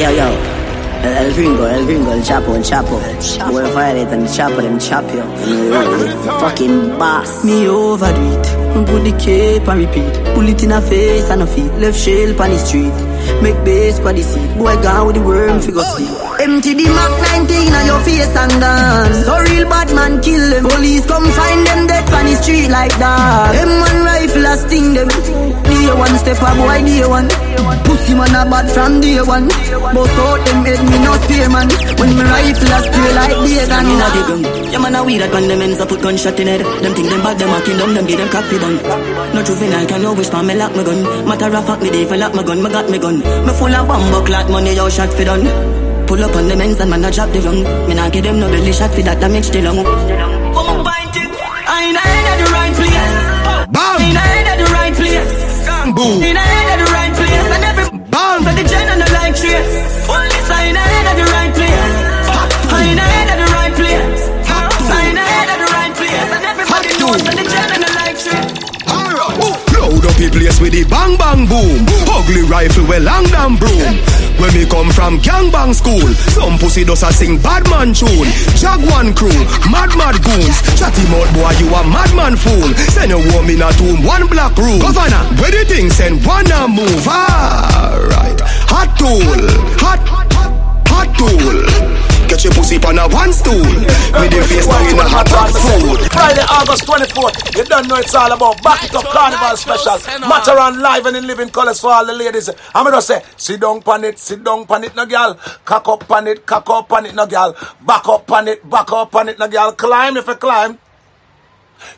Yo, 0.00 0.08
yo. 0.10 0.59
El, 1.02 1.16
el 1.16 1.34
gringo, 1.34 1.66
el 1.66 1.86
gringo, 1.86 2.12
el 2.12 2.22
chapo, 2.22 2.54
el 2.54 2.62
chapo. 2.62 3.00
Boy 3.50 3.62
violate 3.72 4.12
and 4.12 4.26
the 4.26 4.32
chapo, 4.32 4.60
them 4.60 4.78
chop 4.78 5.04
you. 5.12 5.22
Fucking 6.40 6.98
boss. 6.98 7.44
Me 7.44 7.68
overdo 7.68 8.20
it. 8.32 8.60
Put 8.86 9.02
the 9.04 9.12
cape 9.18 9.68
and 9.68 9.80
repeat. 9.80 10.34
Pull 10.34 10.48
it 10.48 10.62
in 10.62 10.72
a 10.72 10.80
face 10.80 11.28
and 11.30 11.42
a 11.42 11.46
feet. 11.46 11.72
Left 11.80 11.98
shell 11.98 12.30
on 12.40 12.50
the 12.50 12.58
street. 12.58 12.92
Make 13.42 13.64
base 13.64 13.98
for 13.98 14.12
the 14.12 14.22
seat. 14.22 14.58
Boy 14.58 14.76
gone 14.82 15.06
with 15.06 15.16
the 15.16 15.22
worm 15.22 15.60
figure 15.60 15.82
sleep. 15.82 16.08
Empty 16.40 16.74
the 16.74 16.86
Mac 16.88 17.12
19 17.48 17.72
on 17.74 17.86
your 17.86 18.00
face 18.00 18.36
and 18.36 18.60
dance. 18.60 19.24
So 19.26 19.38
real 19.40 19.68
bad 19.68 19.94
man 19.94 20.20
kill 20.22 20.50
them. 20.50 20.64
Police 20.64 21.06
come 21.06 21.24
find 21.32 21.66
them 21.66 21.86
dead 21.86 22.04
on 22.12 22.24
the 22.26 22.34
street 22.36 22.68
like 22.68 22.96
that. 22.98 23.52
Them 23.52 23.70
one 23.80 24.04
rifle 24.04 24.46
a 24.46 24.56
sting 24.56 24.94
them. 24.94 25.08
Day 25.80 25.88
one 25.96 26.16
step 26.20 26.36
a 26.44 26.50
boy, 26.60 26.84
day 26.84 27.08
one. 27.08 27.28
Pussy 27.88 28.12
man 28.12 28.36
a 28.36 28.44
bad 28.44 28.68
from 28.68 29.00
day 29.00 29.16
one. 29.24 29.48
Bust 29.96 30.18
out 30.20 30.44
them 30.44 30.60
head, 30.68 30.80
me 30.84 30.96
no 31.00 31.16
spear 31.24 31.48
man. 31.48 31.68
When 31.96 32.10
me 32.12 32.20
rifle 32.20 32.74
a 32.76 32.78
spray 32.84 33.12
like 33.16 33.36
day 33.48 33.64
gun. 33.64 33.88
Inna 33.88 34.08
the 34.12 34.20
gun. 34.28 34.40
Yeah 34.70 34.78
man 34.78 34.94
a 34.94 35.00
weed 35.02 35.24
that 35.24 35.32
when 35.32 35.48
them 35.48 35.62
ends 35.64 35.80
up 35.80 35.88
put 35.88 36.02
gunshot 36.02 36.38
in 36.38 36.48
head. 36.52 36.60
Them 36.84 36.92
think 36.92 37.08
them 37.08 37.22
bad, 37.24 37.38
them 37.40 37.48
a 37.48 37.58
kingdom, 37.64 37.94
them 37.96 38.04
give 38.04 38.20
them 38.20 38.28
coffee 38.28 38.60
bun. 38.60 38.76
No 39.32 39.40
juvenile 39.40 39.86
can 39.88 40.02
no 40.02 40.12
wish 40.12 40.28
for 40.28 40.42
me 40.44 40.54
lock 40.54 40.76
my 40.76 40.84
gun. 40.84 41.00
Matter 41.24 41.48
of 41.48 41.64
fact 41.64 41.82
me 41.82 41.88
dey 41.88 42.04
for 42.04 42.18
lock 42.20 42.34
my 42.34 42.42
gun, 42.44 42.62
me 42.62 42.68
got 42.68 42.86
me 42.92 42.98
gun. 43.00 43.16
Me 43.24 43.52
full 43.56 43.72
of 43.72 43.88
bomb 43.88 44.24
clot 44.28 44.50
money, 44.52 44.76
yo 44.76 44.84
shot 44.92 45.08
fi 45.16 45.24
done. 45.24 45.48
Pull 46.06 46.22
up 46.22 46.36
on 46.36 46.44
them 46.46 46.60
ends 46.60 46.78
and 46.78 46.90
man 46.90 47.04
a 47.04 47.10
drop 47.10 47.32
the 47.32 47.40
lung. 47.40 47.64
Me 47.88 47.94
nah 47.96 48.10
give 48.12 48.24
them 48.24 48.36
no 48.38 48.52
belly 48.52 48.72
shot 48.76 48.92
fi 48.92 49.00
that 49.00 49.16
damage 49.18 49.48
the 49.48 49.64
lung. 49.64 49.80
Come 49.80 50.84
bind 50.84 51.16
it. 51.16 51.32
I 51.72 51.88
ain't 51.88 51.96
head 51.96 52.26
at 52.28 52.36
the 52.36 52.46
right 52.52 52.74
place. 52.76 53.16
Bam. 53.72 53.96
I 53.96 54.04
ain't 54.04 54.59
Boom. 56.00 56.69
With 70.60 70.72
the 70.72 70.84
bang 70.84 71.16
bang 71.16 71.48
boom. 71.48 71.88
Ugly 72.06 72.42
rifle 72.44 72.86
with 72.86 73.02
long 73.02 73.24
damn 73.32 73.56
broom. 73.56 73.96
When 74.40 74.52
we 74.54 74.64
come 74.64 74.90
from 74.90 75.18
gangbang 75.18 75.74
school, 75.74 76.06
some 76.32 76.58
pussy 76.58 76.84
does 76.84 77.02
a 77.02 77.12
sing 77.12 77.40
bad 77.40 77.68
man 77.68 77.92
tune. 77.92 78.28
Jaguan 78.56 79.12
crew, 79.12 79.32
mad 79.72 79.92
mad 79.96 80.16
goons. 80.22 80.56
Chatty 80.78 81.04
mouth 81.08 81.28
boy, 81.34 81.52
you 81.60 81.68
a 81.72 81.80
madman 81.84 82.36
fool. 82.36 82.68
Send 82.92 83.12
a 83.12 83.18
woman 83.18 83.60
a 83.60 83.72
tomb, 83.76 84.04
one 84.04 84.26
black 84.28 84.56
room. 84.56 84.80
Governor, 84.80 85.24
where 85.40 85.50
the 85.50 85.64
thing 85.68 85.90
send 85.90 86.24
one 86.24 86.50
a 86.52 86.68
move. 86.68 87.04
Alright, 87.08 88.40
hot 88.68 88.96
tool, 88.96 89.24
hot, 89.80 90.00
hot 90.88 91.08
tool. 91.16 92.09
Get 92.30 92.44
your 92.44 92.52
pussy 92.54 92.76
on 92.86 92.96
a 92.96 93.08
one 93.08 93.32
stool. 93.32 93.58
With 93.58 94.30
the 94.30 94.46
face 94.46 94.64
down 94.64 94.86
in 94.86 94.94
a 94.94 95.02
hot 95.02 95.26
hot 95.34 95.50
food. 95.50 95.98
Friday, 96.14 96.46
August 96.46 96.86
24th. 96.86 97.58
You 97.58 97.64
don't 97.64 97.88
know 97.88 97.96
it's 97.96 98.14
all 98.14 98.30
about 98.30 98.62
Back 98.62 98.94
Up 98.94 99.02
Carnival 99.06 99.56
Special. 99.56 99.98
Matterhorn 100.20 100.78
live 100.78 101.06
and 101.06 101.16
in 101.16 101.26
living 101.26 101.48
colors 101.50 101.80
for 101.80 101.90
all 101.90 102.06
the 102.06 102.14
ladies. 102.14 102.48
I'm 102.72 102.84
gonna 102.84 103.02
say, 103.02 103.24
sit 103.36 103.60
down 103.60 103.82
pan 103.82 104.04
it, 104.04 104.20
sit 104.20 104.44
down 104.44 104.64
pan 104.64 104.84
it, 104.84 104.94
no 104.94 105.06
girl. 105.06 105.34
Cock 105.64 105.88
up 105.88 106.06
pan 106.06 106.28
it, 106.28 106.46
cock 106.46 106.70
up 106.70 106.88
pan 106.88 107.06
it, 107.06 107.16
no 107.16 107.26
girl. 107.26 107.56
Back 107.84 108.08
up 108.08 108.28
pan 108.28 108.46
it, 108.46 108.70
back 108.70 108.92
up 108.92 109.10
pan 109.10 109.28
it, 109.28 109.38
no 109.40 109.48
girl. 109.48 109.72
Climb 109.72 110.16
if 110.16 110.28
you 110.28 110.36
climb. 110.36 110.78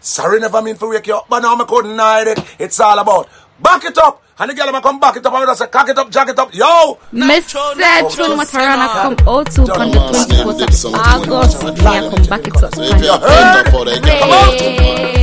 Sorry, 0.01 0.40
never 0.40 0.62
mean 0.62 0.77
to 0.77 0.88
wake 0.88 1.09
you 1.09 1.16
up, 1.16 1.29
but 1.29 1.40
now 1.40 1.57
I 1.57 1.64
couldn't 1.64 1.99
hide 1.99 2.29
it. 2.29 2.38
It's 2.59 2.81
all 2.81 2.99
about 2.99 3.29
back 3.62 3.85
it 3.85 3.98
up. 3.98 4.22
And 4.38 4.51
the 4.51 4.55
girl 4.55 4.75
am 4.75 4.83
come 4.83 4.98
back 4.98 5.16
it 5.16 5.25
up. 5.25 5.33
I'm 5.33 5.44
gonna 5.44 5.55
say, 5.55 5.66
cock 5.68 5.88
it 5.88 5.98
up, 5.98 6.11
jack 6.11 6.29
it 6.29 6.38
up. 6.38 6.53
Yo! 6.55 6.98
Message 7.12 7.53
from 7.53 8.37
Matterhorn 8.37 9.16
come 9.16 9.29
out 9.29 9.51
to 9.53 9.62
on 9.62 9.90
the 9.90 9.98
24th 10.03 10.85
of 10.85 10.94
August. 10.94 11.62
Me 11.62 11.70
I 11.87 12.11
come 12.11 12.25
back 12.27 12.46
it 12.48 12.57
up. 12.57 12.72
If 12.75 13.05
you're 13.05 13.18
friend 13.20 13.55
up 13.61 13.68
for 13.68 13.85
the 13.85 14.01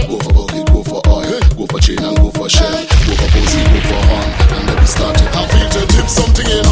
go 0.08 0.17
for 0.19 0.32
bucket, 0.34 0.67
go 0.71 0.84
for 0.84 1.02
oil, 1.10 1.39
go 1.58 1.65
for 1.67 1.80
chain 1.82 1.99
and 1.99 2.17
go 2.17 2.30
for 2.32 2.47
shell, 2.49 2.71
go 2.71 3.13
for 3.17 3.30
pussy, 3.34 3.60
go 3.60 3.80
for 3.91 4.02
horn, 4.08 4.30
and 4.56 4.69
then 4.69 4.78
we 4.80 4.86
start 4.86 5.19
it. 5.19 5.28
I 5.36 5.43
feel 5.52 5.69
to 5.69 5.82
dip 5.89 6.08
something 6.08 6.47
in 6.47 6.68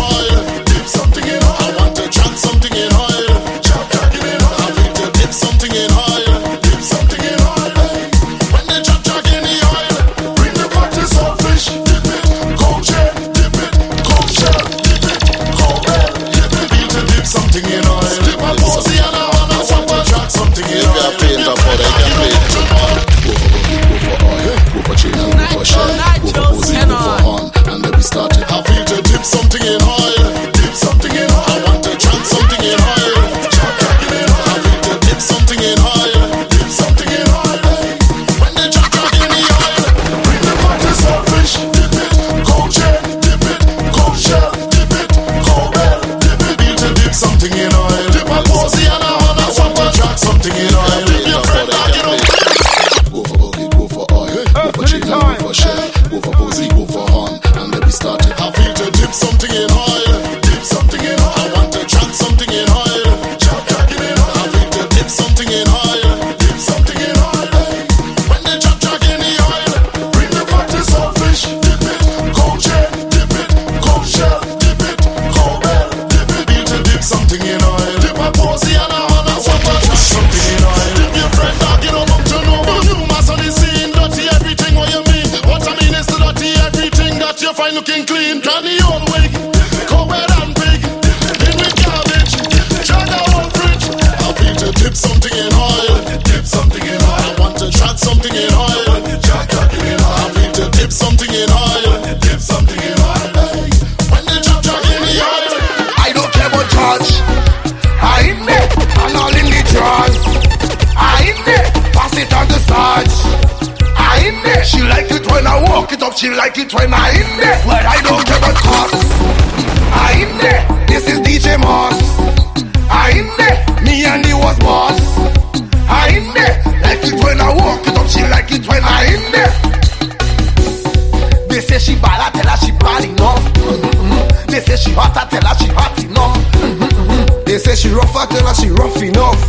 say 134.68 134.76
she 134.76 134.92
hot, 134.92 135.16
I 135.16 135.24
tell 135.32 135.48
her 135.48 135.56
she 135.56 135.72
hot 135.72 135.96
enough. 136.04 137.46
They 137.46 137.58
say 137.58 137.76
she 137.76 137.90
rough, 137.90 138.16
I 138.16 138.26
tell 138.28 138.46
her 138.46 138.54
she 138.54 138.70
rough 138.70 139.02
enough. 139.02 139.40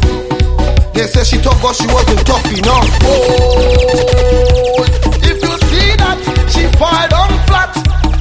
They 0.95 1.07
say 1.11 1.25
she 1.25 1.43
tough, 1.43 1.61
but 1.61 1.75
she 1.75 1.87
wasn't 1.91 2.23
tough 2.23 2.47
enough. 2.47 2.87
Oh, 3.03 4.87
if 5.19 5.43
you 5.43 5.55
see 5.67 5.91
that, 5.99 6.19
she 6.55 6.71
fall 6.79 7.07
down 7.11 7.35
flat. 7.51 7.75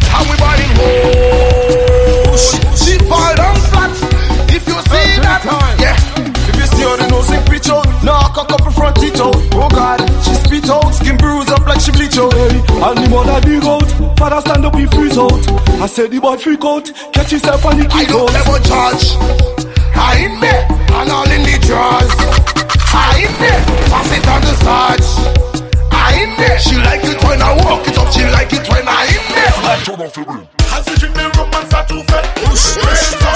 How 0.09 0.25
we 0.25 0.35
buying 0.41 0.73
home? 0.73 2.33
She 2.73 2.97
fall 3.05 3.33
down 3.37 3.57
flat. 3.69 3.93
If 4.49 4.65
you 4.65 4.77
see 4.89 5.21
that, 5.21 5.45
yeah. 5.77 5.97
If 6.49 6.55
you 6.57 6.65
see 6.65 6.81
her, 6.81 6.97
the 6.97 7.05
nose 7.13 7.29
in 7.29 7.45
out. 7.77 7.85
Knock 8.03 8.37
a 8.41 8.45
couple 8.45 8.71
front 8.71 8.97
teeth 8.97 9.21
out. 9.21 9.37
Oh 9.53 9.69
God, 9.69 10.01
she 10.25 10.33
spit 10.33 10.69
out, 10.69 10.89
skin 10.97 11.17
bruise 11.17 11.49
up 11.49 11.61
like 11.67 11.79
she 11.79 11.91
bleach 11.91 12.17
out. 12.17 12.33
Hey, 12.33 12.57
and 12.57 12.97
the 12.97 13.09
mother 13.09 13.39
dig 13.45 13.63
out. 13.65 14.06
Father 14.17 14.41
stand 14.41 14.65
up, 14.65 14.75
he 14.75 14.85
freeze 14.87 15.17
out. 15.17 15.31
I 15.79 15.85
said 15.85 16.09
the 16.11 16.19
boy 16.19 16.37
freak 16.37 16.65
out. 16.65 16.89
Catch 17.13 17.31
himself 17.31 17.65
on 17.65 17.77
the 17.77 17.85
I 17.93 18.01
kick 18.01 18.09
don't 18.09 18.29
out. 18.29 18.41
ever 18.41 18.59
charge. 18.65 19.05
I 19.93 20.25
in 20.25 20.39
there 20.41 20.65
and 20.97 21.09
all 21.11 21.29
in 21.29 21.43
the 21.45 21.55
drawers. 21.61 22.09
I 22.97 23.21
in 23.21 23.33
there, 23.37 23.61
pass 23.93 24.09
it 24.09 24.25
on 24.25 24.41
the 24.41 24.55
sarge. 24.65 25.09
I 25.93 26.23
in 26.23 26.33
there. 26.37 26.57
She 26.59 26.75
like 26.77 27.03
it 27.05 27.21
when 27.23 27.41
I 27.41 27.53
walk 27.61 27.87
it 27.87 27.97
up. 27.97 28.11
She 28.11 28.23
like 28.33 28.51
it 28.53 28.65
when 28.67 28.87
I 28.87 29.05
in 29.05 29.25
there. 29.37 29.85
Turn 29.85 30.01
off 30.01 30.17
your 30.17 30.25
brain. 30.25 30.47
As 30.73 30.85
we 30.89 30.95
drink 30.97 31.13
the 31.13 31.29
rum 31.37 31.53
and 31.53 31.67
start 31.69 31.87
to 31.89 32.03
fed 32.09 33.26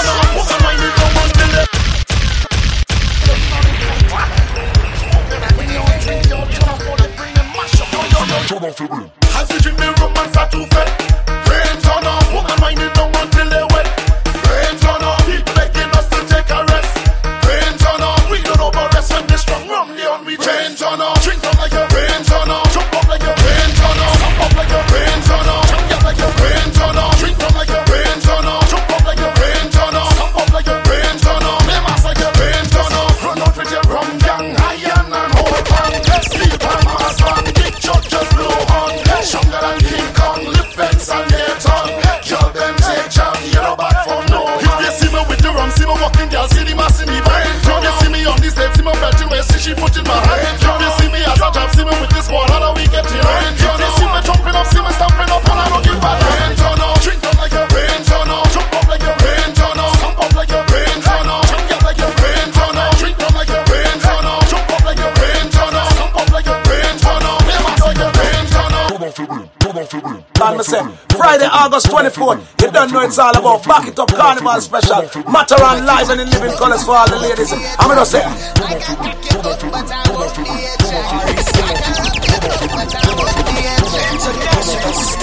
me 70.62 70.78
say, 70.78 71.16
Friday, 71.16 71.48
August 71.50 71.86
24th, 71.86 72.62
you 72.62 72.70
don't 72.70 72.92
know 72.92 73.00
it's 73.00 73.18
all 73.18 73.36
about 73.36 73.64
Back 73.64 73.88
It 73.88 73.98
Up 73.98 74.08
Carnival 74.08 74.60
Special, 74.60 75.02
Matterhorn 75.30 75.84
Live 75.84 76.10
and 76.10 76.20
in 76.20 76.30
Living 76.30 76.56
Colors 76.56 76.84
for 76.84 76.96
all 76.96 77.08
the 77.08 77.18
ladies. 77.18 77.52
I'm 77.52 77.88
gonna 77.88 78.06
say, 78.06 78.22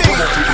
Girl, 0.10 0.49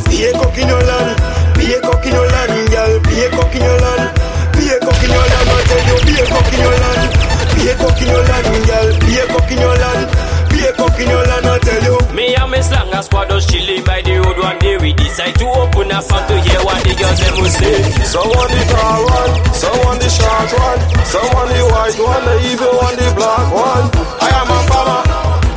farmer. 0.00 0.08
Be 0.10 0.24
a 0.24 0.32
cook 0.38 0.58
in 0.58 0.68
your 0.68 0.82
land. 0.82 1.16
Be 1.58 1.74
a 1.74 1.80
cook 1.80 2.04
in 2.06 2.12
your 2.12 2.26
land, 2.28 2.70
girl. 2.70 2.92
Be 3.02 3.16
a 3.24 3.28
cook 3.30 3.54
in 3.54 3.62
your 3.62 3.78
land. 3.78 4.04
Be 4.54 4.62
a 4.68 4.78
cook 4.78 5.02
in 5.02 5.10
your 5.10 5.26
land. 5.26 5.48
I 5.48 5.62
tell 5.68 5.84
you, 5.88 5.96
be 6.06 6.14
a 6.18 6.24
cook 6.28 6.52
in 6.52 6.60
your 6.60 6.76
land. 6.78 7.02
Be 7.54 7.60
a 7.68 7.74
cook 7.74 8.00
in 8.02 8.08
your 8.08 8.22
land, 8.28 8.48
girl. 8.68 8.88
Be 9.02 9.12
a 9.18 9.24
cook 9.26 9.50
in 9.50 9.58
your 9.58 9.76
land. 9.76 10.02
Be 10.50 10.58
a 10.66 10.72
cook 10.72 10.98
in 10.98 11.08
your 11.08 11.24
land. 11.26 11.46
I 11.46 11.58
tell 11.58 11.82
you. 11.82 11.96
Me 12.14 12.34
and 12.34 12.50
me 12.50 12.60
slang 12.62 12.92
a 12.94 13.02
squad 13.02 13.30
us 13.32 13.46
chilling 13.46 13.84
by 13.84 14.02
the 14.02 14.14
road 14.18 14.38
one 14.38 14.58
day 14.58 14.76
we 14.78 14.92
decide 14.92 15.34
to 15.38 15.46
open 15.46 15.90
a 15.90 16.02
fan 16.02 16.22
to 16.28 16.36
hear 16.42 16.60
what 16.66 16.82
the 16.82 16.94
girls 16.94 17.18
them 17.20 17.34
will 17.38 17.50
say. 17.50 17.78
So 18.06 18.20
on 18.22 18.48
the 18.50 18.62
tall 18.70 19.02
one, 19.06 19.32
so 19.54 19.70
on 19.86 19.96
the 19.98 20.10
short 20.10 20.50
one, 20.58 20.80
so 21.06 21.20
on 21.38 21.46
the 21.50 21.62
white 21.70 21.98
one, 21.98 22.22
the 22.26 22.34
even 22.50 22.72
one 22.74 22.96
the 22.98 23.08
black 23.14 23.46
one. 23.54 23.86
I 24.18 24.30
am 24.34 24.50
a 24.50 24.58
farmer, 24.66 25.02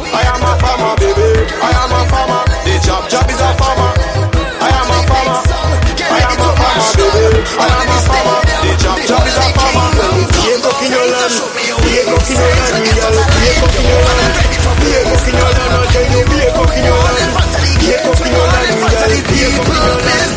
I 0.05 0.21
am 0.33 0.43
a 0.45 0.53
farmer, 0.61 0.93
baby. 1.01 1.29
I 1.49 1.71
am 1.81 1.91
a 1.97 2.01
farmer. 2.11 2.41
The 2.65 2.73
chop 2.85 3.09
chop 3.09 3.25
is 3.29 3.41
a 3.41 3.49
farmer. 3.57 3.80
The 7.61 8.73
chop 8.81 8.97
chop 9.05 9.21
is 9.27 9.37
a 9.37 9.45
farmer. 9.53 10.01
A 10.01 10.57
cook 10.61 10.81
in 10.81 10.89
your 10.91 11.05
land. 11.05 11.29
A 11.29 12.05
cook 12.09 12.25
in 12.25 12.41
your 12.41 12.57
land, 12.57 12.89
girl. 12.89 13.13
A 13.13 13.53
cook 13.61 13.77
in 13.77 13.85
your 13.85 14.01
land. 14.01 14.33
A 14.33 14.49
cook 14.49 15.25
in 15.29 15.37
your 15.37 15.51
land. 15.53 15.69
I 15.71 15.93
tell 15.93 16.05
you, 16.09 16.21
a 16.21 16.49
cook 16.57 16.73
in 16.73 16.85
your 16.85 16.97
land. 16.97 17.29
A 17.29 18.01
cook 18.01 18.21
in 18.21 18.33
your 18.33 18.47
land, 18.49 18.81
girl. 18.81 19.01
A 19.01 19.21
cook 19.21 19.69
in 19.69 19.77
your 19.77 20.01
land. 20.01 20.31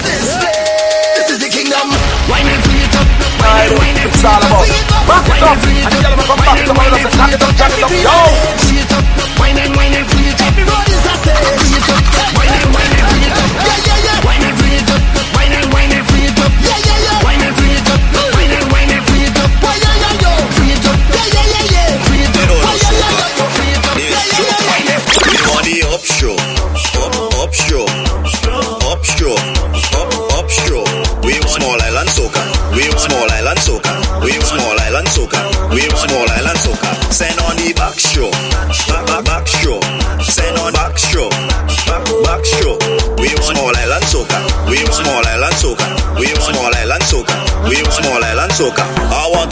This 1.14 1.28
is 1.32 1.38
the 1.40 1.48
kingdom. 1.48 1.88
Wine 2.28 2.48
and 2.48 2.60
free 2.64 2.84
it 2.84 2.94
up. 2.96 3.08
Wine 3.40 3.68
and 3.68 3.78
wine 3.80 3.96
and 3.96 4.12
free 4.12 4.28
it 4.28 4.44
up. 4.44 4.68
Back 5.08 5.24
it 5.28 5.40
up. 5.44 5.56
And 5.64 5.92
tell 6.00 6.12
them 6.12 6.20
come 6.28 6.40
back 6.44 6.60
to 6.60 6.72
my 6.76 6.88
love. 6.92 7.08
Jack 7.08 7.32
it 7.32 7.40
up, 7.40 7.52
jack 7.56 7.72
it 7.72 7.84
up. 7.84 7.90
Yo. 7.90 8.12
Up. 8.12 9.04
Wine 9.40 9.58
and 9.58 9.73
we 46.24 46.34
small 46.40 46.74
island 46.74 47.02
soca, 47.02 47.68
we 47.68 47.76
small 47.90 48.24
island 48.24 48.52
soca. 48.52 48.93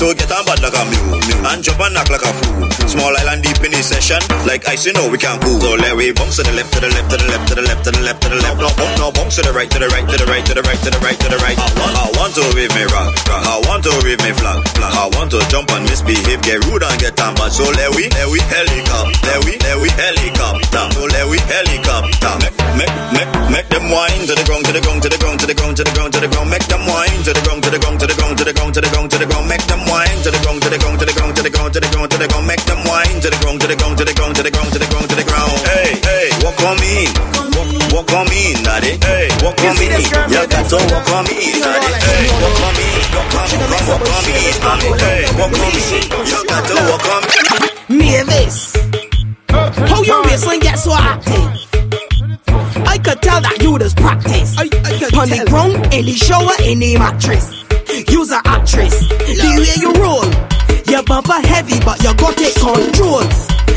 To 0.03 0.11
get 0.19 0.35
on 0.35 0.43
bad 0.43 0.59
like 0.59 0.75
a 0.75 0.83
mule 0.83 1.47
and 1.47 1.63
jump 1.63 1.79
and 1.79 1.95
knock 1.95 2.11
like 2.11 2.27
a 2.27 2.33
fool. 2.35 2.67
Small 2.91 3.15
island 3.23 3.47
deep 3.47 3.63
in 3.63 3.71
the 3.71 3.79
session, 3.87 4.19
like 4.51 4.67
ice, 4.67 4.83
you 4.83 4.91
know 4.99 5.07
we 5.07 5.15
can't 5.15 5.39
cool. 5.39 5.63
So 5.63 5.79
let 5.79 5.95
we 5.95 6.11
bounce 6.11 6.37
to 6.37 6.43
the 6.43 6.51
left, 6.59 6.75
to 6.75 6.83
the 6.83 6.91
left, 6.91 7.07
to 7.15 7.23
the 7.23 7.27
left, 7.31 7.47
to 7.47 7.55
the 7.55 7.63
left, 7.63 7.87
to 7.87 7.91
the 7.95 8.03
left, 8.03 8.19
to 8.27 8.29
the 8.35 8.39
left. 8.43 8.59
No 8.59 8.67
bump, 8.75 8.99
no 8.99 9.15
bounce 9.15 9.39
to 9.39 9.47
the 9.47 9.55
right, 9.55 9.71
to 9.71 9.79
the 9.79 9.87
right, 9.95 10.03
to 10.03 10.17
the 10.19 10.27
right, 10.27 10.43
to 10.43 10.59
the 10.59 10.63
right, 10.67 10.81
to 10.83 10.91
the 10.91 10.99
right, 11.07 11.19
to 11.23 11.29
the 11.31 11.39
right. 11.39 11.55
I 11.55 11.71
want, 11.79 11.95
I 11.95 12.07
want 12.19 12.33
to 12.35 12.43
wave 12.51 12.75
me 12.75 12.83
rock, 12.91 13.15
I 13.31 13.63
want 13.63 13.87
to 13.87 13.95
wave 14.03 14.19
me 14.27 14.35
flag, 14.35 14.67
flag. 14.75 14.91
I 14.91 15.07
want 15.15 15.31
to 15.31 15.41
jump 15.47 15.71
and 15.71 15.87
misbehave, 15.87 16.43
get 16.43 16.59
rude 16.67 16.83
and 16.83 16.99
get 16.99 17.15
on, 17.23 17.39
but 17.39 17.55
so 17.55 17.63
let 17.63 17.95
we, 17.95 18.11
let 18.11 18.27
we 18.27 18.43
helicopter, 18.51 19.23
let 19.23 19.39
we, 19.47 19.55
let 19.63 19.79
we 19.79 19.89
helicopter, 19.95 20.83
so 20.99 21.03
let 21.15 21.31
we 21.31 21.39
helicopter. 21.47 22.35
Make, 22.43 22.59
make, 22.75 22.95
make, 23.15 23.31
make 23.55 23.69
them 23.71 23.87
whine 23.87 24.27
to 24.27 24.35
the 24.35 24.43
ground, 24.51 24.67
to 24.67 24.73
the 24.75 24.83
ground, 24.83 24.99
to 25.05 25.09
the 25.13 25.21
ground, 25.21 25.39
to 25.39 25.47
the 25.47 25.55
ground, 25.55 25.77
to 25.79 25.85
the 25.87 25.95
ground, 25.95 26.11
to 26.11 26.21
the 26.21 26.31
ground. 26.33 26.49
Make 26.51 26.67
them 26.67 26.83
whine 26.91 27.23
to 27.23 27.31
the 27.31 27.43
ground, 27.47 27.63
to 27.63 27.71
the 27.71 27.79
ground, 27.79 28.01
to 28.01 28.07
the 28.09 28.17
ground, 28.17 28.22
to 28.39 28.45
the 28.45 28.53
ground, 28.53 28.73
to 28.75 28.81
the 28.81 28.89
ground, 28.89 29.11
to 29.11 29.19
the 29.19 29.27
ground. 29.27 29.49
Make 29.49 29.65
them 29.67 29.81
whine 29.91 30.19
to 30.23 30.31
the 30.31 30.41
ground, 30.41 30.63
to 30.63 30.71
the 30.71 30.79
ground, 30.79 30.99
to 31.01 31.07
the 31.07 31.13
ground, 31.13 31.35
to 31.37 31.43
the 31.43 31.51
ground, 31.51 31.73
to 31.75 31.81
the 31.81 31.89
ground, 31.91 32.11
to 32.13 32.19
the 32.19 32.29
ground. 32.29 32.47
Make 32.47 32.65
them 32.65 32.81
whine 32.87 33.19
to 33.21 33.29
the 33.29 33.39
ground, 33.43 33.61
to 33.61 33.67
the 33.67 33.77
ground, 33.77 33.97
to 33.99 34.05
the 34.05 34.15
ground, 34.15 34.35
to 34.37 34.43
the 34.43 34.51
ground, 34.53 34.71
to 34.73 34.79
the 34.79 34.89
ground, 34.89 35.09
to 35.11 35.17
the 35.17 35.27
ground. 35.27 35.57
Hey, 35.69 35.91
hey, 36.01 36.27
walk 36.41 36.61
on 36.63 36.77
me, 36.81 37.11
walk, 37.57 37.69
walk 37.93 38.11
on 38.15 38.25
me, 38.33 38.55
daddy. 38.63 38.97
Hey, 39.03 39.29
walk 39.43 39.59
on 39.61 39.75
me, 39.77 39.87
you 39.91 40.43
got 40.49 40.65
to 40.71 40.79
walk 40.89 41.09
on 41.13 41.23
me, 41.29 41.37
daddy. 41.61 41.93
Hey, 41.99 42.25
walk 42.41 42.61
on 42.63 42.73
me, 42.79 42.89
walk 43.13 43.35
on, 43.37 43.47
walk 43.53 43.75
on, 43.75 44.01
walk 44.01 44.07
on 44.07 44.23
me, 44.25 44.37
mommy. 44.63 44.91
Hey, 45.03 45.21
walk 45.37 45.57
on 45.59 45.71
me, 45.75 45.85
you 46.31 46.39
got 46.47 46.63
to 46.69 46.75
walk 46.89 47.07
on 47.13 47.23
me. 47.27 47.37
Mavis, 47.93 48.73
how 49.91 50.01
your 50.03 50.23
waistline 50.25 50.61
get 50.61 50.79
so 50.79 50.95
active? 50.95 51.49
I 52.87 52.97
could 52.99 53.21
tell 53.21 53.41
that 53.41 53.59
you 53.61 53.79
just 53.79 53.97
practice. 53.97 54.57
I, 54.57 54.69
I 54.85 55.21
On 55.21 55.29
the 55.29 55.45
ground, 55.49 55.75
in 55.93 56.07
the 56.07 56.15
shower, 56.15 56.55
in 56.65 56.79
the 56.79 56.97
mattress. 56.99 57.72
You's 57.93 58.33
a 58.33 58.41
actress. 58.47 58.97
The 59.01 59.49
way 59.61 59.77
you 59.77 59.93
roll, 60.01 60.25
your 60.89 61.03
bumper 61.05 61.41
heavy, 61.47 61.79
but 61.85 62.03
you 62.03 62.15
got 62.17 62.41
it 62.41 62.55
control. 62.57 63.21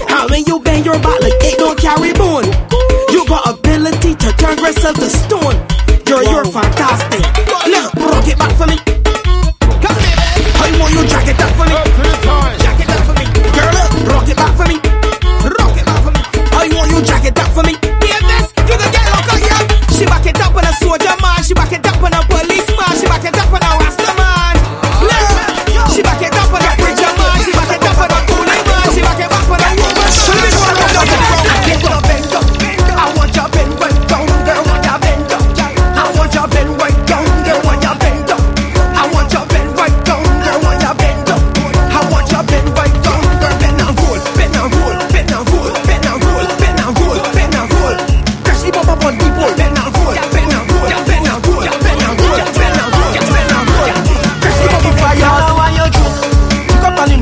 And 0.08 0.32
when 0.32 0.45
you 0.45 0.60
bend 0.60 0.86
your 0.86 0.97
back 0.99 1.19
like 1.19 1.36
it 1.43 1.60
don't 1.60 1.78
carry 1.78 2.13
bone, 2.13 2.47
you 3.12 3.28
got 3.28 3.43
ability 3.60 4.15
to 4.15 4.32
turn 4.39 4.58
yourself 4.60 4.95
to 4.95 5.10
stone. 5.10 5.56
You're 6.08 6.23
you're 6.23 6.45
fantastic. 6.45 7.28
Look, 7.67 7.93
rock 8.08 8.28
it 8.28 8.39
back 8.39 8.56
for 8.56 8.67
me. 8.67 8.78
Come 9.84 9.97
here, 9.99 10.15
baby. 10.32 10.71
You 10.71 10.80
want 10.80 10.93
you 10.93 11.06
jack 11.08 11.28
it 11.28 11.41
up 11.41 11.51
for 11.60 11.67
me? 11.67 11.85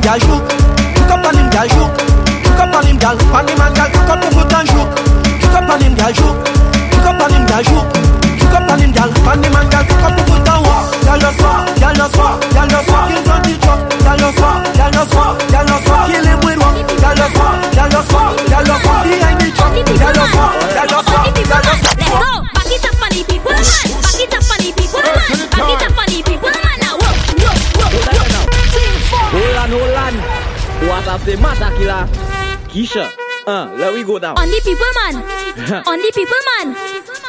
Girl, 0.04 0.20
juke. 0.20 0.44
Juke 0.96 1.12
up 1.16 1.26
on 1.26 1.36
him, 1.40 1.48
girl, 1.50 1.68
juke. 1.72 1.96
Juke 2.44 2.60
up 2.60 2.76
on 2.76 2.86
him, 2.86 2.98
girl. 3.00 3.16
On 3.32 3.48
him 3.48 3.62
and 3.64 3.74
girl, 3.76 3.88
juke 3.88 4.12
up 4.12 4.20
your 4.20 4.32
foot 4.36 4.54
and 4.54 4.68
juke. 4.68 4.92
Juke 5.40 5.56
up 5.56 5.70
on 5.72 5.80
him, 5.80 5.96
girl, 5.96 6.12
juke. 6.12 6.38
Juke 6.92 7.08
up 7.08 7.22
on 7.24 7.32
him, 7.32 7.44
girl, 7.48 7.64
juke. 7.64 7.88
Juke 8.40 8.54
up 8.54 8.68
on 8.68 8.80
him, 8.84 8.92
girl. 8.92 9.10
On 9.24 9.40
him 9.40 9.56
and 9.56 9.70
girl, 9.72 9.84
juke 9.88 10.04
up 10.04 10.18
your 10.20 10.28
foot 10.28 10.44
and 10.44 10.62
walk. 10.68 10.84
Girl, 11.08 11.20
just 11.24 11.40
walk, 11.40 11.64
girl, 11.80 11.96
just 11.96 12.18
walk, 12.20 12.36
girl, 12.52 12.68
just 12.68 12.90
walk. 12.92 13.08
In 13.14 13.24
front 13.24 13.44
the 13.48 13.54
truck, 13.64 13.80
girl, 14.04 14.18
just 14.20 14.40
walk, 14.44 14.60
girl, 14.76 14.92
just 14.92 15.14
walk, 15.16 15.34
girl, 15.48 15.66
just 15.72 15.88
walk. 15.88 16.06
Kill 16.12 16.28
him 16.28 16.40
with 16.44 16.60
one, 16.60 16.76
girl, 16.84 17.16
just 17.16 17.36
walk, 17.40 17.56
girl, 17.72 17.90
just 17.94 18.12
walk, 18.12 18.34
girl, 18.44 18.64
just 18.68 18.84
walk. 18.84 19.04
Behind 19.08 19.40
the 19.40 19.48
truck, 19.56 19.72
girl, 19.72 20.14
just 20.14 20.36
walk, 20.36 20.54
girl, 20.76 20.88
just 20.92 21.08
walk, 21.08 21.32
girl, 21.32 21.64
just 21.64 21.84
walk. 21.84 21.96
Let's 21.96 22.12
go. 22.12 22.44
Back 22.52 22.72
it 22.76 22.84
up 22.84 23.00
on 23.00 23.10
the 23.16 23.22
people, 23.24 23.56
man. 23.56 23.88
Back 24.04 24.20
it 24.20 24.34
up 24.36 24.52
on 24.52 24.60
the 24.60 24.70
people, 24.76 25.00
man. 25.00 25.32
Back 25.48 25.72
it 25.72 25.84
up 25.88 25.96
on 25.96 26.08
the 26.12 26.13
What 31.14 31.22
a 31.22 31.70
the? 31.78 32.10
Keisha, 32.74 33.06
uh, 33.46 33.70
let 33.78 33.94
we 33.94 34.02
go 34.04 34.18
down. 34.18 34.34
On 34.34 34.50
the 34.50 34.58
people, 34.66 34.90
man. 34.98 35.22
On 35.86 36.02
the 36.02 36.10
people, 36.10 36.42
man. 36.58 36.74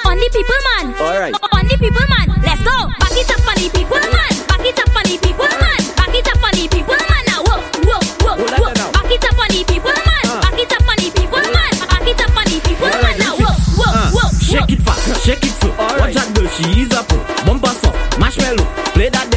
On 0.08 0.16
the 0.16 0.28
people, 0.32 0.60
man. 0.72 0.86
Alright. 0.96 1.36
On 1.52 1.68
the 1.68 1.76
people, 1.76 2.00
man. 2.08 2.32
Let's 2.40 2.64
go. 2.64 2.72
Back 2.96 3.12
it 3.12 3.28
up 3.28 3.44
on 3.44 3.60
the 3.60 3.68
people, 3.68 4.00
man. 4.00 4.32
Back 4.48 4.64
it 4.64 4.80
up 4.80 4.88
on 4.88 5.04
the 5.04 5.20
people, 5.20 5.44
man. 5.60 5.80
Back 6.00 6.16
it 6.16 6.24
up 6.32 6.40
on 6.40 6.52
the 6.56 6.64
people, 6.64 6.96
man. 6.96 7.22
Now, 7.28 7.44
whoa, 7.44 7.60
whoa, 7.84 8.00
whoa, 8.24 8.56
whoa. 8.56 8.72
Back 8.72 9.12
it 9.12 9.20
up 9.20 9.36
on 9.36 9.48
the 9.52 9.60
people, 9.68 9.92
man. 9.92 10.24
Back 10.40 10.56
it 10.64 10.72
up 10.72 10.88
on 10.88 10.96
the 10.96 11.08
people, 11.12 11.44
man. 11.44 11.72
Back 11.84 12.08
it 12.08 12.20
up 12.24 12.32
on 12.40 12.44
the 12.48 12.58
people, 12.64 12.88
man. 12.88 13.16
Now, 13.20 13.36
whoa, 13.36 13.52
whoa, 13.52 13.92
Uh, 13.92 14.08
whoa. 14.16 14.28
shake 14.40 14.72
it 14.72 14.80
fast, 14.80 15.12
shake 15.28 15.44
it 15.44 15.52
slow. 15.60 15.76
Watch 15.76 16.16
that 16.16 16.32
girl, 16.32 16.48
she 16.56 16.88
is 16.88 16.92
a 16.96 17.04
pro. 17.04 17.20
Bumper 17.44 17.68
soft, 17.84 18.00
marshmallow. 18.16 18.64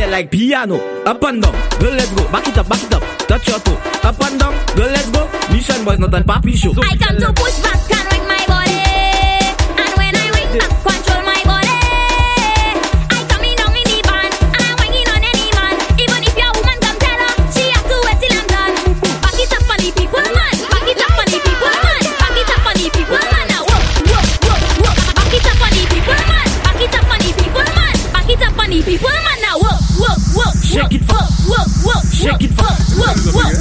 Like 0.10 0.32
piano. 0.32 0.78
Up 1.06 1.22
and 1.24 1.42
down, 1.42 1.52
girl, 1.80 1.92
let's 1.94 2.12
go. 2.14 2.24
Back 2.32 2.48
it 2.48 2.58
up, 2.58 2.68
back 2.70 2.82
it 2.84 2.94
up. 2.94 3.04
Touch 3.28 3.48
your 3.48 3.60
toe. 3.60 3.76
Up 4.04 4.20
and 4.22 4.40
down, 4.40 4.54
girl, 4.76 4.88
let's 4.90 5.10
go. 5.10 5.28
Mission 5.52 5.84
boys, 5.86 6.00
not 6.00 6.14
a 6.14 6.22
papi 6.24 6.56
show. 6.56 6.72
I 6.82 6.96
come 6.98 7.18
to 7.18 7.34
push 7.34 7.60
back 7.62 7.92
and 7.92 8.12
wing 8.12 8.27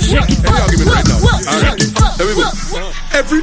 Every 0.06 0.22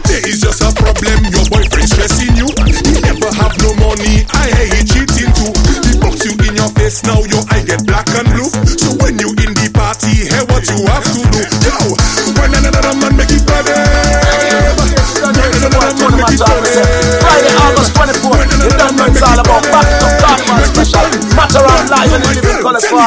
day 0.07 0.23
is 0.23 0.39
just 0.39 0.63
a 0.63 0.71
problem. 0.71 1.27
Your 1.27 1.43
boyfriend 1.51 1.91
stressing 1.91 2.39
you. 2.39 2.47
You 2.71 3.03
never 3.03 3.27
have 3.35 3.51
no 3.59 3.75
money. 3.83 4.23
I 4.31 4.47
hate 4.47 4.71
he 4.71 4.79
cheating 4.87 5.27
too. 5.35 5.51
He 5.83 5.99
box 5.99 6.23
you 6.23 6.31
in 6.39 6.55
your 6.55 6.71
face 6.71 7.03
now. 7.03 7.19
Your 7.27 7.43
eye 7.51 7.67
get 7.67 7.83
black 7.83 8.07
and 8.15 8.31
blue. 8.31 8.47
So 8.79 8.95
when 9.03 9.19
you 9.19 9.35
in 9.43 9.51
the 9.59 9.67
party, 9.75 10.23
hear 10.23 10.47
what 10.47 10.63
you 10.71 10.87
have 10.87 11.03
to 11.03 11.19
do. 11.35 11.43
Yo, 11.67 11.75
when 12.39 12.55
another 12.55 12.95
man 12.95 13.11
make 13.19 13.35
it 13.35 13.43
problem. 13.43 13.75
Eh? 13.75 14.39
It. 14.39 14.55
Eh? 14.55 14.71
Friday, 17.19 17.51
August 17.59 17.91
24th. 17.91 18.55
Don't 18.79 19.03
eh? 19.03 19.11
it's 19.11 19.19
all 19.19 19.35
about. 19.35 19.67
Special 20.63 21.11
matter 21.35 21.59
of 21.59 21.91
all 21.91 22.07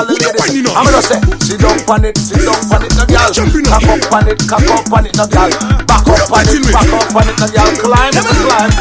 the 0.05 0.12
ladies. 0.12 0.69
I'm 0.77 0.85
gonna 0.85 1.01
say, 1.01 1.16
she 1.40 1.57
don't 1.57 1.81
want 1.88 2.05
it, 2.05 2.19
she 2.19 2.37
don't 2.45 2.61
want 2.69 2.85
it 2.85 2.95
no 3.37 3.44
girl. 3.44 3.62
Cock 3.66 3.85
up 3.85 4.12
on 4.12 4.29
it, 4.29 4.40
cock 4.49 4.64
up 4.64 4.92
on 4.92 5.05
it, 5.07 5.16
no 5.16 5.27
girl. 5.29 5.51
Back 5.85 6.09
up 6.09 6.33
on 6.33 6.46
it, 6.49 6.62
back 6.72 6.88
up 6.88 7.12
on 7.12 7.29
it, 7.29 7.37
no 7.37 7.46
girl. 7.53 7.68
Climb, 7.77 8.12
climb. 8.12 8.72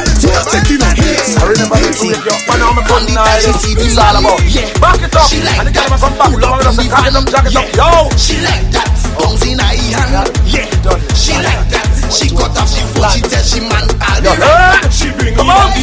I 1.35 1.43
remember 1.45 1.77
the 1.77 1.91
two 1.91 2.15
of 2.15 2.23
you, 2.23 2.35
but 2.47 2.55
now 2.57 2.71
I'm 2.71 2.79
a 2.79 2.83
good 2.87 3.05
night. 3.11 3.43
It's 3.43 3.97
all 3.99 4.15
about 4.15 4.39
back 4.79 5.01
it 5.03 5.15
up, 5.15 5.27
and 5.31 5.67
the 5.67 5.71
girl 5.75 5.89
must 5.91 6.03
come 6.03 6.15
back. 6.15 6.31
I'm 6.31 6.39
gonna 6.39 6.71
say, 6.71 6.87
cock 6.87 7.07
it 7.07 7.15
up, 7.15 7.25
jack 7.27 7.45
it 7.45 7.55
up, 7.55 7.67
yo. 7.75 8.07
She 8.15 8.39
like 8.39 8.71
that, 8.71 8.87
bounce 9.19 9.43
in 9.43 9.59
her 9.59 9.67
hand. 9.67 10.31
Yeah, 10.47 10.71
she 11.11 11.35
like 11.35 11.67
that. 11.75 11.85
She 12.05 12.29
cut 12.31 12.55
off 12.55 12.69
she 12.69 12.85
foot, 12.95 13.11
she 13.11 13.21
tell 13.27 13.43
she 13.43 13.59
man 13.59 13.85
the. 13.89 14.31
She 14.93 15.11
bring 15.19 15.35
me 15.35 15.41
on 15.41 15.73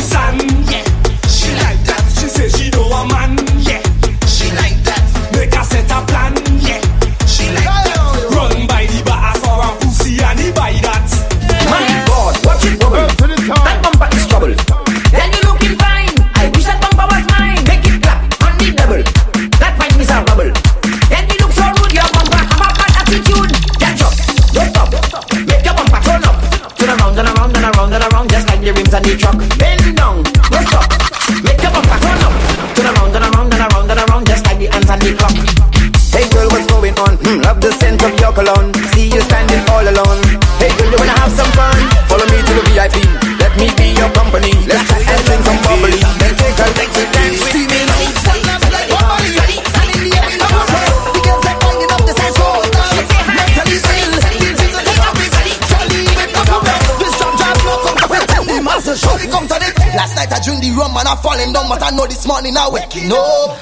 I 61.12 61.16
falling 61.16 61.53
down, 61.53 61.68
but 61.68 61.83
I 61.83 61.90
know 61.90 62.07
this 62.07 62.27
morning 62.27 62.57
I 62.57 62.70
waking 62.72 63.12
up. 63.12 63.53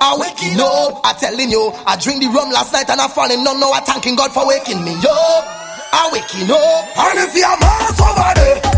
I 0.00 0.14
waking 0.14 0.60
up. 0.62 1.00
I 1.02 1.12
telling 1.18 1.50
you, 1.50 1.72
I 1.84 1.96
drink 1.98 2.22
the 2.22 2.28
rum 2.28 2.54
last 2.54 2.72
night 2.72 2.88
and 2.88 3.00
I 3.00 3.08
falling 3.08 3.42
down. 3.42 3.58
Now 3.58 3.72
I 3.72 3.80
thanking 3.80 4.14
God 4.14 4.30
for 4.30 4.46
waking 4.46 4.84
me 4.84 4.94
up. 4.94 5.42
I 5.90 6.08
waking 6.14 6.46
up. 6.46 6.86
And 7.02 7.18
if 7.26 7.34
you're 7.34 7.50
over 7.50 8.30
there, 8.38 8.69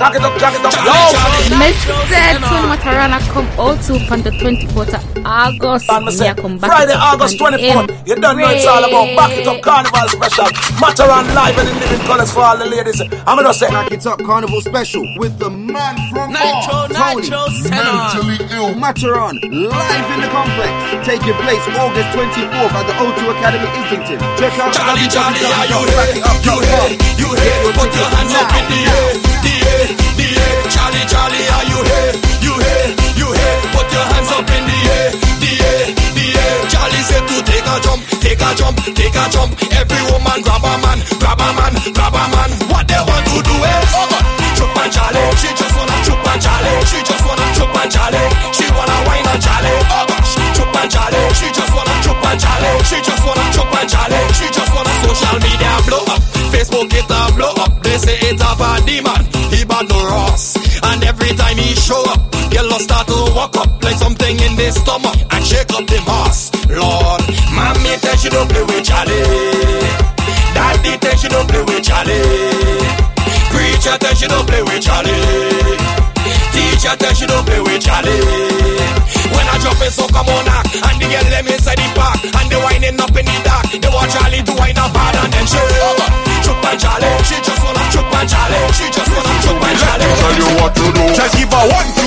back 0.00 0.14
it 0.16 0.22
up 0.24 0.32
and 0.32 0.40
just 0.40 0.56
say 0.56 0.64
cock 0.64 0.64
it 0.64 0.64
up, 0.64 0.64
jack 0.64 0.64
it 0.64 0.64
up, 0.64 0.72
yo. 0.80 0.96
Mr. 1.60 1.92
Tony 2.48 2.66
Matarana 2.72 3.20
come 3.30 3.46
out 3.60 3.80
to 3.84 3.92
on 4.12 4.22
the 4.22 4.30
24th 4.30 4.94
of 4.96 5.26
August. 5.26 5.90
And 5.90 6.06
me 6.06 6.12
Yeah, 6.16 6.34
come 6.34 6.58
back 6.58 6.70
Friday, 6.70 6.94
August 6.96 7.38
24th. 7.38 8.08
You 8.08 8.16
don't 8.16 8.38
know 8.38 8.48
it's 8.48 8.66
all 8.66 8.84
about 8.84 9.16
back 9.16 9.32
it 9.36 9.46
up 9.46 9.60
carnival 9.62 10.08
special. 10.08 10.48
Matterhorn 10.80 11.26
live 11.34 11.58
and 11.58 11.68
in 11.68 11.76
living 11.80 12.06
colors 12.06 12.32
for 12.32 12.40
all 12.40 12.56
the 12.56 12.66
ladies. 12.66 13.00
I'm 13.00 13.36
gonna 13.36 13.52
say, 13.52 13.68
Back 13.68 13.92
it 13.92 14.06
up 14.06 14.18
carnival 14.20 14.60
special 14.60 15.04
with 15.18 15.38
the 15.38 15.50
man 15.50 15.96
from 16.10 16.19
Nytro, 16.30 16.86
Tony, 16.94 17.26
Nytro, 17.26 17.42
mentally 17.74 18.38
ill 18.54 18.70
Matterhorn 18.78 19.36
live 19.50 20.08
in 20.14 20.20
the 20.22 20.30
complex, 20.30 20.70
taking 21.02 21.34
place 21.42 21.64
August 21.74 22.08
24th 22.14 22.70
at 22.70 22.86
the 22.86 22.94
O2 23.02 23.34
Academy 23.34 23.66
Islington. 23.66 24.18
Check 24.38 24.54
out 24.62 24.70
Charlie, 24.70 25.10
Charlie, 25.10 25.42
are 25.42 25.66
you 25.66 25.80
here? 25.90 26.22
You 26.46 26.56
here? 26.62 26.88
You 27.18 27.28
here? 27.34 27.58
Put 27.74 27.90
your 27.98 28.08
hands 28.14 28.30
up 28.38 28.46
in 28.54 28.64
the 28.70 28.78
air, 28.78 29.10
the 29.42 29.54
air, 29.74 29.86
the 30.14 30.26
air. 30.38 30.54
Charlie, 30.70 31.06
Charlie, 31.10 31.46
are 31.50 31.66
you 31.66 31.80
here? 31.82 32.14
You 32.46 32.54
here? 32.62 32.88
You 33.18 33.28
here? 33.34 33.58
Put 33.74 33.90
your 33.90 34.06
hands 34.14 34.30
up 34.30 34.46
in 34.46 34.62
the 34.70 34.78
air, 34.86 35.10
the 35.42 35.50
air, 35.66 35.82
the 36.14 36.26
air. 36.30 36.56
Charlie 36.70 37.04
said 37.10 37.26
to 37.26 37.36
take 37.42 37.66
a 37.66 37.76
jump, 37.82 38.06
take 38.22 38.38
a 38.38 38.50
jump, 38.54 38.78
take 38.94 39.18
a 39.18 39.24
jump. 39.34 39.50
Every 39.74 40.02
woman 40.14 40.38
grab 40.46 40.62
a 40.62 40.78
man, 40.78 41.02
grab 41.18 41.42
a 41.42 41.48
man, 41.58 41.74
grab 41.90 42.14
a 42.14 42.24
man. 42.30 42.50
What 42.70 42.79
and 46.30 46.40
Charlie. 46.42 46.84
She 46.86 46.98
just 47.02 47.24
wanna 47.26 47.46
chup 47.56 47.74
and 47.74 47.90
Charlie. 47.90 48.28
She 48.54 48.66
wanna 48.70 48.96
wine 49.06 49.26
and 49.26 49.42
Charlie. 49.42 49.80
Oh 49.90 50.04
gosh, 50.06 50.32
chup 50.56 50.76
and 50.78 50.90
Charlie. 50.90 51.34
She 51.34 51.48
just 51.50 51.72
wanna 51.74 51.96
chup 52.04 52.24
and 52.24 52.38
Charlie. 52.40 52.78
She 52.86 52.98
just 53.02 53.22
wanna 53.26 53.46
chup 53.54 53.74
and 53.74 53.88
Charlie. 53.90 54.26
She 54.38 54.46
just 54.54 54.72
wanna 54.74 54.94
social 55.02 55.38
media 55.42 55.72
blow 55.86 56.04
up. 56.14 56.20
Facebook 56.54 56.90
it 56.94 57.10
a 57.10 57.20
blow 57.34 57.54
up. 57.64 57.72
They 57.82 57.96
say 57.98 58.18
it 58.30 58.40
a 58.40 58.50
bad 58.58 58.86
demon. 58.86 59.22
He 59.50 59.64
bad 59.64 59.88
no 59.88 59.98
Ross. 60.06 60.56
And 60.82 61.02
every 61.04 61.32
time 61.34 61.56
he 61.58 61.74
show 61.74 62.02
up, 62.12 62.20
yellow 62.52 62.78
start 62.78 63.06
to 63.08 63.18
walk 63.34 63.56
up 63.56 63.82
like 63.82 63.96
something 63.96 64.38
in 64.38 64.52
the 64.56 64.70
stomach 64.70 65.16
and 65.30 65.44
shake 65.44 65.72
up 65.72 65.86
the 65.86 66.00
mass. 66.06 66.50
Lord, 66.70 67.22
mommy 67.54 67.94
tell 68.02 68.16
she 68.16 68.28
don't 68.28 68.48
play 68.48 68.62
with 68.62 68.84
Charlie. 68.84 70.10
Daddy 70.54 70.96
tell 70.98 71.16
she 71.16 71.28
don't 71.28 71.48
play 71.48 71.62
with 71.62 71.82
Charlie. 71.82 73.10
Preacher 73.50 73.96
tell 73.98 74.14
she 74.14 74.26
don't 74.26 74.46
play 74.46 74.62
with 74.62 74.82
Charlie. 74.82 76.19
Teacher 76.80 76.96
tell 76.96 77.12
she 77.12 77.26
don't 77.28 77.44
play 77.44 77.60
with 77.60 77.76
Charlie. 77.84 78.08
When 79.36 79.44
I 79.52 79.60
jump 79.60 79.84
in, 79.84 79.92
so 79.92 80.08
come 80.08 80.24
on 80.32 80.48
knock. 80.48 80.64
And 80.80 80.96
the 80.96 81.12
girl 81.12 81.28
them 81.28 81.44
inside 81.52 81.76
the 81.76 81.84
park. 81.92 82.24
And 82.24 82.48
they 82.48 82.56
winding 82.56 82.96
up 82.96 83.12
in 83.12 83.28
the 83.28 83.36
dark. 83.44 83.68
They 83.68 83.92
want 83.92 84.08
Charlie 84.08 84.40
to 84.40 84.52
wind 84.56 84.80
up 84.80 84.88
hard 84.96 85.12
and 85.20 85.28
then 85.28 85.44
she 85.44 85.60
Chup 86.40 86.64
and 86.64 86.80
Charlie. 86.80 87.20
She 87.28 87.36
just 87.44 87.60
wanna 87.60 87.84
chup 87.92 88.08
and 88.08 88.24
Charlie. 88.24 88.72
She 88.72 88.88
just 88.96 89.12
wanna 89.12 89.34
chup 89.44 89.60
and 89.60 89.76
Charlie. 89.76 90.08
Tell 90.08 90.36
you 90.40 90.48
what 90.56 90.72
to 90.72 90.84
do. 90.88 91.04
Just 91.12 91.36
give 91.36 91.52
her 91.52 91.64
one 91.68 91.99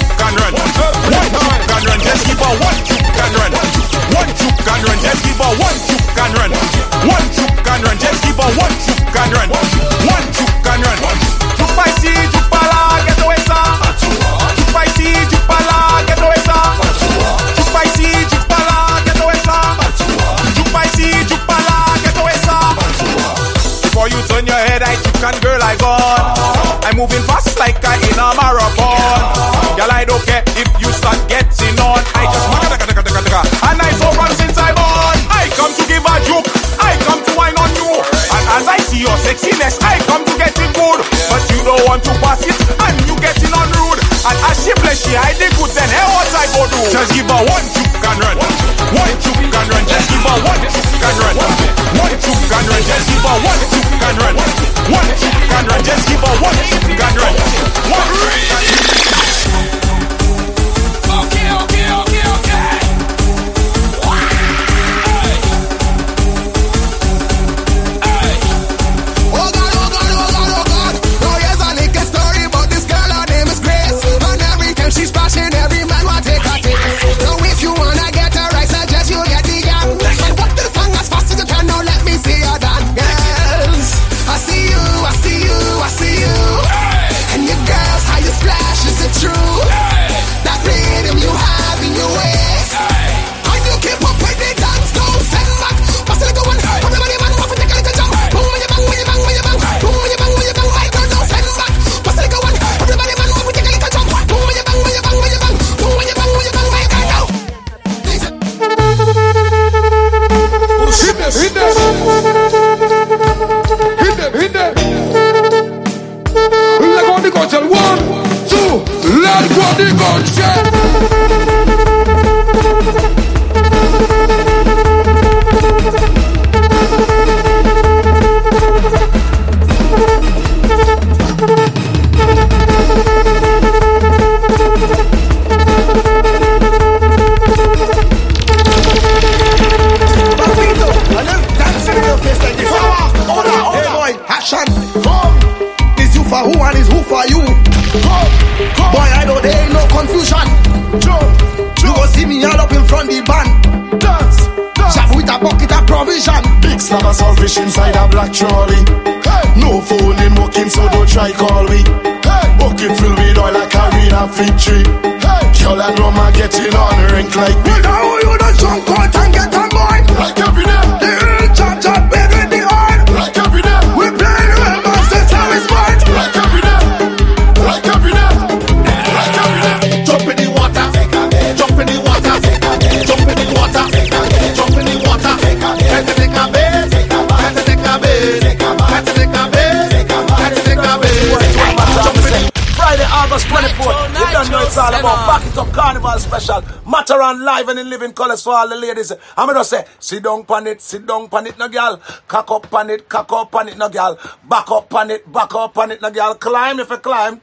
Carnival 196.46 196.70
Special. 196.70 196.90
Matterhorn 196.90 197.44
live 197.44 197.70
and 197.70 197.80
in 197.80 197.90
living 197.90 198.14
colors 198.14 198.44
for 198.44 198.54
all 198.54 198.68
the 198.68 198.76
ladies. 198.76 199.12
I'm 199.38 199.48
gonna 199.48 199.64
say, 199.64 199.86
sit 200.00 200.24
down 200.24 200.46
pan 200.46 200.68
it, 200.68 200.82
sit 200.82 201.06
down 201.06 201.30
pan 201.30 201.48
it, 201.48 201.58
no 201.58 201.68
girl. 201.68 202.02
Cock 202.28 202.52
up 202.52 202.70
pan 202.70 202.90
it, 202.90 203.08
cock 203.10 203.32
up 203.32 203.52
pan 203.52 203.70
it, 203.70 203.78
no 203.78 203.90
girl. 203.90 204.20
Back 204.48 204.72
up 204.72 204.90
pan 204.90 205.12
it, 205.12 205.32
back 205.32 205.54
up 205.56 205.74
pan 205.74 205.92
it, 205.92 206.02
no 206.02 206.12
girl. 206.12 206.36
Climb 206.36 206.80
if 206.80 206.90
you 206.90 206.98
climb. 206.98 207.42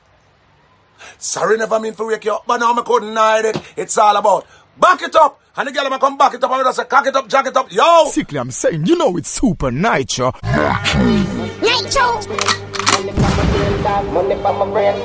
Sorry, 1.18 1.56
never 1.56 1.80
mean 1.80 1.94
to 1.94 2.04
wake 2.04 2.24
you 2.24 2.34
up, 2.34 2.44
but 2.46 2.58
now 2.58 2.74
I 2.74 2.82
couldn't 2.82 3.16
hide 3.16 3.46
it. 3.46 3.56
It's 3.76 3.96
all 3.96 4.16
about 4.16 4.46
back 4.78 5.02
it 5.02 5.16
up. 5.16 5.40
And 5.56 5.68
the 5.68 5.72
girl 5.72 5.92
am 5.92 5.98
come 5.98 6.16
back 6.16 6.34
it 6.34 6.44
up. 6.44 6.50
I'm 6.50 6.62
gonna 6.62 6.72
say, 6.72 6.84
cock 6.84 7.06
it 7.06 7.16
up, 7.16 7.28
jack 7.28 7.46
it 7.46 7.56
up. 7.56 7.72
Yo! 7.72 8.06
Sickly, 8.06 8.38
I'm 8.38 8.50
saying, 8.50 8.86
you 8.86 8.96
know 8.96 9.16
it's 9.16 9.40
Supa 9.40 9.70
Nytro. 9.70 10.32
Nytro. 11.60 12.20
Money 14.12 14.34
for 14.36 14.52
my 14.52 14.70
brain. 14.70 14.96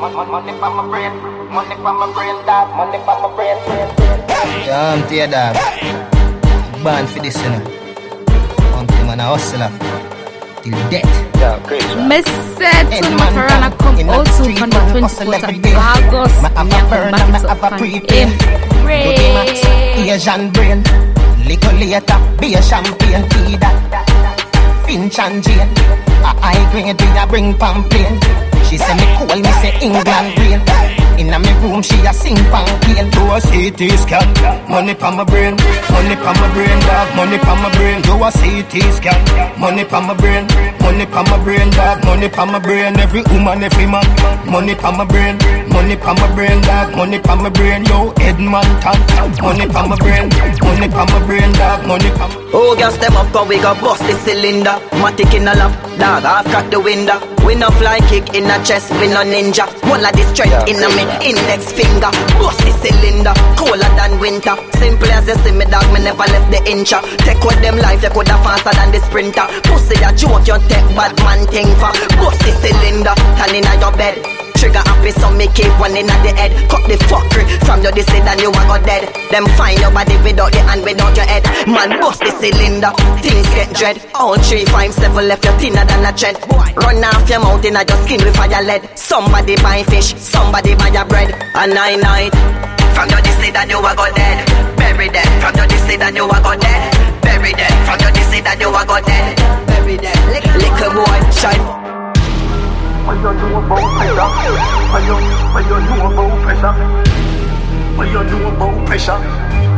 Money 0.00 0.52
for 0.58 0.70
my 0.70 0.88
brain. 0.88 1.31
Money 1.52 1.74
for 1.76 1.92
my 1.92 2.08
brain, 2.14 2.36
dog. 2.46 2.68
Money 2.76 2.98
for 3.04 3.16
my 3.20 3.28
brain. 3.36 3.56
Yeah, 4.66 4.94
I'm 4.96 5.00
tear 5.08 5.28
dog. 5.28 5.54
Born 6.82 7.06
for 7.06 7.20
this, 7.20 7.36
you 7.42 7.50
know. 7.50 7.62
I'm 8.76 8.86
the 8.86 9.04
man 9.04 9.20
a 9.20 9.24
hustler. 9.24 9.68
Uh, 9.68 10.62
till 10.62 10.78
death. 10.90 11.12
Yeah, 11.36 11.60
crazy. 11.66 11.94
Me 12.08 12.22
said 12.56 12.88
to 12.88 13.10
my 13.20 13.28
Farana 13.36 13.68
come 13.78 14.08
out 14.08 14.26
to 14.26 14.42
on 14.62 14.70
the 14.70 14.80
24th 14.96 15.44
of 15.44 15.76
August. 15.76 16.42
Me 16.42 16.48
have 16.56 16.66
Me 16.66 16.72
a 16.72 16.80
a 16.80 16.88
burn 16.88 17.12
come 17.12 17.20
and 17.20 17.32
me 17.32 17.38
back 17.38 17.44
have 17.48 17.60
to 17.60 17.66
a 17.66 17.70
fan 17.70 17.78
pre-pay. 17.78 18.24
him. 18.24 18.30
Asian 20.08 20.50
brain. 20.52 20.82
Little 21.44 21.76
later, 21.76 22.18
be 22.40 22.54
a 22.54 22.62
champagne 22.62 23.28
tea 23.28 23.56
that. 23.60 24.84
Finch 24.86 25.18
and 25.18 25.42
Jane. 25.44 25.68
A 26.24 26.32
high 26.40 26.64
grade, 26.72 27.00
we 27.00 27.18
a 27.18 27.26
bring 27.26 27.52
pamphlet. 27.58 28.51
She 28.72 28.78
say 28.78 28.94
me 28.96 29.04
cool, 29.18 29.36
me 29.36 29.52
say 29.60 29.76
England 29.84 30.32
green. 30.32 30.60
Inna 31.20 31.38
me 31.38 31.52
room, 31.60 31.82
she 31.82 31.94
a 32.08 32.12
sing 32.14 32.40
pan 32.48 32.64
pain. 32.80 33.04
Do 33.12 33.20
a 33.28 33.36
CT 33.38 33.84
scan, 34.00 34.24
money 34.66 34.94
pa 34.94 35.10
my 35.10 35.24
brain, 35.24 35.56
money 35.92 36.16
pa 36.16 36.32
my 36.32 36.48
brain, 36.56 36.80
dog, 36.80 37.14
money 37.14 37.36
pa 37.36 37.52
my 37.54 37.68
brain. 37.76 38.00
Do 38.00 38.16
a 38.16 38.32
CT 38.32 38.72
scan, 38.96 39.60
money 39.60 39.84
pa 39.84 40.00
my 40.00 40.14
brain, 40.14 40.48
money 40.80 41.04
pa 41.04 41.20
my 41.22 41.36
brain, 41.44 41.68
dog, 41.76 42.02
money 42.06 42.30
pa 42.30 42.46
my 42.46 42.58
brain. 42.58 42.96
Every 42.98 43.20
woman, 43.28 43.62
every 43.62 43.84
man, 43.84 44.08
money 44.50 44.74
pa 44.74 44.90
my 44.90 45.04
brain, 45.04 45.36
money 45.68 45.94
pa 45.96 46.14
my 46.14 46.34
brain, 46.34 46.58
dog, 46.62 46.96
money 46.96 47.18
pa 47.20 47.36
my 47.36 47.50
brain. 47.50 47.84
Yo, 47.84 48.10
Edman 48.24 48.64
tan, 48.80 48.96
money 49.44 49.66
pa 49.68 49.86
my 49.86 49.96
brain, 49.96 50.30
money 50.64 50.88
pa 50.88 51.04
my 51.04 51.20
brain, 51.26 51.52
dog, 51.52 51.86
money 51.86 52.08
pa. 52.16 52.24
Oh, 52.54 52.74
girl, 52.74 52.90
step 52.90 53.12
up, 53.12 53.30
cause 53.32 53.46
we 53.48 53.60
got 53.60 53.78
bust 53.82 54.00
the 54.08 54.14
cylinder. 54.24 54.80
Matic 54.96 55.34
in 55.36 55.46
a 55.46 55.52
lap, 55.60 55.72
dog, 56.00 56.22
half 56.24 56.46
crack 56.46 56.70
the 56.70 56.80
window. 56.80 57.20
We 57.44 57.54
no 57.56 57.68
fly 57.70 57.98
kick 58.08 58.34
in 58.34 58.48
a 58.48 58.61
chest, 58.64 58.90
we 58.98 59.08
no 59.08 59.22
ninja. 59.22 59.66
One 59.88 60.04
of 60.04 60.12
the 60.12 60.24
strength 60.34 60.68
in 60.68 60.82
a 60.82 60.88
me 60.94 61.04
index 61.22 61.72
finger. 61.72 62.10
Bust 62.38 62.58
the 62.62 62.72
cylinder, 62.82 63.34
colder 63.58 63.90
than 63.98 64.18
winter. 64.18 64.54
Simple 64.78 65.10
as 65.10 65.26
you 65.26 65.36
see 65.42 65.52
me 65.52 65.64
dog, 65.66 65.86
me 65.92 66.00
never 66.02 66.26
left 66.26 66.50
the 66.50 66.60
incha. 66.70 67.02
Take 67.26 67.42
with 67.44 67.60
them 67.60 67.76
life, 67.78 68.02
you 68.02 68.10
coulda 68.10 68.36
faster 68.42 68.72
than 68.74 68.90
the 68.92 69.00
sprinter. 69.00 69.46
Pussy 69.66 69.96
a 70.02 70.10
joke, 70.14 70.46
you 70.46 70.58
take 70.70 70.88
bad 70.96 71.12
man 71.22 71.46
thing 71.48 71.70
for. 71.78 71.92
Bust 72.18 72.40
the 72.42 72.52
cylinder, 72.62 73.14
turn 73.36 73.54
inna 73.54 73.72
your 73.80 73.92
bed. 73.96 74.41
Trigger 74.62 74.78
happy, 74.86 75.10
so 75.18 75.26
me 75.34 75.50
keep 75.58 75.74
one 75.82 75.90
inna 75.98 76.14
the 76.22 76.30
head. 76.38 76.54
Cut 76.70 76.86
the 76.86 76.94
fuckery 77.10 77.42
from 77.66 77.82
your 77.82 77.90
this 77.90 78.06
and 78.14 78.38
you 78.38 78.54
a 78.54 78.62
go 78.70 78.78
dead. 78.86 79.10
Them 79.34 79.42
find 79.58 79.74
your 79.82 79.90
body 79.90 80.14
without 80.22 80.54
the 80.54 80.62
hand, 80.62 80.86
without 80.86 81.18
your 81.18 81.26
head. 81.26 81.42
Man, 81.66 81.98
bust 81.98 82.22
the 82.22 82.30
cylinder, 82.30 82.94
things 83.18 83.42
get 83.58 83.74
dread. 83.74 83.98
All 84.14 84.38
three, 84.38 84.64
five, 84.66 84.94
seven 84.94 85.26
left, 85.26 85.44
you 85.44 85.50
thinner 85.58 85.82
than 85.82 86.06
a 86.06 86.14
tread. 86.14 86.38
Run 86.78 87.02
off 87.02 87.26
your 87.26 87.42
mouth 87.42 87.64
inna 87.66 87.82
your 87.82 87.98
skin 88.06 88.22
with 88.22 88.36
fire 88.38 88.62
lead. 88.62 88.86
Somebody 88.94 89.56
buy 89.58 89.82
fish, 89.82 90.14
somebody 90.14 90.78
buy 90.78 90.94
your 90.94 91.06
bread. 91.10 91.34
A 91.58 91.66
nine 91.66 91.98
night. 91.98 92.30
From 92.94 93.10
your 93.10 93.18
this 93.18 93.42
and 93.42 93.66
you 93.66 93.82
a 93.82 93.92
go 93.98 94.06
dead. 94.14 94.46
Bury 94.78 95.10
dead. 95.10 95.26
From 95.42 95.58
your 95.58 95.66
this 95.66 95.90
and 95.90 96.14
you 96.14 96.30
a 96.30 96.38
go 96.38 96.54
dead. 96.54 96.94
Bury 97.18 97.50
dead. 97.50 97.74
From 97.82 97.98
your 97.98 98.14
this 98.14 98.30
and 98.30 98.60
you 98.62 98.70
a 98.70 98.86
go 98.86 99.02
dead. 99.02 99.34
Bury 99.66 99.98
dead. 99.98 100.22
Little 100.54 101.02
boy, 101.02 101.18
shine. 101.34 101.81
What 103.04 103.16
you 103.16 103.22
know 103.22 103.58
about 103.58 103.82
pressure? 103.98 104.30
What 104.92 105.02
you, 105.02 105.16
what 105.52 105.64
you 105.66 105.78
know 105.88 106.06
about 106.06 106.42
pressure? 106.42 106.74
What 107.96 108.08
you 108.08 108.22
know 108.22 108.48
about 108.48 108.86
pressure? 108.86 109.18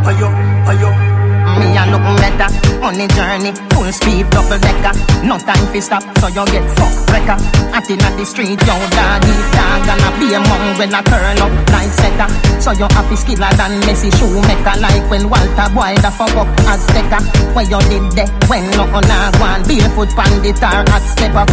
What 0.05 0.18
you, 0.18 0.29
what 0.66 0.77
you? 0.79 1.14
Me 1.61 1.77
a 1.77 1.85
look 1.93 2.05
better 2.20 2.49
on 2.85 2.95
the 3.01 3.07
journey, 3.16 3.53
full 3.72 3.89
speed, 3.93 4.29
double 4.29 4.59
decker. 4.61 4.93
No 5.25 5.39
time 5.39 5.61
to 5.72 5.81
stop, 5.81 6.03
so 6.20 6.29
you 6.29 6.45
get 6.53 6.64
fucked 6.77 7.09
wrecker. 7.09 7.37
At 7.72 7.89
in 7.89 8.01
the 8.01 8.25
street, 8.25 8.61
yo 8.64 8.77
doggy 8.93 9.33
dog, 9.57 9.89
and 9.89 10.05
I 10.05 10.11
be 10.20 10.29
among 10.37 10.77
when 10.77 10.93
I 10.93 11.01
turn 11.05 11.41
up 11.41 11.53
like 11.72 11.93
setter. 11.97 12.29
So 12.61 12.72
you 12.72 12.89
happy 12.93 13.16
skiller 13.16 13.53
than 13.57 13.81
Messi 13.89 14.12
shoemaker, 14.12 14.77
like 14.81 15.09
when 15.09 15.29
Walter 15.29 15.68
Boy 15.72 15.97
the 16.01 16.11
fuck 16.12 16.37
up 16.37 16.49
as 16.68 16.85
sticker. 16.85 17.22
Where 17.57 17.64
you 17.64 17.81
did 17.89 18.05
that 18.20 18.29
when 18.49 18.68
no 18.77 18.85
on 18.93 19.05
a 19.05 19.33
one 19.41 19.62
barefoot 19.64 20.12
pandit 20.16 20.61
or 20.61 20.85
at 20.93 21.05
step 21.09 21.35
up. 21.37 21.49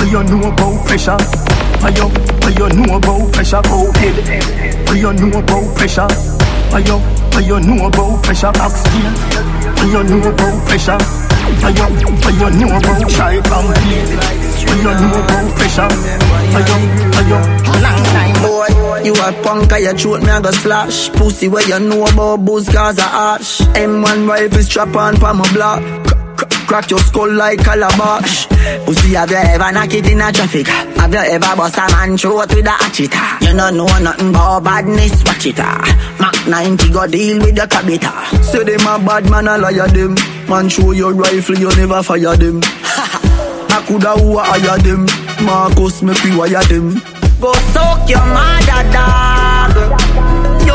What 0.00 0.08
you 0.10 0.24
know 0.24 0.48
about 0.48 0.86
pressure? 0.86 1.12
What 1.12 1.92
you, 1.94 2.08
what 2.08 2.56
you 2.56 2.68
know 2.72 2.96
about 2.96 3.32
pressure? 3.34 3.60
Oh, 3.66 3.92
go 3.92 4.00
head. 4.00 4.88
What 4.88 4.96
you 4.96 5.12
know 5.12 5.38
about 5.38 5.76
pressure? 5.76 6.08
What 6.72 6.88
you, 6.88 6.96
what 6.96 7.44
you 7.44 7.60
know 7.60 7.86
about 7.86 8.24
pressure? 8.24 8.50
Back 8.52 8.72
steel. 8.72 9.12
What 9.76 9.92
you 9.92 10.02
know 10.08 10.28
about 10.32 10.56
pressure? 10.66 10.96
What 11.60 11.76
you, 11.76 11.84
what 12.16 12.32
you 12.32 12.48
know 12.64 12.76
about 12.80 13.10
shy 13.12 13.40
campaign? 13.44 14.08
What 14.64 14.76
you 14.80 14.92
know 15.04 15.20
about 15.20 15.46
pressure? 15.60 15.90
What 16.48 16.64
you, 16.64 16.78
what 17.12 17.26
you, 17.28 17.38
long 17.84 18.02
time 18.08 18.40
boy. 18.40 19.04
You 19.04 19.12
a 19.12 19.32
punk, 19.42 19.72
I 19.72 19.92
throat 19.92 20.22
me 20.22 20.30
I 20.30 20.40
go 20.40 20.50
slash. 20.50 21.10
Pussy 21.10 21.48
where 21.48 21.66
you 21.68 21.78
know 21.78 22.06
about 22.06 22.44
booze, 22.44 22.70
Gaza 22.70 23.02
ash. 23.02 23.60
M1 23.76 24.26
rifle 24.26 24.62
strap 24.62 24.96
on 24.96 25.16
pa 25.16 25.34
my 25.34 25.52
block. 25.52 26.09
Crack 26.70 26.88
your 26.88 27.00
skull 27.00 27.32
like 27.32 27.58
calabash. 27.64 28.46
Pussy, 28.86 29.14
have 29.14 29.28
you 29.28 29.36
ever 29.38 29.72
knocked 29.72 29.92
it 29.92 30.06
in 30.08 30.20
a 30.20 30.30
traffic? 30.30 30.68
Have 30.68 31.12
you 31.12 31.18
ever 31.18 31.56
bust 31.56 31.76
a 31.78 31.80
man 31.90 32.16
throat 32.16 32.54
with 32.54 32.64
a 32.64 32.70
hatchet? 32.70 33.12
You 33.42 33.56
don't 33.56 33.76
know 33.76 33.86
nothing 33.98 34.30
about 34.30 34.62
badness, 34.62 35.24
watch 35.24 35.46
it. 35.46 35.56
Ah. 35.58 35.82
Mac 36.20 36.46
90 36.46 36.92
go 36.92 37.08
deal 37.08 37.38
with 37.38 37.56
the 37.56 37.62
cabita. 37.62 38.12
Say 38.44 38.62
them 38.62 38.86
a 38.86 39.04
bad 39.04 39.28
man, 39.28 39.48
I 39.48 39.56
liar 39.56 39.88
them. 39.88 40.14
Man, 40.48 40.68
show 40.68 40.92
your 40.92 41.12
rifle, 41.12 41.58
you 41.58 41.74
never 41.74 42.04
fire 42.04 42.36
them. 42.36 42.60
I 42.62 43.84
coulda 43.88 44.12
who 44.12 44.38
hire 44.38 44.78
them. 44.78 45.06
Marcus, 45.44 46.02
me 46.02 46.14
pre-wire 46.14 46.62
them. 46.68 47.02
Go 47.40 47.52
suck 47.74 48.08
your 48.08 48.24
mother, 48.26 48.92
dog. 48.92 49.39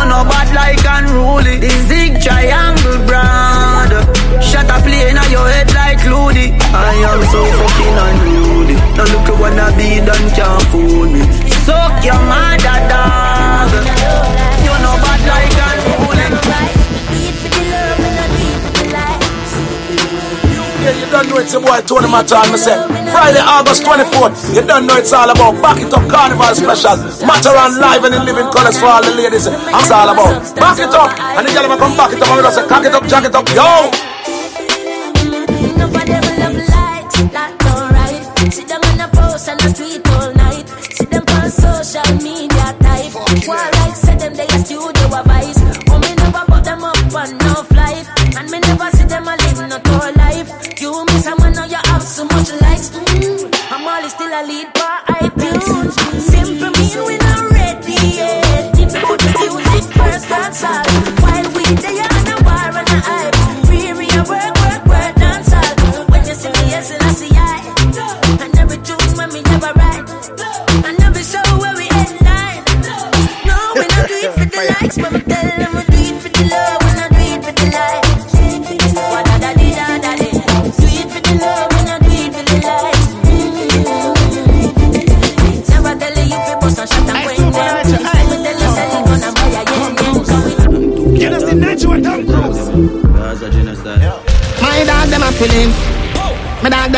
You 0.05 0.11
know 0.11 0.21
bad 0.29 0.53
like 0.53 0.85
unruly. 0.85 1.57
The 1.57 1.73
zig 1.89 2.21
triangle 2.21 3.01
brand. 3.09 3.89
Shut 4.37 4.69
up, 4.69 4.83
play 4.85 5.09
in 5.09 5.17
your 5.33 5.49
head 5.49 5.73
like 5.73 5.97
Loody. 6.05 6.53
I 6.61 6.93
am 7.09 7.21
so 7.33 7.41
fucking 7.41 7.97
unruly. 8.05 8.77
Now 8.93 9.09
look 9.09 9.25
at 9.33 9.37
what 9.41 9.57
I 9.57 9.73
be 9.73 10.05
done 10.05 10.29
can't 10.37 10.61
fool 10.69 11.09
me. 11.09 11.25
Suck 11.65 12.05
your 12.05 12.21
mother, 12.21 12.77
dog. 12.85 13.73
You 14.61 14.75
know 14.85 14.93
bad 15.01 15.21
like 15.25 15.57
unruly. 15.73 16.27
Yeah, 20.85 20.93
you 21.01 21.07
don't 21.09 21.25
know 21.29 21.37
it's 21.41 21.53
a 21.55 21.59
boy 21.59 21.81
Tony 21.81 22.05
Matterhorn. 22.13 22.53
I 22.53 22.57
say 22.61 23.04
Friday, 23.15 23.39
August 23.39 23.83
24th. 23.83 24.55
You 24.55 24.61
don't 24.67 24.85
know 24.85 24.97
it's 24.97 25.13
all 25.13 25.29
about 25.29 25.55
Back 25.61 25.79
It 25.79 25.93
Up 25.93 26.03
Carnival 26.11 26.53
Special. 26.53 26.97
Matterhorn 27.25 27.79
live 27.79 28.03
and 28.03 28.15
in 28.15 28.25
living 28.25 28.51
colors 28.51 28.77
for 28.77 28.87
all 28.87 29.01
the 29.01 29.15
ladies. 29.15 29.47
I'm 29.47 29.87
all 29.87 30.09
about 30.11 30.43
Back 30.59 30.79
It 30.79 30.91
Up. 30.91 31.15
And 31.39 31.47
the 31.47 31.51
gentlemen 31.55 31.77
come 31.79 31.95
back 31.95 32.11
it 32.11 32.21
up 32.21 32.27
and 32.27 32.43
we 32.43 32.51
say 32.51 32.67
cock 32.67 32.83
it 32.83 32.93
up, 32.93 33.07
jack 33.07 33.23
it 33.23 33.33
up. 33.33 33.47
Yo! 33.55 33.87
Sit 38.51 38.67
down 38.67 38.83
on 38.85 38.99
a 38.99 39.07
post 39.07 39.49
and 39.49 40.04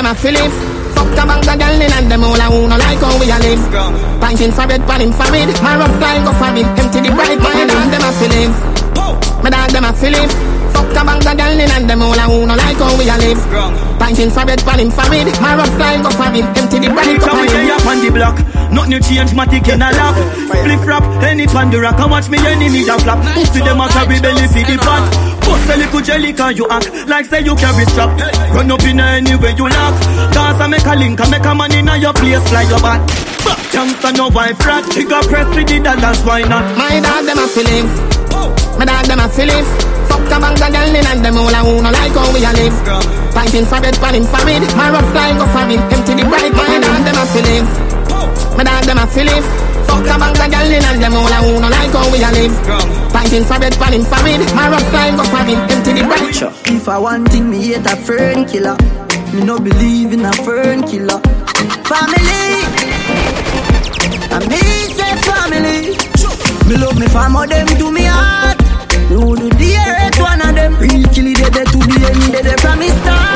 a 0.07 0.15
feeling. 0.15 0.51
Fuck 0.95 1.09
the 1.11 1.23
bank 1.27 1.43
of 1.43 1.59
girl 1.59 1.81
in 1.83 1.91
and 1.91 2.07
them 2.07 2.23
all 2.23 2.39
a 2.39 2.47
who 2.47 2.63
no 2.71 2.77
like 2.79 3.03
how 3.03 3.19
we 3.19 3.27
a 3.27 3.37
live. 3.43 3.63
Pinting 4.23 4.53
for 4.55 4.63
bed, 4.63 4.81
pan 4.87 5.01
him 5.03 5.11
for 5.11 5.27
it. 5.35 5.51
My 5.59 5.75
rough 5.75 5.91
flying 5.99 6.23
go 6.23 6.31
for 6.31 6.47
it. 6.55 6.67
Empty 6.79 6.99
the 7.03 7.11
bright. 7.11 7.39
My 7.43 7.67
dog 7.67 7.91
them 7.91 8.07
a 8.07 8.11
feeling. 8.15 8.51
My 9.43 9.49
dog 9.51 9.69
them 9.75 9.83
a 9.83 9.91
feeling. 9.91 10.31
Fuck 10.71 10.87
the 10.95 11.01
bank 11.03 11.27
of 11.27 11.35
girl 11.35 11.59
in 11.59 11.71
and 11.75 11.85
them 11.89 12.01
all 12.01 12.15
a 12.15 12.23
who 12.23 12.47
no 12.47 12.55
like 12.55 12.79
how 12.79 12.95
we 12.95 13.03
a 13.11 13.15
live. 13.19 13.41
Pinting 13.99 14.31
for 14.31 14.47
bed, 14.47 14.63
pan 14.63 14.79
him 14.79 14.89
for 14.95 15.11
it. 15.11 15.27
My 15.43 15.59
rough 15.59 15.75
flying 15.75 16.01
go 16.01 16.11
for 16.15 16.31
it. 16.31 16.47
Empty 16.55 16.77
the 16.79 16.89
bright. 16.95 17.19
For 17.19 17.35
we 17.35 17.47
day 17.51 17.67
up 17.67 17.83
on 17.83 17.99
the 17.99 18.09
block, 18.15 18.37
nothing 18.71 18.95
you 18.95 18.99
change, 19.03 19.35
matic 19.35 19.67
in 19.67 19.83
a 19.83 19.91
lock. 19.91 20.15
Flip 20.63 20.83
rap, 20.87 21.03
any 21.19 21.51
pan 21.51 21.67
the 21.67 21.83
rock, 21.83 21.99
and 21.99 22.11
watch 22.11 22.31
me 22.31 22.39
enemy 22.39 22.87
a 22.87 22.95
flap. 22.95 23.19
Pussy 23.35 23.59
them 23.59 23.83
a 23.83 23.91
carry 23.91 24.23
belly 24.23 24.47
for 24.47 24.63
the 24.63 24.77
pot. 24.79 25.03
Bust 25.47 25.71
a 25.71 25.75
little 25.79 26.01
jelly 26.01 26.33
can 26.33 26.55
you 26.55 26.67
act 26.67 26.91
like 27.07 27.25
say 27.25 27.41
you 27.41 27.55
carry 27.55 27.85
strap. 27.87 28.11
Run 28.51 28.71
up 28.71 28.83
in 28.83 28.99
any 28.99 29.35
way 29.39 29.55
you 29.55 29.67
lock. 29.71 29.95
Cause 30.35 30.59
I 30.59 30.67
make 30.67 30.85
a 30.85 30.95
link, 30.95 31.19
I 31.23 31.29
make 31.31 31.45
a 31.47 31.55
man 31.55 31.71
in 31.71 31.87
your 32.01 32.13
place 32.13 32.43
like 32.51 32.67
your 32.67 32.83
back. 32.83 32.99
Back 33.47 33.59
gangsta 33.71 34.11
no 34.17 34.27
wife 34.27 34.59
rat, 34.65 34.83
trigger 34.91 35.23
press 35.31 35.47
with 35.55 35.67
the 35.67 35.79
dollars, 35.79 36.19
why 36.27 36.43
not? 36.43 36.65
My 36.75 36.99
dog 36.99 37.23
them 37.23 37.39
a 37.39 37.47
feeling. 37.47 37.87
My 38.77 38.85
dog 38.85 39.05
them 39.07 39.23
a 39.23 39.27
feeling. 39.31 39.65
Fuck 40.07 40.27
Fuck 40.27 40.37
a 40.37 40.39
bang 40.43 40.59
of 40.59 40.71
girl 40.71 40.95
in 40.95 41.07
and 41.07 41.23
them 41.23 41.37
all 41.37 41.47
a 41.47 41.59
who 41.63 41.81
no 41.81 41.91
like 41.91 42.11
how 42.11 42.27
we 42.33 42.43
a 42.43 42.51
live. 42.51 42.75
Fighting 43.31 43.65
for 43.65 43.79
bed, 43.79 43.95
pan 44.03 44.15
infrared. 44.15 44.63
My 44.75 44.91
rough 44.91 45.11
go 45.13 45.45
for 45.55 45.63
him. 45.63 45.79
Empty 45.93 46.13
the 46.19 46.23
bright 46.27 46.51
mind 46.51 46.83
and 46.83 47.03
them 47.07 47.15
a 47.15 47.25
feel 47.31 47.43
live. 47.47 47.69
My 48.57 48.63
dog 48.63 48.83
them 48.83 48.97
a 48.97 49.07
feel 49.07 49.25
live. 49.25 49.66
Fuck 49.97 50.13
a 50.13 50.19
bang 50.21 50.37
of 50.37 50.51
girl 50.53 50.69
in 50.69 50.85
and 50.85 51.01
them 51.01 51.13
all 51.17 51.25
a 51.25 51.37
who 51.41 51.59
no 51.59 51.69
like 51.73 51.89
how 51.89 52.05
we 52.13 52.21
a 52.21 52.29
live. 52.29 52.53
Fighting 53.09 53.45
for 53.45 53.57
bed, 53.57 53.73
pan 53.81 53.93
infrared. 53.95 54.45
My 54.53 54.69
rough 54.69 54.85
fly 54.93 55.09
go 55.09 55.23
for 55.25 55.41
him. 55.41 55.57
Empty 55.73 55.91
the 55.97 56.03
bright. 56.05 56.37
If 56.69 56.87
I 56.87 56.99
want 56.99 57.29
thing, 57.29 57.49
me 57.49 57.57
hate 57.65 57.85
a 57.85 57.95
fern 58.05 58.45
killer. 58.45 58.77
Me 59.33 59.43
no 59.43 59.57
believe 59.57 60.13
in 60.13 60.23
a 60.23 60.31
fern 60.45 60.83
killer. 60.83 61.17
Family, 61.89 62.45
I 64.29 64.37
me 64.45 64.61
say 64.93 65.13
family. 65.25 65.97
Me 66.69 66.77
love 66.77 66.99
me 66.99 67.07
family, 67.07 67.47
them 67.47 67.67
do 67.79 67.91
me 67.91 68.05
heart. 68.05 68.61
Me 69.09 69.17
would 69.17 69.39
do 69.39 69.49
the 69.49 69.77
earth 69.81 70.19
one 70.21 70.41
of 70.45 70.53
them. 70.53 70.77
Real 70.77 71.09
kill 71.09 71.25
it, 71.25 71.41
they 71.41 71.65
to 71.73 71.79
the 71.89 71.97
end, 72.05 72.33
they 72.33 72.41
they 72.45 72.57
from 72.61 72.77
me 72.77 72.89
start. 73.01 73.26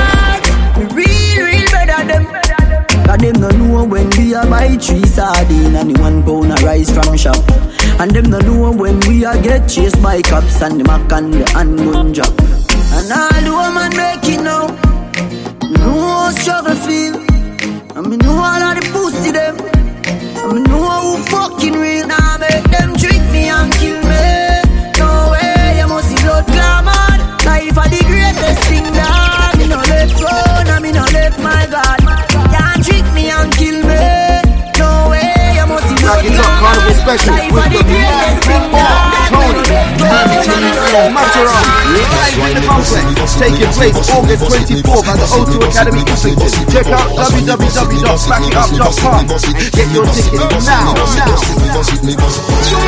Cause 3.12 3.20
them 3.20 3.42
no 3.42 3.50
know 3.50 3.84
when 3.84 4.10
we 4.12 4.34
a 4.34 4.46
buy 4.46 4.78
three 4.78 5.06
sardine 5.06 5.76
and 5.76 5.94
the 5.94 6.02
one 6.02 6.24
pound 6.24 6.50
a 6.50 6.56
rice 6.64 6.90
from 6.90 7.18
shop. 7.18 7.44
And 8.00 8.10
them 8.12 8.30
no 8.30 8.40
know 8.40 8.72
when 8.72 9.02
we 9.02 9.26
a 9.26 9.36
get 9.44 9.68
chased 9.68 10.02
by 10.02 10.22
cops 10.22 10.62
and 10.62 10.80
the 10.80 10.86
mac 10.86 11.12
and 11.12 11.34
the 11.34 11.44
handgun 11.52 12.14
drop. 12.14 12.32
And 12.96 13.12
all 13.12 13.36
the 13.44 13.52
woman 13.52 13.92
make 14.00 14.24
it 14.32 14.40
now. 14.40 14.68
Know 15.76 15.92
how 15.92 16.32
struggle 16.32 16.76
feel. 16.88 17.20
And 18.00 18.08
me 18.08 18.16
know 18.16 18.32
all 18.32 18.64
of 18.64 18.80
the 18.80 18.84
pussy 18.96 19.32
them. 19.32 19.60
And 19.60 20.54
me 20.56 20.62
know 20.72 20.80
who 21.04 21.18
fucking 21.28 21.74
real. 21.74 22.08
Now 22.08 22.38
make 22.40 22.64
them 22.72 22.96
trick 22.96 23.24
me 23.36 23.52
and 23.52 23.74
kill 23.76 24.00
me. 24.08 24.64
No 25.04 25.36
way, 25.36 25.84
you 25.84 25.88
must 25.92 26.08
see 26.08 26.16
blood 26.24 26.48
glamour. 26.48 27.20
Life 27.44 27.76
are 27.76 27.92
the 27.92 28.04
greatest 28.08 28.64
thing 28.72 28.88
that 28.96 29.56
me 29.60 29.68
no 29.68 29.84
let 29.92 30.08
go. 30.16 30.32
Now 30.64 30.80
me 30.80 30.94
no 30.94 31.04
let 31.12 31.38
my 31.44 31.68
God. 31.68 31.81
Special 37.12 37.36
with 37.52 37.68
the 37.76 37.84
greatest 37.92 38.40
thing 38.48 38.72
that 38.72 39.28
Tony, 39.28 39.60
Manager, 40.00 40.64
Matterhorn, 41.12 41.92
live 41.92 42.08
in 42.40 42.56
the 42.56 42.64
complex, 42.64 43.36
taking 43.36 43.68
place 43.76 44.00
August 44.16 44.48
24th 44.48 45.12
at 45.12 45.20
the 45.20 45.28
O2 45.28 45.60
Academy 45.60 46.08
Islington. 46.08 46.48
Check 46.72 46.88
out 46.88 47.12
www.backup.com. 47.12 49.28
Get 49.28 49.92
your 49.92 50.08
tickets 50.08 50.64
now, 50.64 50.96
now. 51.12 51.36
You 52.72 52.88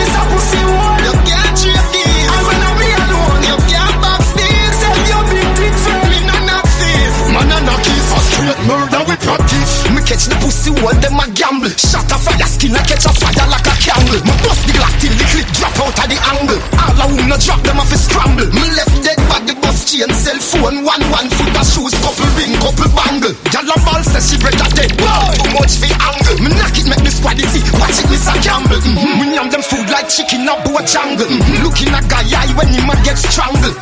we 9.08 9.16
practice. 9.20 9.74
Me 9.91 10.01
catch 10.04 10.26
the 10.28 10.36
pussy 10.39 10.72
one, 10.84 10.99
them 10.99 11.20
a 11.20 11.26
gamble. 11.32 11.72
Shot 11.76 12.10
a 12.12 12.18
fire 12.18 12.47
skin, 12.47 12.76
I 12.76 12.82
catch 12.84 13.06
a 13.06 13.12
fire 13.14 13.47
like 13.49 13.68
a 13.68 13.76
candle. 13.80 14.22
Me 14.24 14.34
bust 14.43 14.64
the 14.68 14.74
glock 14.76 14.93
till 14.99 15.14
the 15.16 15.26
clip 15.32 15.47
drop 15.56 15.76
out 15.84 15.99
of 15.99 16.08
the 16.08 16.18
angle. 16.36 16.62
All 16.80 16.99
I 16.99 17.06
wanna 17.12 17.38
drop 17.39 17.62
them 17.64 17.80
off 17.80 17.91
a 17.91 17.97
scramble. 17.97 18.49
Me 18.51 18.64
left 18.76 18.95
dead 19.04 19.20
body 19.28 19.56
bus 19.60 19.84
chain, 19.88 20.10
cell 20.14 20.39
phone, 20.39 20.84
one 20.86 21.04
one 21.12 21.30
foot 21.32 21.56
of 21.56 21.68
shoes, 21.68 21.93
couple 21.99 22.30
ring, 22.38 22.54
couple 22.62 22.89
bangle. 22.93 23.34
Gyal 23.51 23.68
a 23.68 23.76
ball 23.84 24.01
says 24.04 24.30
she 24.30 24.38
better 24.39 24.70
dead. 24.78 24.91
Wow, 24.99 25.32
too 25.36 25.51
much 25.58 25.80
for 25.80 25.91
angle. 25.91 26.38
Me 26.43 26.49
knock 26.56 26.76
it, 26.78 26.88
make 26.88 27.04
the 27.04 27.12
squad 27.12 27.39
see. 27.51 27.64
Watch 27.80 27.99
it, 27.99 28.08
Mr. 28.10 28.36
Campbell. 28.39 28.82
Mm-hmm. 28.82 29.20
Me 29.20 29.26
yam 29.36 29.47
them 29.49 29.64
food 29.64 29.88
like 29.89 30.08
chicken 30.10 30.47
up 30.47 30.64
boat 30.66 30.86
jungle. 30.88 31.28
Mm-hmm. 31.28 31.64
Looking 31.66 31.91
a 31.91 32.01
guy 32.08 32.26
eye 32.32 32.51
when 32.56 32.70
him 32.72 32.89
a 32.89 32.95
get 33.04 33.18
strangled. 33.18 33.76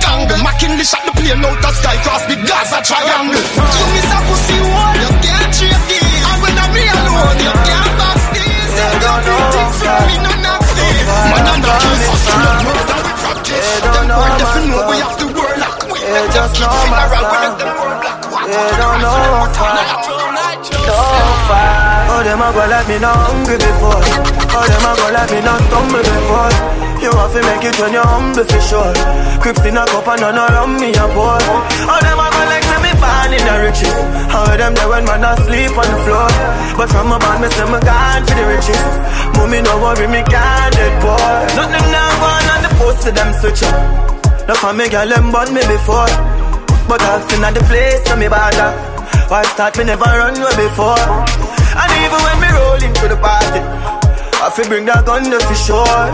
Doggy 0.00 0.26
and 0.26 0.28
people 0.28 0.36
tangle. 0.36 0.38
McKinley 0.42 0.84
shot 0.84 1.02
the 1.04 1.12
plane 1.12 1.44
out 1.44 1.64
of 1.64 1.74
sky 1.76 1.96
cross 2.02 2.24
the 2.26 2.36
Gaza 2.36 2.78
triangle. 2.84 3.36
You 3.36 3.86
miss 3.94 4.10
a 4.12 4.18
pussy 4.26 4.58
one, 4.60 4.96
you 5.00 5.10
can't 5.24 5.50
trade 5.54 5.82
this. 5.88 6.04
And 6.26 6.38
when 6.42 6.56
I'm 6.56 6.72
real 6.72 6.96
alone, 6.96 7.38
you 7.40 7.52
can't 7.52 7.92
box 7.96 8.20
this. 8.34 8.70
You 8.76 9.00
don't 9.00 9.22
know 9.26 9.40
me, 10.06 10.16
no 10.20 10.32
knock 10.44 10.62
this. 10.76 11.06
Man, 11.06 11.46
I'm 11.46 11.60
not 11.60 11.84
us. 11.86 12.04
Murder 12.66 12.98
we 13.04 13.12
practice. 13.24 13.80
Them 13.80 14.06
boy 14.08 14.30
definitely 14.36 14.70
know 14.70 14.88
we 14.90 14.96
have 15.00 15.16
the 15.16 15.26
world 15.32 15.58
lock. 15.60 15.78
We 15.86 15.98
them 16.04 16.48
keep 16.52 16.70
funeral. 16.70 17.08
We 17.16 17.36
make 17.36 17.56
them 17.56 17.72
world 17.76 18.00
lock. 18.04 18.20
Yeah, 18.46 18.78
don't 18.78 19.00
know 19.02 19.45
them 22.26 22.42
a 22.42 22.48
go 22.50 22.64
like 22.66 22.88
me 22.90 22.98
not 22.98 23.14
hungry 23.30 23.54
before. 23.54 24.02
Oh, 24.02 24.66
them 24.66 24.86
a 24.86 24.92
go 24.98 25.06
like 25.14 25.30
me 25.30 25.40
not 25.46 25.60
stumble 25.70 26.02
before. 26.02 26.50
You 26.98 27.10
have 27.14 27.30
to 27.30 27.40
make 27.46 27.64
it 27.70 27.76
when 27.78 27.92
you're 27.94 28.02
humble 28.02 28.42
for 28.42 28.62
sure. 28.66 28.94
Crips 29.38 29.62
in 29.62 29.78
a 29.78 29.84
cup 29.86 30.08
and 30.10 30.20
none 30.26 30.34
around 30.34 30.74
me 30.82 30.90
a 30.90 31.06
pour. 31.14 31.38
Oh, 31.38 32.00
them 32.02 32.18
a 32.18 32.26
go 32.26 32.42
like 32.50 32.66
say 32.66 32.80
me 32.82 32.92
born 32.98 33.30
in 33.30 33.42
the 33.46 33.54
riches. 33.62 33.96
How 34.34 34.58
them 34.58 34.74
there 34.74 34.90
when 34.90 35.04
man 35.06 35.22
asleep 35.22 35.70
on 35.70 35.86
the 35.86 35.98
floor. 36.02 36.30
But 36.74 36.88
from 36.90 37.14
a 37.14 37.16
band 37.22 37.40
me 37.42 37.48
say 37.54 37.66
me 37.70 37.78
gone 37.78 38.22
for 38.26 38.34
the 38.34 38.44
riches. 38.50 38.86
Mommy 39.38 39.60
no 39.62 39.74
worry 39.78 40.06
me 40.10 40.20
can't 40.26 40.72
dead 40.74 40.94
poor. 40.98 41.30
Nothing 41.54 41.86
now 41.94 42.10
gone 42.18 42.48
on 42.58 42.60
the 42.66 42.70
post 42.74 42.98
to 43.06 43.10
them 43.14 43.30
switch 43.38 43.62
up. 43.70 43.76
No 44.50 44.54
for 44.58 44.74
me 44.74 44.90
girl 44.90 45.06
them 45.06 45.30
born 45.30 45.54
me 45.54 45.62
before. 45.62 46.10
But 46.90 47.02
I've 47.02 47.22
seen 47.30 47.46
at 47.46 47.54
the 47.54 47.62
place 47.70 48.02
so 48.02 48.18
me 48.18 48.26
bother. 48.26 48.74
Why 49.30 49.42
start 49.54 49.78
me 49.78 49.84
never 49.84 50.10
run 50.10 50.34
away 50.38 50.54
before. 50.58 51.25
Even 52.06 52.22
when 52.22 52.38
me 52.38 52.48
roll 52.54 52.78
into 52.78 53.04
the 53.10 53.18
party, 53.18 53.58
I 54.38 54.46
feel 54.54 54.70
bring 54.70 54.86
that 54.86 55.02
gun 55.02 55.26
to 55.26 55.42
for 55.42 55.58
sure. 55.58 56.06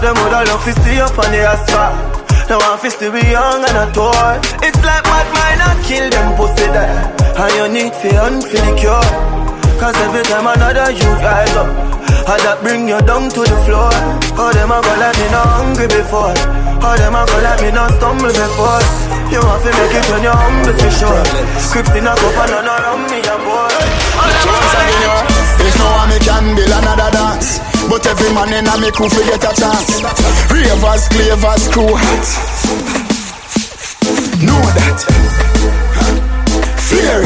Them 0.00 0.16
would 0.16 0.32
love 0.32 0.64
to 0.64 0.72
see 0.80 0.96
up 1.04 1.12
on 1.20 1.28
the 1.28 1.44
asphalt. 1.44 2.24
Now 2.48 2.64
I'm 2.64 2.80
fist 2.80 2.96
to 3.04 3.12
be 3.12 3.20
young 3.28 3.60
and 3.60 3.76
a 3.76 3.86
toy. 3.92 4.40
It's 4.64 4.80
like 4.80 5.04
what 5.04 5.26
mine 5.36 5.60
I 5.60 5.76
kill 5.84 6.08
them 6.08 6.32
pussy 6.40 6.64
there. 6.72 6.96
And 7.36 7.52
you 7.60 7.66
need 7.76 7.92
to 7.92 8.08
hunt 8.16 8.40
the 8.48 8.72
cure. 8.80 9.04
Cause 9.76 9.96
every 10.00 10.24
time 10.32 10.48
another 10.48 10.88
you 10.96 11.08
rise 11.20 11.56
up, 11.60 11.68
I 12.24 12.40
that 12.40 12.64
bring 12.64 12.88
you 12.88 12.96
down 13.04 13.28
to 13.28 13.40
the 13.44 13.58
floor. 13.68 13.92
Oh, 14.40 14.48
them 14.48 14.72
a 14.72 14.80
go 14.80 14.92
like 14.96 15.16
me 15.20 15.28
not 15.28 15.48
hungry 15.60 15.88
before. 15.92 16.32
Oh, 16.80 16.94
them 16.96 17.16
a 17.16 17.22
go 17.28 17.36
like 17.44 17.60
me 17.60 17.68
not 17.68 17.92
stumble 18.00 18.32
before. 18.32 18.80
You 19.32 19.40
have 19.40 19.62
to 19.64 19.70
make 19.72 19.94
it 19.96 20.06
when 20.12 20.22
you're 20.22 20.36
humble 20.36 20.76
for 20.76 20.90
sure. 20.92 21.24
Crips 21.72 21.94
in 21.96 22.06
a 22.06 22.14
cup 22.14 22.36
and 22.44 22.50
none 22.52 22.68
around 22.68 23.08
me 23.08 23.18
a 23.24 23.36
boy. 23.40 23.72
Like 24.20 25.78
no 25.80 25.88
one 25.96 26.08
me 26.10 26.18
can 26.20 26.54
build 26.54 26.70
another 26.70 27.10
dance. 27.10 27.58
But 27.88 28.06
every 28.06 28.32
man 28.32 28.52
in 28.52 28.68
a 28.68 28.74
me 28.80 28.90
crew 28.90 29.08
get 29.08 29.44
a 29.44 29.52
chance. 29.56 30.00
Ravers, 30.52 31.08
clavers, 31.08 31.64
crew 31.72 31.92
hot 31.92 32.24
Know 34.44 34.60
that. 34.76 34.98
Flare 36.88 37.24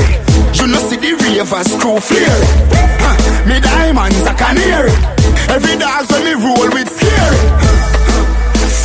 You 0.54 0.66
know 0.70 0.80
see 0.88 0.96
the 0.96 1.12
ravers 1.18 1.70
crew 1.82 1.98
flare 1.98 2.40
huh. 3.02 3.48
Me 3.48 3.60
diamonds 3.60 4.22
a 4.22 4.34
canary. 4.34 4.94
Every 5.50 5.76
dog 5.76 6.06
when 6.10 6.24
me 6.24 6.34
roll 6.34 6.70
with 6.70 6.88
scary 6.90 7.67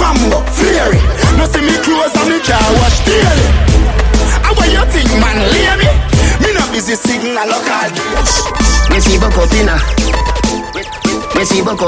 Fambo, 0.03 0.43
flare 0.51 0.91
it 0.91 1.03
No 1.39 1.47
see 1.47 1.63
me 1.63 1.79
clothes 1.79 2.11
and 2.19 2.27
me 2.27 2.39
car 2.43 2.59
wash 2.75 2.99
daily. 3.07 3.47
How 4.43 4.51
what 4.51 4.67
you 4.67 4.83
think 4.91 5.07
man, 5.15 5.39
lay 5.55 5.71
me? 5.79 5.87
Me 6.43 6.51
no 6.51 6.67
busy 6.75 6.95
signal 6.99 7.47
local 7.47 7.87
Me 8.91 8.99
see 8.99 9.15
inna. 9.55 9.79
Me 11.39 11.45
see 11.45 11.63
buck 11.63 11.79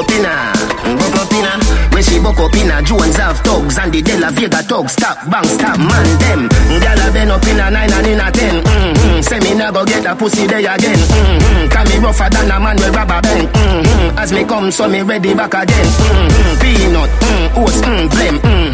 up 1.96 2.04
she 2.04 2.20
Buck 2.20 2.40
up 2.40 2.56
in 2.56 2.72
a 2.72 2.82
Jones 2.82 3.16
have 3.18 3.40
thugs 3.40 3.78
And 3.78 3.94
the 3.94 4.02
De 4.02 4.18
La 4.20 4.30
Vega 4.32 4.62
thugs 4.64 4.94
Stop 4.94 5.18
bang 5.30 5.46
stop 5.46 5.78
man 5.80 6.08
them 6.20 6.50
Gyal 6.82 7.08
a 7.08 7.12
been 7.14 7.32
up 7.32 7.46
inna 7.48 7.72
nine 7.72 7.92
and 7.92 8.08
inna 8.08 8.32
ten 8.32 8.64
mm-hmm. 8.64 9.22
Say 9.22 9.40
me 9.40 9.56
go 9.56 9.86
get 9.86 10.06
a 10.06 10.16
pussy 10.16 10.48
day 10.48 10.66
again 10.66 11.00
mm-hmm. 11.00 11.66
Me 11.86 11.98
rougher 12.00 12.30
than 12.30 12.52
a 12.52 12.60
man 12.60 12.76
with 12.76 12.96
rubber 12.96 13.22
band 13.22 13.48
mm-hmm. 13.48 14.18
As 14.18 14.32
me 14.34 14.44
come 14.44 14.72
so 14.72 14.88
me 14.88 15.02
ready 15.02 15.34
back 15.34 15.54
again 15.54 15.86
mm-hmm. 15.86 16.62
Peanut, 16.62 17.10
mm, 17.10 17.64
oats, 17.64 17.82
mm, 17.82 18.10
mm-hmm. 18.10 18.65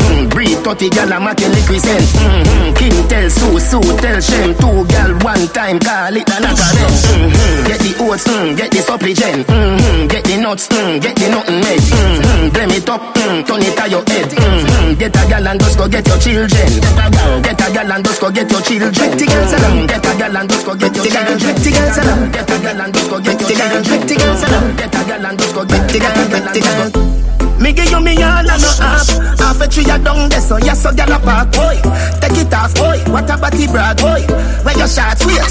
30 0.61 0.89
gyal 0.89 1.11
a 1.11 1.47
liquid 1.49 1.81
scent 1.81 2.05
mm-hmm. 2.13 2.73
King 2.77 2.97
tell 3.09 3.29
Sue, 3.29 3.59
Sue 3.59 3.81
tell 3.97 4.19
Shem 4.21 4.53
Two 4.61 4.85
gyal 4.85 5.11
one 5.23 5.47
time 5.49 5.79
call 5.79 6.15
it 6.15 6.29
another 6.29 6.69
them 6.77 6.93
mm-hmm. 6.93 7.67
Get 7.67 7.79
the 7.81 7.91
oats, 8.05 8.25
mm, 8.29 8.57
get 8.57 8.69
the 8.71 8.81
supplement 8.85 9.45
mm-hmm. 9.49 10.07
Get 10.07 10.23
the 10.23 10.35
nuts, 10.37 10.67
mm, 10.69 11.01
get 11.01 11.15
the 11.17 11.27
nothing 11.33 11.59
made 11.65 11.81
mm-hmm. 11.81 12.53
Blem 12.53 12.71
it 12.77 12.89
up, 12.89 13.01
mm, 13.17 13.45
turn 13.45 13.61
it 13.65 13.73
to 13.73 13.85
your 13.89 14.03
head 14.05 14.29
mm-hmm. 14.29 14.93
Get 15.01 15.15
a 15.17 15.21
gyal 15.25 15.49
and 15.49 15.59
just 15.59 15.77
go 15.77 15.85
get 15.89 16.07
your 16.07 16.19
children 16.21 16.69
Get 16.77 16.99
a 17.01 17.05
gyal, 17.09 17.43
get 17.43 17.61
a 17.61 17.65
gyal 17.73 17.91
and 17.91 18.05
just 18.05 18.21
go 18.21 18.29
get 18.29 18.51
your 18.51 18.61
children 18.61 18.91
Pretty 19.01 19.25
girl, 19.25 19.47
salam. 19.49 19.73
Mm, 19.73 19.87
Get 19.89 20.05
a 20.05 20.11
gyal 20.13 20.37
and 20.37 20.49
just 20.49 20.65
go 20.65 20.73
get 20.77 20.93
your 20.95 21.05
children 21.05 21.41
pretty 21.41 21.71
girl, 21.73 21.93
salam. 21.93 22.19
Get 22.31 22.49
a 22.49 22.55
gyal 22.61 22.81
and 22.85 22.93
just 22.93 23.09
go 23.09 23.17
get 23.19 23.39
your 23.41 23.49
children 23.49 23.83
pretty 23.89 24.15
salam. 24.37 24.65
Get 24.77 24.93
a 24.93 25.01
gyal 25.09 25.25
and 25.25 25.39
just 25.39 25.53
go 25.55 25.65
get 25.65 25.83
pretty 25.89 26.59
girl. 26.61 27.50
Me 27.61 27.71
give 27.73 27.91
you 27.91 28.01
me 28.01 28.15
all 28.23 28.41
and 28.41 28.61
no 28.61 28.71
half. 28.81 29.07
Half 29.37 29.61
a 29.61 29.67
tree 29.67 29.85
a 29.85 29.99
down 29.99 30.29
there 30.29 30.41
so 30.41 30.57
yes 30.57 30.81
so 30.81 30.89
gyal 30.89 31.13
a 31.13 31.19
park 31.19 31.51
Boy, 31.51 31.77
take 32.19 32.37
it 32.41 32.53
off. 32.53 32.73
Boy 32.73 32.97
What 33.11 33.29
a 33.29 33.37
body 33.37 33.67
brag 33.67 33.97
boy 33.97 34.25
Where 34.65 34.77
your 34.77 34.87
shots 34.87 35.25
wait? 35.25 35.41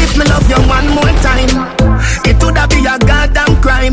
If 0.00 0.16
me 0.16 0.24
love 0.24 0.48
you 0.48 0.60
one 0.68 0.88
more 0.88 1.12
time 1.20 1.52
It 2.24 2.40
woulda 2.40 2.64
be 2.68 2.80
a 2.86 2.96
goddamn 2.98 3.60
crime. 3.60 3.92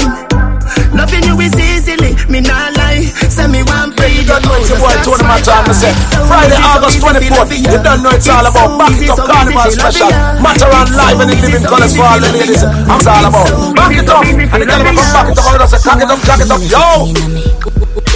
Loving 0.96 1.24
you 1.24 1.40
is 1.42 1.56
easily 1.60 2.16
Me 2.30 2.40
nah 2.40 2.70
lie. 2.78 3.04
Say 3.28 3.48
me 3.48 3.64
want 3.64 3.81
pray 4.32 4.40
God 4.40 4.48
but 4.48 4.60
it's 4.62 4.70
your 4.70 4.80
boy 4.80 4.96
Tony 5.04 5.24
Matterhorn. 5.28 5.68
I 5.68 5.76
say 5.76 5.94
Friday, 6.28 6.60
August 6.64 6.98
24th. 7.04 7.52
You 7.52 7.80
don't 7.84 8.00
know 8.04 8.12
it's 8.16 8.30
all 8.30 8.46
about 8.48 8.70
Back 8.80 8.96
It 8.96 9.10
Up 9.12 9.20
Carnival 9.28 9.72
Special. 9.72 10.12
Matterhorn 10.40 10.88
live 10.96 11.20
and 11.20 11.32
in 11.32 11.40
living 11.42 11.66
colors 11.68 11.94
for 11.96 12.06
all 12.08 12.20
the 12.20 12.30
ladies. 12.32 12.64
I'm 12.64 13.02
all 13.04 13.26
about 13.28 13.76
Back 13.76 13.92
It 13.92 14.08
Up. 14.08 14.24
And 14.24 14.62
the 14.62 14.66
girl 14.66 14.82
come 14.84 14.96
back 14.96 15.28
it 15.28 15.40
up. 15.40 15.60
I 15.60 15.66
say 15.68 15.82
cock 15.84 16.00
it 16.00 16.10
up, 16.12 16.20
cock 16.24 16.40
it 16.40 16.52
up. 16.52 16.62
Yo. 16.64 16.86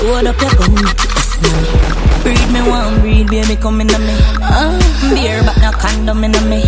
Hold 0.05 0.27
up 0.27 0.39
your 0.39 0.53
gun, 0.55 0.71
make 0.75 1.01
it 1.03 1.11
listen 1.15 1.41
to 1.43 1.51
me. 1.51 2.61
One, 2.69 2.99
breed, 3.01 3.27
baby, 3.29 3.55
come 3.55 3.81
in 3.81 3.87
to 3.87 3.99
me. 3.99 4.15
Uh, 4.41 4.79
beer, 5.11 5.41
but 5.43 5.57
no 5.59 5.71
condom 5.75 6.23
in 6.23 6.31
me. 6.47 6.63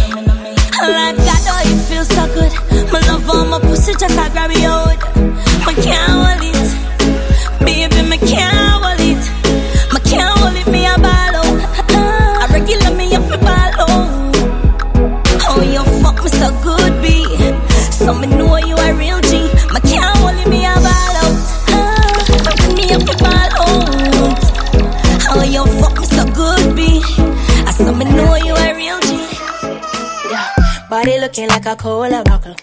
Like 0.78 1.18
God, 1.18 1.43
oh, 1.50 1.62
it 1.66 1.80
feels 1.89 2.10
so 2.10 2.24
good. 2.36 2.52
My 2.91 3.00
love 3.08 3.24
for 3.26 3.45
my 3.45 3.60
pussy, 3.60 3.93
just 3.93 4.18
I 4.18 4.30
grab 4.30 4.52
it 4.52 4.64
out. 4.64 4.93
I 5.66 5.74
can't 5.74 6.57
So 18.08 18.14
me 18.14 18.28
know 18.28 18.55
you 18.55 18.74
a 18.74 18.93
real 18.93 19.20
G. 19.20 19.51
My 19.74 19.82
can't 19.82 20.16
hold 20.20 20.39
me 20.47 20.64
a 20.64 20.74
ball 20.80 21.16
out. 21.20 21.36
Ah, 21.76 22.24
bring 22.55 22.76
me 22.80 22.86
a 22.93 22.99
ball 23.03 23.51
out. 23.60 24.39
Oh, 25.36 25.43
you 25.43 25.66
fuck 25.82 25.99
me 25.99 26.05
so 26.05 26.24
good, 26.32 26.74
B. 26.74 27.03
I 27.68 27.72
saw 27.76 27.91
me 27.91 28.05
know 28.05 28.36
you 28.36 28.55
a 28.55 28.74
real 28.80 28.97
G. 29.01 29.12
Yeah, 30.32 30.47
body 30.89 31.20
looking 31.20 31.49
like 31.49 31.66
a 31.66 31.76
cola 31.76 32.24
bottle. 32.24 32.55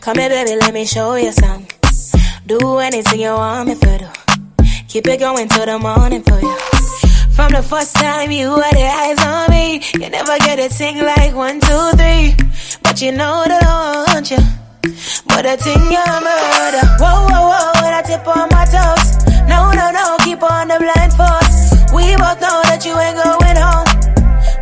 Come 0.00 0.18
here, 0.18 0.28
baby, 0.28 0.56
let 0.56 0.74
me 0.74 0.84
show 0.84 1.14
you 1.14 1.30
some. 1.30 1.68
Do 2.48 2.78
anything 2.78 3.20
you 3.20 3.30
want 3.30 3.68
me 3.68 3.76
to 3.76 3.98
do. 3.98 4.08
Keep 4.88 5.06
it 5.06 5.20
going 5.20 5.46
till 5.50 5.66
the 5.66 5.78
morning 5.78 6.24
for 6.24 6.40
you. 6.40 6.56
From 7.30 7.52
the 7.52 7.62
first 7.62 7.94
time 7.94 8.32
you 8.32 8.52
had 8.56 8.76
your 8.76 8.88
eyes 8.88 9.24
on 9.24 9.50
me, 9.52 9.82
you 9.94 10.10
never 10.10 10.36
get 10.38 10.58
a 10.58 10.68
thing 10.68 10.96
like 10.96 11.32
one, 11.32 11.60
two, 11.60 11.90
three. 11.94 12.34
But 12.82 13.00
you 13.00 13.12
know 13.12 13.44
that 13.46 13.62
I 13.62 14.12
want 14.12 14.32
you. 14.32 14.63
But 15.26 15.42
the 15.48 15.56
thing 15.56 15.80
you 15.88 16.04
murder. 16.20 16.84
Whoa, 17.00 17.26
whoa, 17.30 17.42
whoa, 17.50 17.82
when 17.82 17.92
I 17.94 18.02
tip 18.04 18.26
on 18.28 18.48
my 18.52 18.64
toes. 18.68 19.24
No, 19.48 19.72
no, 19.72 19.90
no, 19.90 20.16
keep 20.24 20.42
on 20.42 20.68
the 20.68 20.76
blindfold. 20.76 21.48
We 21.96 22.16
both 22.20 22.40
know 22.44 22.60
that 22.68 22.84
you 22.84 22.92
ain't 22.92 23.16
going 23.16 23.56
home. 23.56 23.88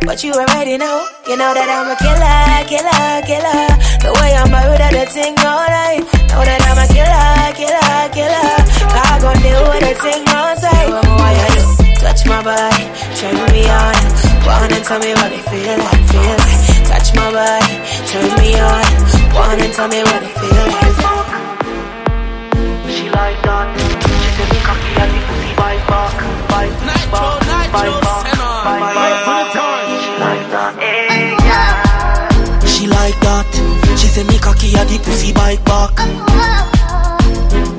But 0.07 0.23
you 0.23 0.31
already 0.33 0.77
know, 0.77 1.07
you 1.27 1.35
know 1.35 1.51
that 1.51 1.67
I'm 1.67 1.91
a 1.91 1.95
killer, 1.99 2.63
killer, 2.71 3.23
killer. 3.27 3.67
The 4.03 4.11
way 4.19 4.31
I 4.35 4.43
murder 4.47 4.89
the 4.95 5.05
thing 5.11 5.35
all 5.43 5.67
night. 5.67 6.03
Know 6.31 6.43
that 6.43 6.61
I'm 6.67 6.79
a 6.79 6.87
killer, 6.91 7.55
killer, 7.55 8.03
killer. 8.15 8.49
I 8.93 9.19
gon' 9.19 9.39
do 9.43 9.55
what 9.67 9.79
the 9.79 9.93
thing 9.99 10.23
all 10.31 10.55
do? 10.55 11.93
Touch 11.99 12.27
my 12.27 12.43
body, 12.43 12.85
turn 13.15 13.35
me 13.51 13.63
on. 13.67 13.95
Wanna 14.45 14.79
tell 14.83 14.99
me 14.99 15.13
what 15.13 15.31
it 15.31 15.43
feel 15.49 15.77
like, 15.77 16.03
feel 16.11 16.35
like. 16.43 16.87
Touch 16.87 17.15
my 17.15 17.31
body, 17.31 17.75
turn 18.07 18.29
me 18.39 18.59
on. 18.59 19.22
Wanna 19.33 19.67
tell 19.73 19.87
me 19.87 20.03
what 20.03 20.23
it 20.23 20.29
feel 20.37 20.65
like. 20.69 20.93
She 22.93 23.09
like 23.09 23.41
that. 23.43 23.67
She 24.21 24.29
said 24.35 24.49
me 24.53 24.59
cocky 24.61 24.91
and 25.01 25.11
the 25.13 25.19
pussy 25.27 25.51
bite 25.57 25.85
back, 25.87 26.15
bite 26.49 26.77
back, 26.85 27.09
bite 27.73 28.01
back, 28.01 28.25
bite 28.63 29.25
back. 29.25 29.45
She 30.03 30.11
like 30.23 30.45
that. 30.53 30.73
She 32.67 32.83
like 32.87 33.19
that. 33.21 33.49
She 33.97 34.07
say 34.07 34.23
me 34.23 34.37
cocky 34.39 34.75
and 34.77 34.89
the 34.89 34.97
pussy 34.99 35.33
bite 35.33 35.63
back. 35.65 35.93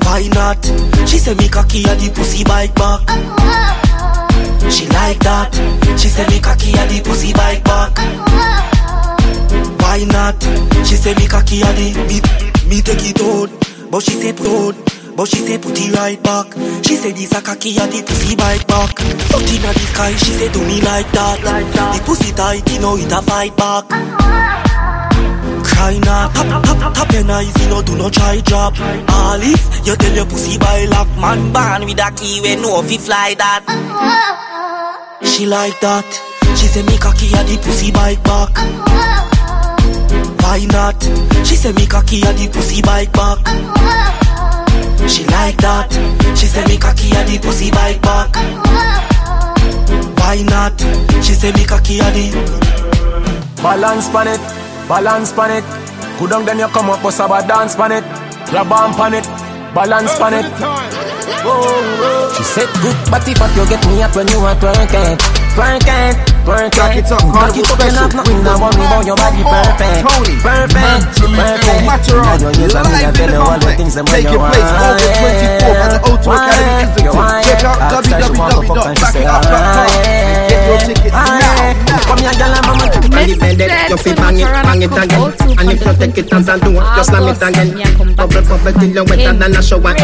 Why 0.05 0.29
not? 0.35 0.65
She 1.09 1.19
say 1.19 1.35
me 1.35 1.49
cocky 1.49 1.85
and 1.89 2.01
the 2.01 2.11
pussy 2.15 2.45
bite 2.45 2.75
back. 2.75 3.01
She 4.71 4.87
like 4.89 5.21
that. 5.21 5.55
She 5.99 6.09
say 6.09 6.27
me 6.29 6.41
cocky 6.41 6.77
and 6.77 6.91
the 6.91 7.01
pussy 7.03 7.33
bite 7.33 7.63
back. 7.65 8.74
Why 9.95 10.03
not? 10.11 10.43
She 10.83 10.97
say 10.99 11.15
me 11.15 11.29
cocky 11.29 11.63
and 11.63 11.79
the 11.79 11.95
me, 12.11 12.19
me 12.67 12.83
take 12.83 13.07
it 13.07 13.21
out, 13.23 13.47
but 13.93 14.03
she 14.03 14.19
say 14.19 14.33
proud. 14.33 14.75
But 15.15 15.29
she 15.31 15.39
say 15.47 15.57
put 15.57 15.79
it 15.79 15.95
right 15.95 16.21
back. 16.21 16.51
She 16.83 16.97
say 16.97 17.13
this 17.13 17.31
a 17.31 17.41
cocky 17.41 17.79
and 17.79 17.93
the 17.93 18.03
pussy 18.03 18.35
bite 18.35 18.67
back. 18.67 18.91
Out 18.99 19.47
inna 19.55 19.71
the 19.71 19.87
sky, 19.95 20.11
she 20.19 20.33
say 20.35 20.51
do 20.51 20.59
me 20.67 20.83
like 20.83 21.07
that. 21.15 21.39
The 21.95 22.03
pussy 22.03 22.35
tight, 22.35 22.67
you 22.73 22.81
know 22.81 22.97
it 22.99 23.13
a 23.13 23.23
fight 23.23 23.55
back. 23.55 23.87
Cry 25.63 25.95
not, 26.03 26.35
tap, 26.35 26.65
tap, 26.67 26.95
tap 26.95 27.13
your 27.15 27.31
eyes, 27.31 27.55
you 27.63 27.69
know 27.71 27.83
do 27.83 27.95
not 27.95 28.13
try 28.13 28.41
drop. 28.41 28.75
All 29.15 29.39
if 29.39 29.87
you 29.87 29.95
tell 29.95 30.13
your 30.13 30.27
pussy 30.27 30.59
by 30.59 30.87
lock, 30.91 31.07
man 31.23 31.55
born 31.55 31.87
with 31.87 32.03
a 32.03 32.11
key 32.19 32.43
when 32.43 32.63
no 32.63 32.83
fi 32.83 32.99
fly 32.99 33.35
that. 33.39 33.63
She 35.23 35.47
like 35.47 35.79
that. 35.87 36.11
She 36.59 36.67
say 36.67 36.83
me 36.83 36.99
cocky 36.99 37.31
and 37.39 37.47
the 37.47 37.63
pussy 37.63 37.93
bite 37.93 38.25
back. 38.25 39.34
Why 40.45 40.67
not? 40.71 41.03
She 41.47 41.57
say 41.57 41.73
me 41.73 41.87
cocky 41.87 42.21
and 42.23 42.37
the 42.39 42.49
pussy 42.53 42.83
bite 42.83 43.13
back. 43.13 43.41
She 45.09 45.25
like 45.33 45.57
that. 45.65 45.89
She 46.37 46.47
say 46.47 46.65
me 46.67 46.77
cocky 46.77 47.17
and 47.17 47.27
the 47.29 47.39
pussy 47.41 47.71
bite 47.71 48.03
back. 48.03 48.37
Why 50.21 50.43
not? 50.43 50.79
She 51.25 51.33
say 51.33 51.51
me 51.53 51.65
cocky 51.65 51.99
and 52.01 52.15
the 52.15 52.75
Balance 53.65 54.11
pan 54.11 54.29
it, 54.29 54.41
balance 54.87 55.33
pan 55.33 55.51
it. 55.57 55.65
Go 56.21 56.27
down 56.27 56.45
then 56.45 56.59
you 56.59 56.69
come 56.69 56.91
up, 56.91 57.03
bust 57.03 57.21
about 57.21 57.49
dance 57.49 57.75
pan 57.75 57.93
it. 57.93 58.05
Grab 58.51 58.71
on 58.71 58.93
pan 58.93 59.15
it, 59.15 59.25
balance 59.75 60.19
pan 60.19 60.35
it. 60.35 61.04
She 61.25 62.43
said 62.43 62.69
good 62.83 62.97
body 63.11 63.33
but 63.39 63.51
you 63.57 63.65
get 63.69 63.81
me 63.87 64.03
up 64.03 64.15
when 64.17 64.27
you 64.29 64.39
are 64.45 64.55
twerking. 64.59 65.17
Twerking, 65.55 66.13
twerking. 66.45 66.75
Back 66.77 66.97
it 66.99 67.07
up, 67.15 67.23
Back 67.33 67.57
it 67.57 67.71
up 67.71 67.79
and 67.81 67.95
have 67.97 68.13
nothing 68.13 68.43
to 68.43 68.53
worry 68.59 68.85
about 68.85 69.07
your 69.07 69.17
body 69.17 69.43
perfect. 69.47 70.03
Tony, 70.03 70.35
Perfect, 70.43 71.15
perfect. 71.23 71.87
Matterhorn, 71.87 72.27
Now 72.27 72.37
your 72.43 72.53
ears 72.59 72.75
and 72.75 72.85
me 72.85 72.95
I 72.95 73.07
live 73.07 73.15
tell 73.15 73.25
in 73.25 73.31
you 73.31 73.39
the 73.39 73.41
all 73.41 73.55
the 73.55 73.65
complex. 73.65 73.79
things 73.79 73.95
them 73.95 74.07
Taking 74.11 74.33
you 74.35 74.39
want. 74.43 74.53
place 74.53 74.67
August 74.75 75.15
24th 75.15 75.79
at 75.79 75.91
the 75.95 76.01
O2 76.11 76.27
Academy 76.35 76.75
Institute. 76.85 77.15
Check 77.47 77.65
out 77.65 77.79
www.backitup.com. 77.95 79.89
Get 80.51 80.61
your 80.69 80.79
tickets 80.85 81.15
now. 81.15 82.03
Come 82.05 82.19
here 82.19 82.35
girl 82.35 82.53
I'm 82.53 82.67
a 82.67 82.73
man 82.75 82.91
On 82.91 83.01
the 83.01 83.09
bed, 83.09 83.89
you 83.89 83.97
fi 83.97 84.13
bang 84.13 84.37
it, 84.43 84.51
bang 84.51 84.83
it 84.83 84.91
again. 84.91 85.23
And 85.55 85.71
if 85.71 85.81
you 85.87 85.95
take 85.97 86.19
it 86.19 86.33
as 86.35 86.49
a 86.51 86.59
do, 86.61 86.75
just 86.99 87.09
slam 87.09 87.31
it 87.31 87.41
again. 87.41 87.71
Bubble, 88.19 88.43
bubble 88.43 88.75
till 88.75 88.91
you 88.91 89.05
wetter 89.07 89.33
than 89.39 89.55
a 89.57 89.63
shower 89.63 89.95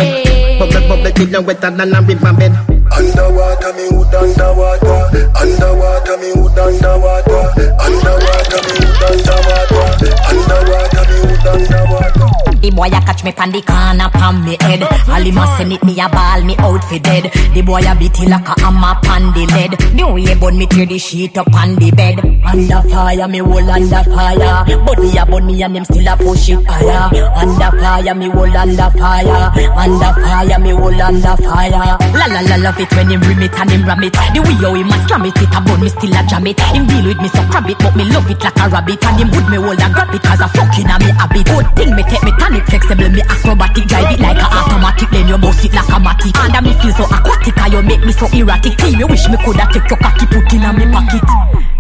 Bubble, 0.61 0.89
bubble 0.89 1.11
till 1.13 1.31
you 1.31 1.41
wetter 1.41 1.71
than 1.71 1.95
a 1.95 2.03
river 2.03 2.33
bed 2.35 2.80
Underwater, 2.93 3.73
me 3.75 3.85
hood 3.91 4.15
underwater. 4.15 4.99
Underwater, 5.39 6.17
me 6.19 6.29
hood 6.35 6.59
underwater. 6.59 7.43
Underwater, 7.81 8.61
me 8.67 8.75
hood 8.81 9.03
underwater. 9.09 9.85
Underwater, 10.29 11.05
me 11.09 11.17
hood 11.25 11.47
underwater. 11.47 12.27
The 12.61 12.71
boy 12.71 12.93
a 12.93 13.01
catch 13.01 13.25
me 13.25 13.33
pan 13.33 13.51
the 13.53 13.63
corner 13.63 14.11
pan 14.13 14.45
me 14.45 14.55
head. 14.61 14.83
All 15.09 15.25
him 15.25 15.39
a 15.39 15.47
send 15.57 15.73
it 15.73 15.83
me 15.83 15.99
a 15.99 16.09
ball 16.13 16.45
me 16.45 16.55
out 16.59 16.85
for 16.85 16.99
dead. 16.99 17.33
The 17.55 17.63
boy 17.63 17.81
a 17.81 17.97
beat 17.97 18.21
it 18.21 18.29
like 18.29 18.45
a 18.45 18.53
hammer 18.61 19.01
pan 19.01 19.33
the 19.33 19.49
lead. 19.49 19.73
The 19.97 20.05
way 20.05 20.35
bun 20.37 20.59
me 20.59 20.67
tear 20.67 20.85
the 20.85 20.99
sheet 20.99 21.39
up 21.39 21.49
on 21.55 21.77
the 21.77 21.91
bed. 21.91 22.21
Under 22.45 22.83
fire 22.91 23.27
me 23.29 23.39
hold 23.39 23.65
under 23.65 24.05
fire. 24.13 24.77
Body 24.85 25.17
a 25.17 25.25
bun 25.25 25.47
me 25.47 25.63
and 25.63 25.75
him 25.75 25.85
still 25.89 26.07
a 26.07 26.17
push 26.21 26.51
it 26.51 26.61
higher. 26.69 27.09
Under 27.33 27.73
fire 27.81 28.15
me 28.15 28.29
hold 28.29 28.55
under 28.55 28.91
fire. 28.93 29.53
Under 29.81 30.13
fire 30.21 30.59
me 30.61 30.71
hold 30.77 31.01
under 31.01 31.37
fire. 31.41 31.97
La 32.13 32.27
la 32.29 32.41
la 32.45 32.57
love 32.61 32.80
it 32.81 32.91
when 32.97 33.13
him 33.13 33.21
rim 33.21 33.45
it 33.45 33.53
and 33.53 33.71
him 33.71 33.85
ram 33.85 34.03
it. 34.03 34.17
The 34.33 34.41
way 34.41 34.57
how 34.57 34.73
him 34.73 34.89
a 34.89 34.97
slam 35.05 35.29
it, 35.29 35.37
it 35.37 35.53
a 35.53 35.61
bun 35.61 35.81
me 35.81 35.89
still 35.93 36.17
a 36.17 36.23
jam 36.25 36.47
it. 36.49 36.61
Him 36.73 36.89
deal 36.89 37.05
with 37.05 37.21
me 37.21 37.29
so 37.29 37.45
crab 37.53 37.69
it, 37.69 37.79
but 37.79 37.95
me 37.95 38.05
love 38.09 38.29
it 38.33 38.41
like 38.41 38.57
a 38.57 38.67
rabbit. 38.73 39.05
And 39.05 39.17
him 39.21 39.29
would 39.37 39.47
me 39.53 39.59
hold 39.61 39.81
and 39.81 39.93
grab 39.93 40.15
it 40.15 40.23
cause 40.25 40.41
a 40.41 40.49
fucking 40.49 40.89
a 40.89 40.97
me 40.97 41.13
habit. 41.13 41.47
Good 41.47 41.69
thing 41.77 41.93
me 41.93 42.03
take 42.09 42.25
me 42.25 42.33
tonic 42.41 42.65
flexible, 42.65 43.11
me 43.13 43.23
acrobatic, 43.23 43.85
drive 43.87 44.11
it 44.17 44.21
like 44.21 44.41
a 44.41 44.49
automatic. 44.49 45.09
Then 45.13 45.29
you 45.29 45.39
bust 45.39 45.65
it 45.65 45.73
like 45.77 45.93
a 45.93 45.99
matic. 46.01 46.35
And 46.41 46.57
me 46.65 46.73
feel 46.81 46.95
so 46.97 47.05
aquatic, 47.05 47.57
and 47.61 47.73
you 47.73 47.83
make 47.85 48.03
me 48.03 48.13
so 48.17 48.27
erratic. 48.33 48.75
Team, 48.81 48.99
you 48.99 49.07
wish 49.07 49.29
me 49.29 49.37
coulda 49.45 49.69
take 49.71 49.89
your 49.93 50.01
cocky 50.01 50.27
put 50.27 50.49
in 50.57 50.65
a 50.65 50.71
me 50.73 50.89
pocket. 50.89 51.25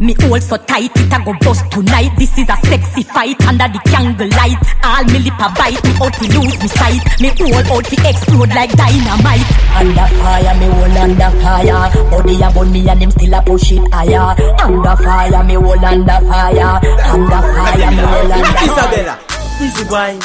Me 0.00 0.16
hold 0.24 0.42
so 0.42 0.56
tight, 0.56 0.92
it 0.96 1.12
a 1.12 1.18
go 1.24 1.32
bust 1.40 1.64
tonight. 1.72 2.12
This 2.16 2.36
is 2.38 2.48
a 2.48 2.56
sexy 2.68 3.02
fight 3.04 3.40
under 3.44 3.68
the 3.68 3.80
candle 3.84 4.28
light. 4.36 4.56
All 4.84 5.04
me 5.12 5.20
lip 5.20 5.40
a 5.40 5.48
bite, 5.52 5.80
me 5.84 5.92
out 6.00 6.12
to 6.16 6.24
lose 6.36 6.56
me 6.60 6.68
sight. 6.68 7.04
Me 7.20 7.28
hold 7.36 7.68
out 7.68 7.84
to 7.84 7.96
explode 8.08 8.52
like 8.56 8.72
dynamite. 8.76 9.44
Under 9.76 10.08
fire, 10.20 10.54
me 10.56 10.66
hold 10.72 10.89
under 10.96 11.30
fire. 11.40 11.90
Body 12.10 12.40
a 12.42 12.50
bun 12.50 12.72
me 12.72 12.88
and 12.88 13.02
him 13.02 13.10
still 13.10 13.34
a 13.34 13.42
push 13.42 13.72
it 13.72 13.82
higher. 13.92 14.34
Under 14.62 14.96
fire, 14.96 15.44
me 15.44 15.54
hold 15.54 15.84
under 15.84 16.20
fire. 16.26 16.80
Under 17.10 17.42
fire, 17.42 17.90
me 17.90 18.02
hold 18.02 18.30
under 18.30 18.54
fire. 18.54 18.66
Isabella, 18.66 19.18
easy 19.60 19.84
wine, 19.90 20.20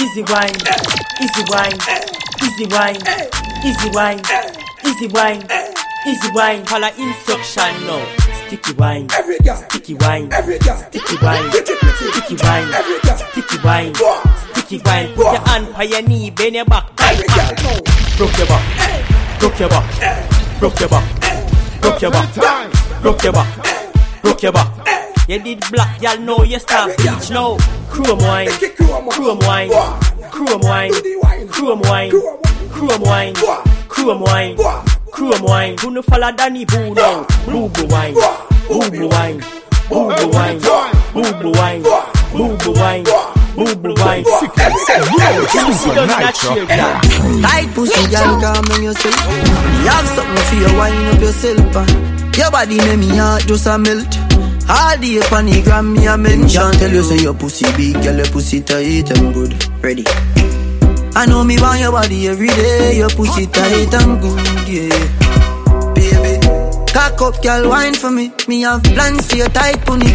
easy 0.00 0.22
wine, 0.22 0.56
easy 1.22 1.42
wine, 1.50 1.78
easy 2.42 2.66
wine, 2.66 3.00
easy 3.64 3.88
wine, 3.90 4.20
easy 4.84 5.08
wine, 5.08 5.42
easy 6.06 6.30
wine. 6.32 6.64
Follow 6.66 6.88
instruction 6.98 7.86
now. 7.86 8.04
Sticky 8.46 8.72
wine, 8.74 9.08
sticky 9.08 9.94
wine, 9.94 10.30
sticky 10.30 11.16
wine, 11.22 11.50
sticky 11.50 12.36
wine, 12.44 12.72
sticky 13.32 13.56
wine, 13.64 13.94
sticky 14.52 14.78
wine. 14.84 15.08
Put 15.14 15.24
your 15.24 15.40
hand 15.48 15.66
on 15.74 15.88
your 15.88 16.02
knee, 16.02 16.30
bend 16.30 16.54
your 16.54 16.64
back, 16.66 16.84
right 17.00 17.26
back 17.26 17.62
now. 17.62 17.80
Broke 18.16 18.38
your 18.38 18.46
back, 18.46 19.23
broke 19.44 19.60
your 19.60 19.68
back, 19.68 20.58
broke 20.58 20.80
your 20.80 20.88
back. 20.88 21.20
Rock 21.82 22.00
your 22.00 22.10
back, 22.10 22.36
rock 23.04 23.22
your 23.22 23.32
back, 23.32 24.24
rock 24.24 24.42
your 24.42 24.52
back. 24.52 25.28
You 25.28 25.38
did 25.38 25.62
black, 25.70 26.00
y'all 26.00 26.18
know 26.18 26.44
you 26.44 26.58
start 26.58 26.96
bleach 26.96 27.28
now. 27.30 27.58
Chrome 27.90 28.18
wine, 28.20 28.48
chrome 29.10 29.38
wine, 29.40 29.70
chrome 30.30 30.60
wine, 30.62 30.92
chrome 31.48 31.80
wine, 31.82 32.10
chrome 32.70 33.02
wine, 33.02 33.34
chrome 33.88 34.20
wine, 34.20 34.56
chrome 35.12 35.42
wine. 35.42 35.76
Who 35.78 35.90
no 35.90 36.00
follow 36.00 36.32
Danny 36.32 36.64
Boo 36.64 36.94
now? 36.94 37.26
Blue 37.44 37.68
blue 37.68 37.86
wine, 37.88 38.14
blue 38.66 38.90
blue 38.90 39.08
wine, 39.08 39.44
blue 39.88 40.30
wine, 40.32 40.58
blue 41.12 41.52
wine, 41.52 41.82
blue 42.32 42.72
wine. 42.72 43.04
Blue 43.54 43.94
wine. 43.96 44.24
Tight 47.42 47.68
pussy, 47.74 48.02
girl, 48.10 48.40
down 48.40 48.82
yourself. 48.82 49.14
You 49.82 49.90
have 49.90 50.06
something 50.08 50.44
for 50.48 50.56
your 50.56 50.74
wine 50.76 51.06
up 51.14 51.20
yourself. 51.20 51.76
uh. 51.76 51.86
Your 52.36 52.50
body 52.50 52.78
make 52.78 52.98
me 52.98 53.16
heart 53.16 53.42
just 53.46 53.66
a 53.66 53.78
melt. 53.78 54.18
All 54.68 54.96
the 54.98 55.62
gram, 55.64 55.92
me 55.92 56.06
a 56.06 56.16
mention. 56.16 56.72
Tell 56.72 56.90
you 56.90 57.02
say 57.02 57.18
your 57.22 57.34
pussy 57.34 57.66
big, 57.76 57.94
girl, 58.02 58.16
your 58.16 58.26
pussy 58.26 58.60
tight 58.60 59.10
and 59.10 59.32
good. 59.34 59.52
Ready? 59.82 60.04
I 61.16 61.26
know 61.26 61.44
me 61.44 61.56
want 61.60 61.80
your 61.80 61.92
body 61.92 62.26
every 62.28 62.48
day. 62.48 62.96
Your 62.98 63.10
pussy 63.10 63.46
tight 63.46 63.94
and 63.94 64.20
good, 64.20 64.68
yeah. 64.68 65.94
Baby, 65.94 66.40
cock 66.92 67.20
up, 67.22 67.40
girl, 67.42 67.68
wine 67.68 67.94
for 67.94 68.10
me. 68.10 68.32
Me 68.48 68.62
have 68.62 68.82
plans 68.82 69.30
for 69.30 69.36
your 69.36 69.48
tight 69.50 69.80
pony. 69.86 70.10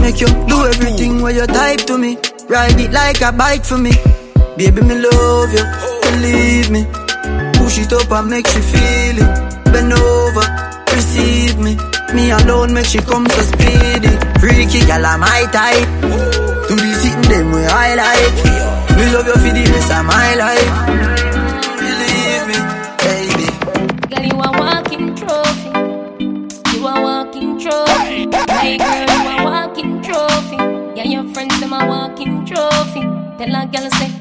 Make 0.00 0.20
you 0.20 0.28
do 0.46 0.66
everything 0.66 1.20
where 1.22 1.32
you 1.34 1.46
type 1.46 1.80
to 1.86 1.96
me. 1.98 2.18
Ride 2.48 2.78
it 2.80 2.92
like 2.92 3.20
a 3.22 3.32
bike 3.32 3.64
for 3.64 3.78
me. 3.78 3.92
Baby, 4.56 4.82
me 4.82 4.94
love 4.94 5.52
you, 5.52 5.64
believe 6.02 6.70
me. 6.70 6.84
Push 7.54 7.78
it 7.78 7.92
up 7.92 8.10
and 8.12 8.28
make 8.28 8.46
you 8.54 8.62
feel 8.62 9.16
it. 9.18 9.64
Bend 9.72 9.92
over, 9.92 10.46
receive 10.92 11.58
me. 11.58 11.76
Me 12.14 12.30
alone 12.30 12.74
make 12.74 12.86
she 12.86 12.98
come 12.98 13.26
so 13.28 13.42
speedy. 13.42 14.12
Freaky 14.38 14.80
gal, 14.86 15.04
I'm 15.06 15.20
my 15.20 15.46
type. 15.50 15.88
Do 16.68 16.76
the 16.76 16.94
sitting 17.00 17.22
them 17.30 17.52
where 17.52 17.70
I 17.70 17.94
like. 17.94 18.96
Me 18.96 19.12
love 19.12 19.26
you 19.26 19.32
for 19.32 19.52
the 19.54 19.64
rest 19.72 19.90
of 19.92 20.04
my 20.04 20.34
life. 20.34 21.13
Tell 33.44 33.56
a 33.56 33.66
girl 33.66 33.90
say, 33.90 34.13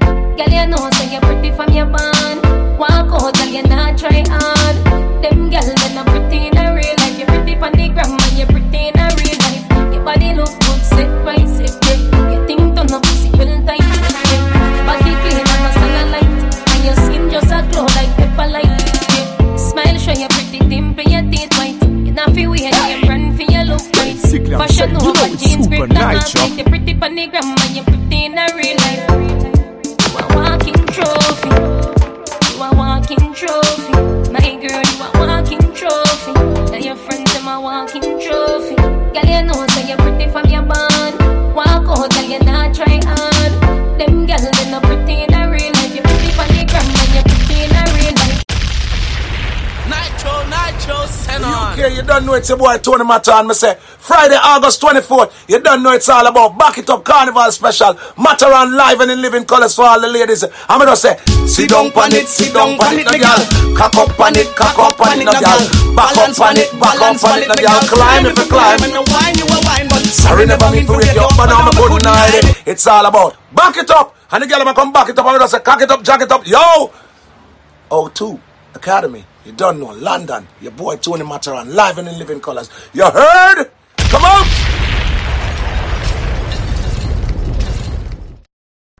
you 52.33 52.39
it's 52.39 52.49
your 52.49 52.57
boy 52.57 52.77
Tony 52.77 53.05
Matterhorn. 53.05 53.47
Me 53.47 53.53
say 53.53 53.75
Friday, 53.75 54.35
August 54.35 54.81
24th. 54.81 55.31
You 55.47 55.59
don't 55.61 55.83
know 55.83 55.93
it's 55.93 56.09
all 56.09 56.25
about 56.25 56.57
Back 56.57 56.77
It 56.77 56.89
Up 56.89 57.03
Carnival 57.03 57.51
Special. 57.51 57.93
Matterhorn 58.17 58.75
live 58.75 58.99
and 59.01 59.11
in 59.11 59.21
living 59.21 59.45
colors 59.45 59.75
for 59.75 59.85
all 59.85 60.01
the 60.01 60.07
ladies. 60.07 60.43
I'm 60.67 60.79
gonna 60.79 60.95
say, 60.95 61.17
sit 61.45 61.69
down 61.69 61.91
pan 61.91 62.13
it, 62.13 62.27
sit 62.27 62.53
down 62.53 62.77
pan 62.77 62.99
it, 62.99 63.07
girl. 63.07 63.41
Cock 63.77 63.95
up 63.95 64.09
pan 64.17 64.33
it, 64.35 64.47
cock 64.55 64.77
up 64.79 64.97
pan 64.97 65.21
it, 65.21 65.29
girl. 65.29 65.61
Back 65.95 66.17
up 66.17 66.35
pan 66.35 66.57
it, 66.57 66.69
back 66.79 66.99
up 67.01 67.21
pan 67.21 67.41
it, 67.41 67.53
girl. 67.53 67.81
Climb 67.87 68.25
if 68.25 68.37
you 68.37 68.47
climb. 68.49 68.79
Sorry, 70.09 70.45
never 70.45 70.71
mean 70.71 70.85
to 70.85 70.93
wake 70.93 71.13
you 71.13 71.21
up, 71.21 71.37
but 71.37 71.49
I'm 71.49 71.67
a 71.67 71.71
good 71.71 72.03
night. 72.03 72.63
It's 72.65 72.87
all 72.87 73.05
about 73.05 73.37
back 73.53 73.77
it 73.77 73.89
up. 73.91 74.15
And 74.31 74.43
the 74.43 74.47
girl, 74.47 74.67
I'm 74.67 74.73
come 74.73 74.91
back 74.91 75.09
it 75.09 75.19
up. 75.19 75.25
I'm 75.25 75.37
gonna 75.37 75.47
say, 75.47 75.59
cock 75.59 75.81
it 75.81 75.91
up, 75.91 76.03
jack 76.03 76.21
it 76.21 76.31
up. 76.31 76.47
Yo! 76.47 76.91
O2 77.91 78.39
Academy. 78.73 79.23
You 79.45 79.51
don't 79.51 79.79
know 79.79 79.91
London. 79.91 80.47
Your 80.61 80.71
boy 80.71 80.95
Tony 80.97 81.23
Matterhorn 81.23 81.75
live 81.75 81.97
and 81.97 82.07
in 82.07 82.17
living 82.17 82.39
colors. 82.39 82.69
You 82.93 83.03
heard? 83.09 83.71
Come 83.97 84.23
on! 84.23 84.47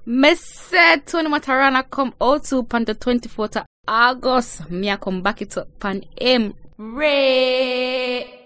Me 0.06 0.36
said 0.36 1.06
Tony 1.06 1.30
Matarana 1.30 1.90
come 1.90 2.14
out 2.20 2.44
to 2.46 2.68
on 2.72 2.84
the 2.84 2.94
24th 2.94 3.56
of 3.62 3.66
August. 3.88 4.70
Me 4.70 4.94
come 4.98 5.22
back 5.22 5.42
it 5.42 5.58
up 5.58 5.86
on 5.86 6.04
him. 6.20 6.54
Ray. 6.78 8.42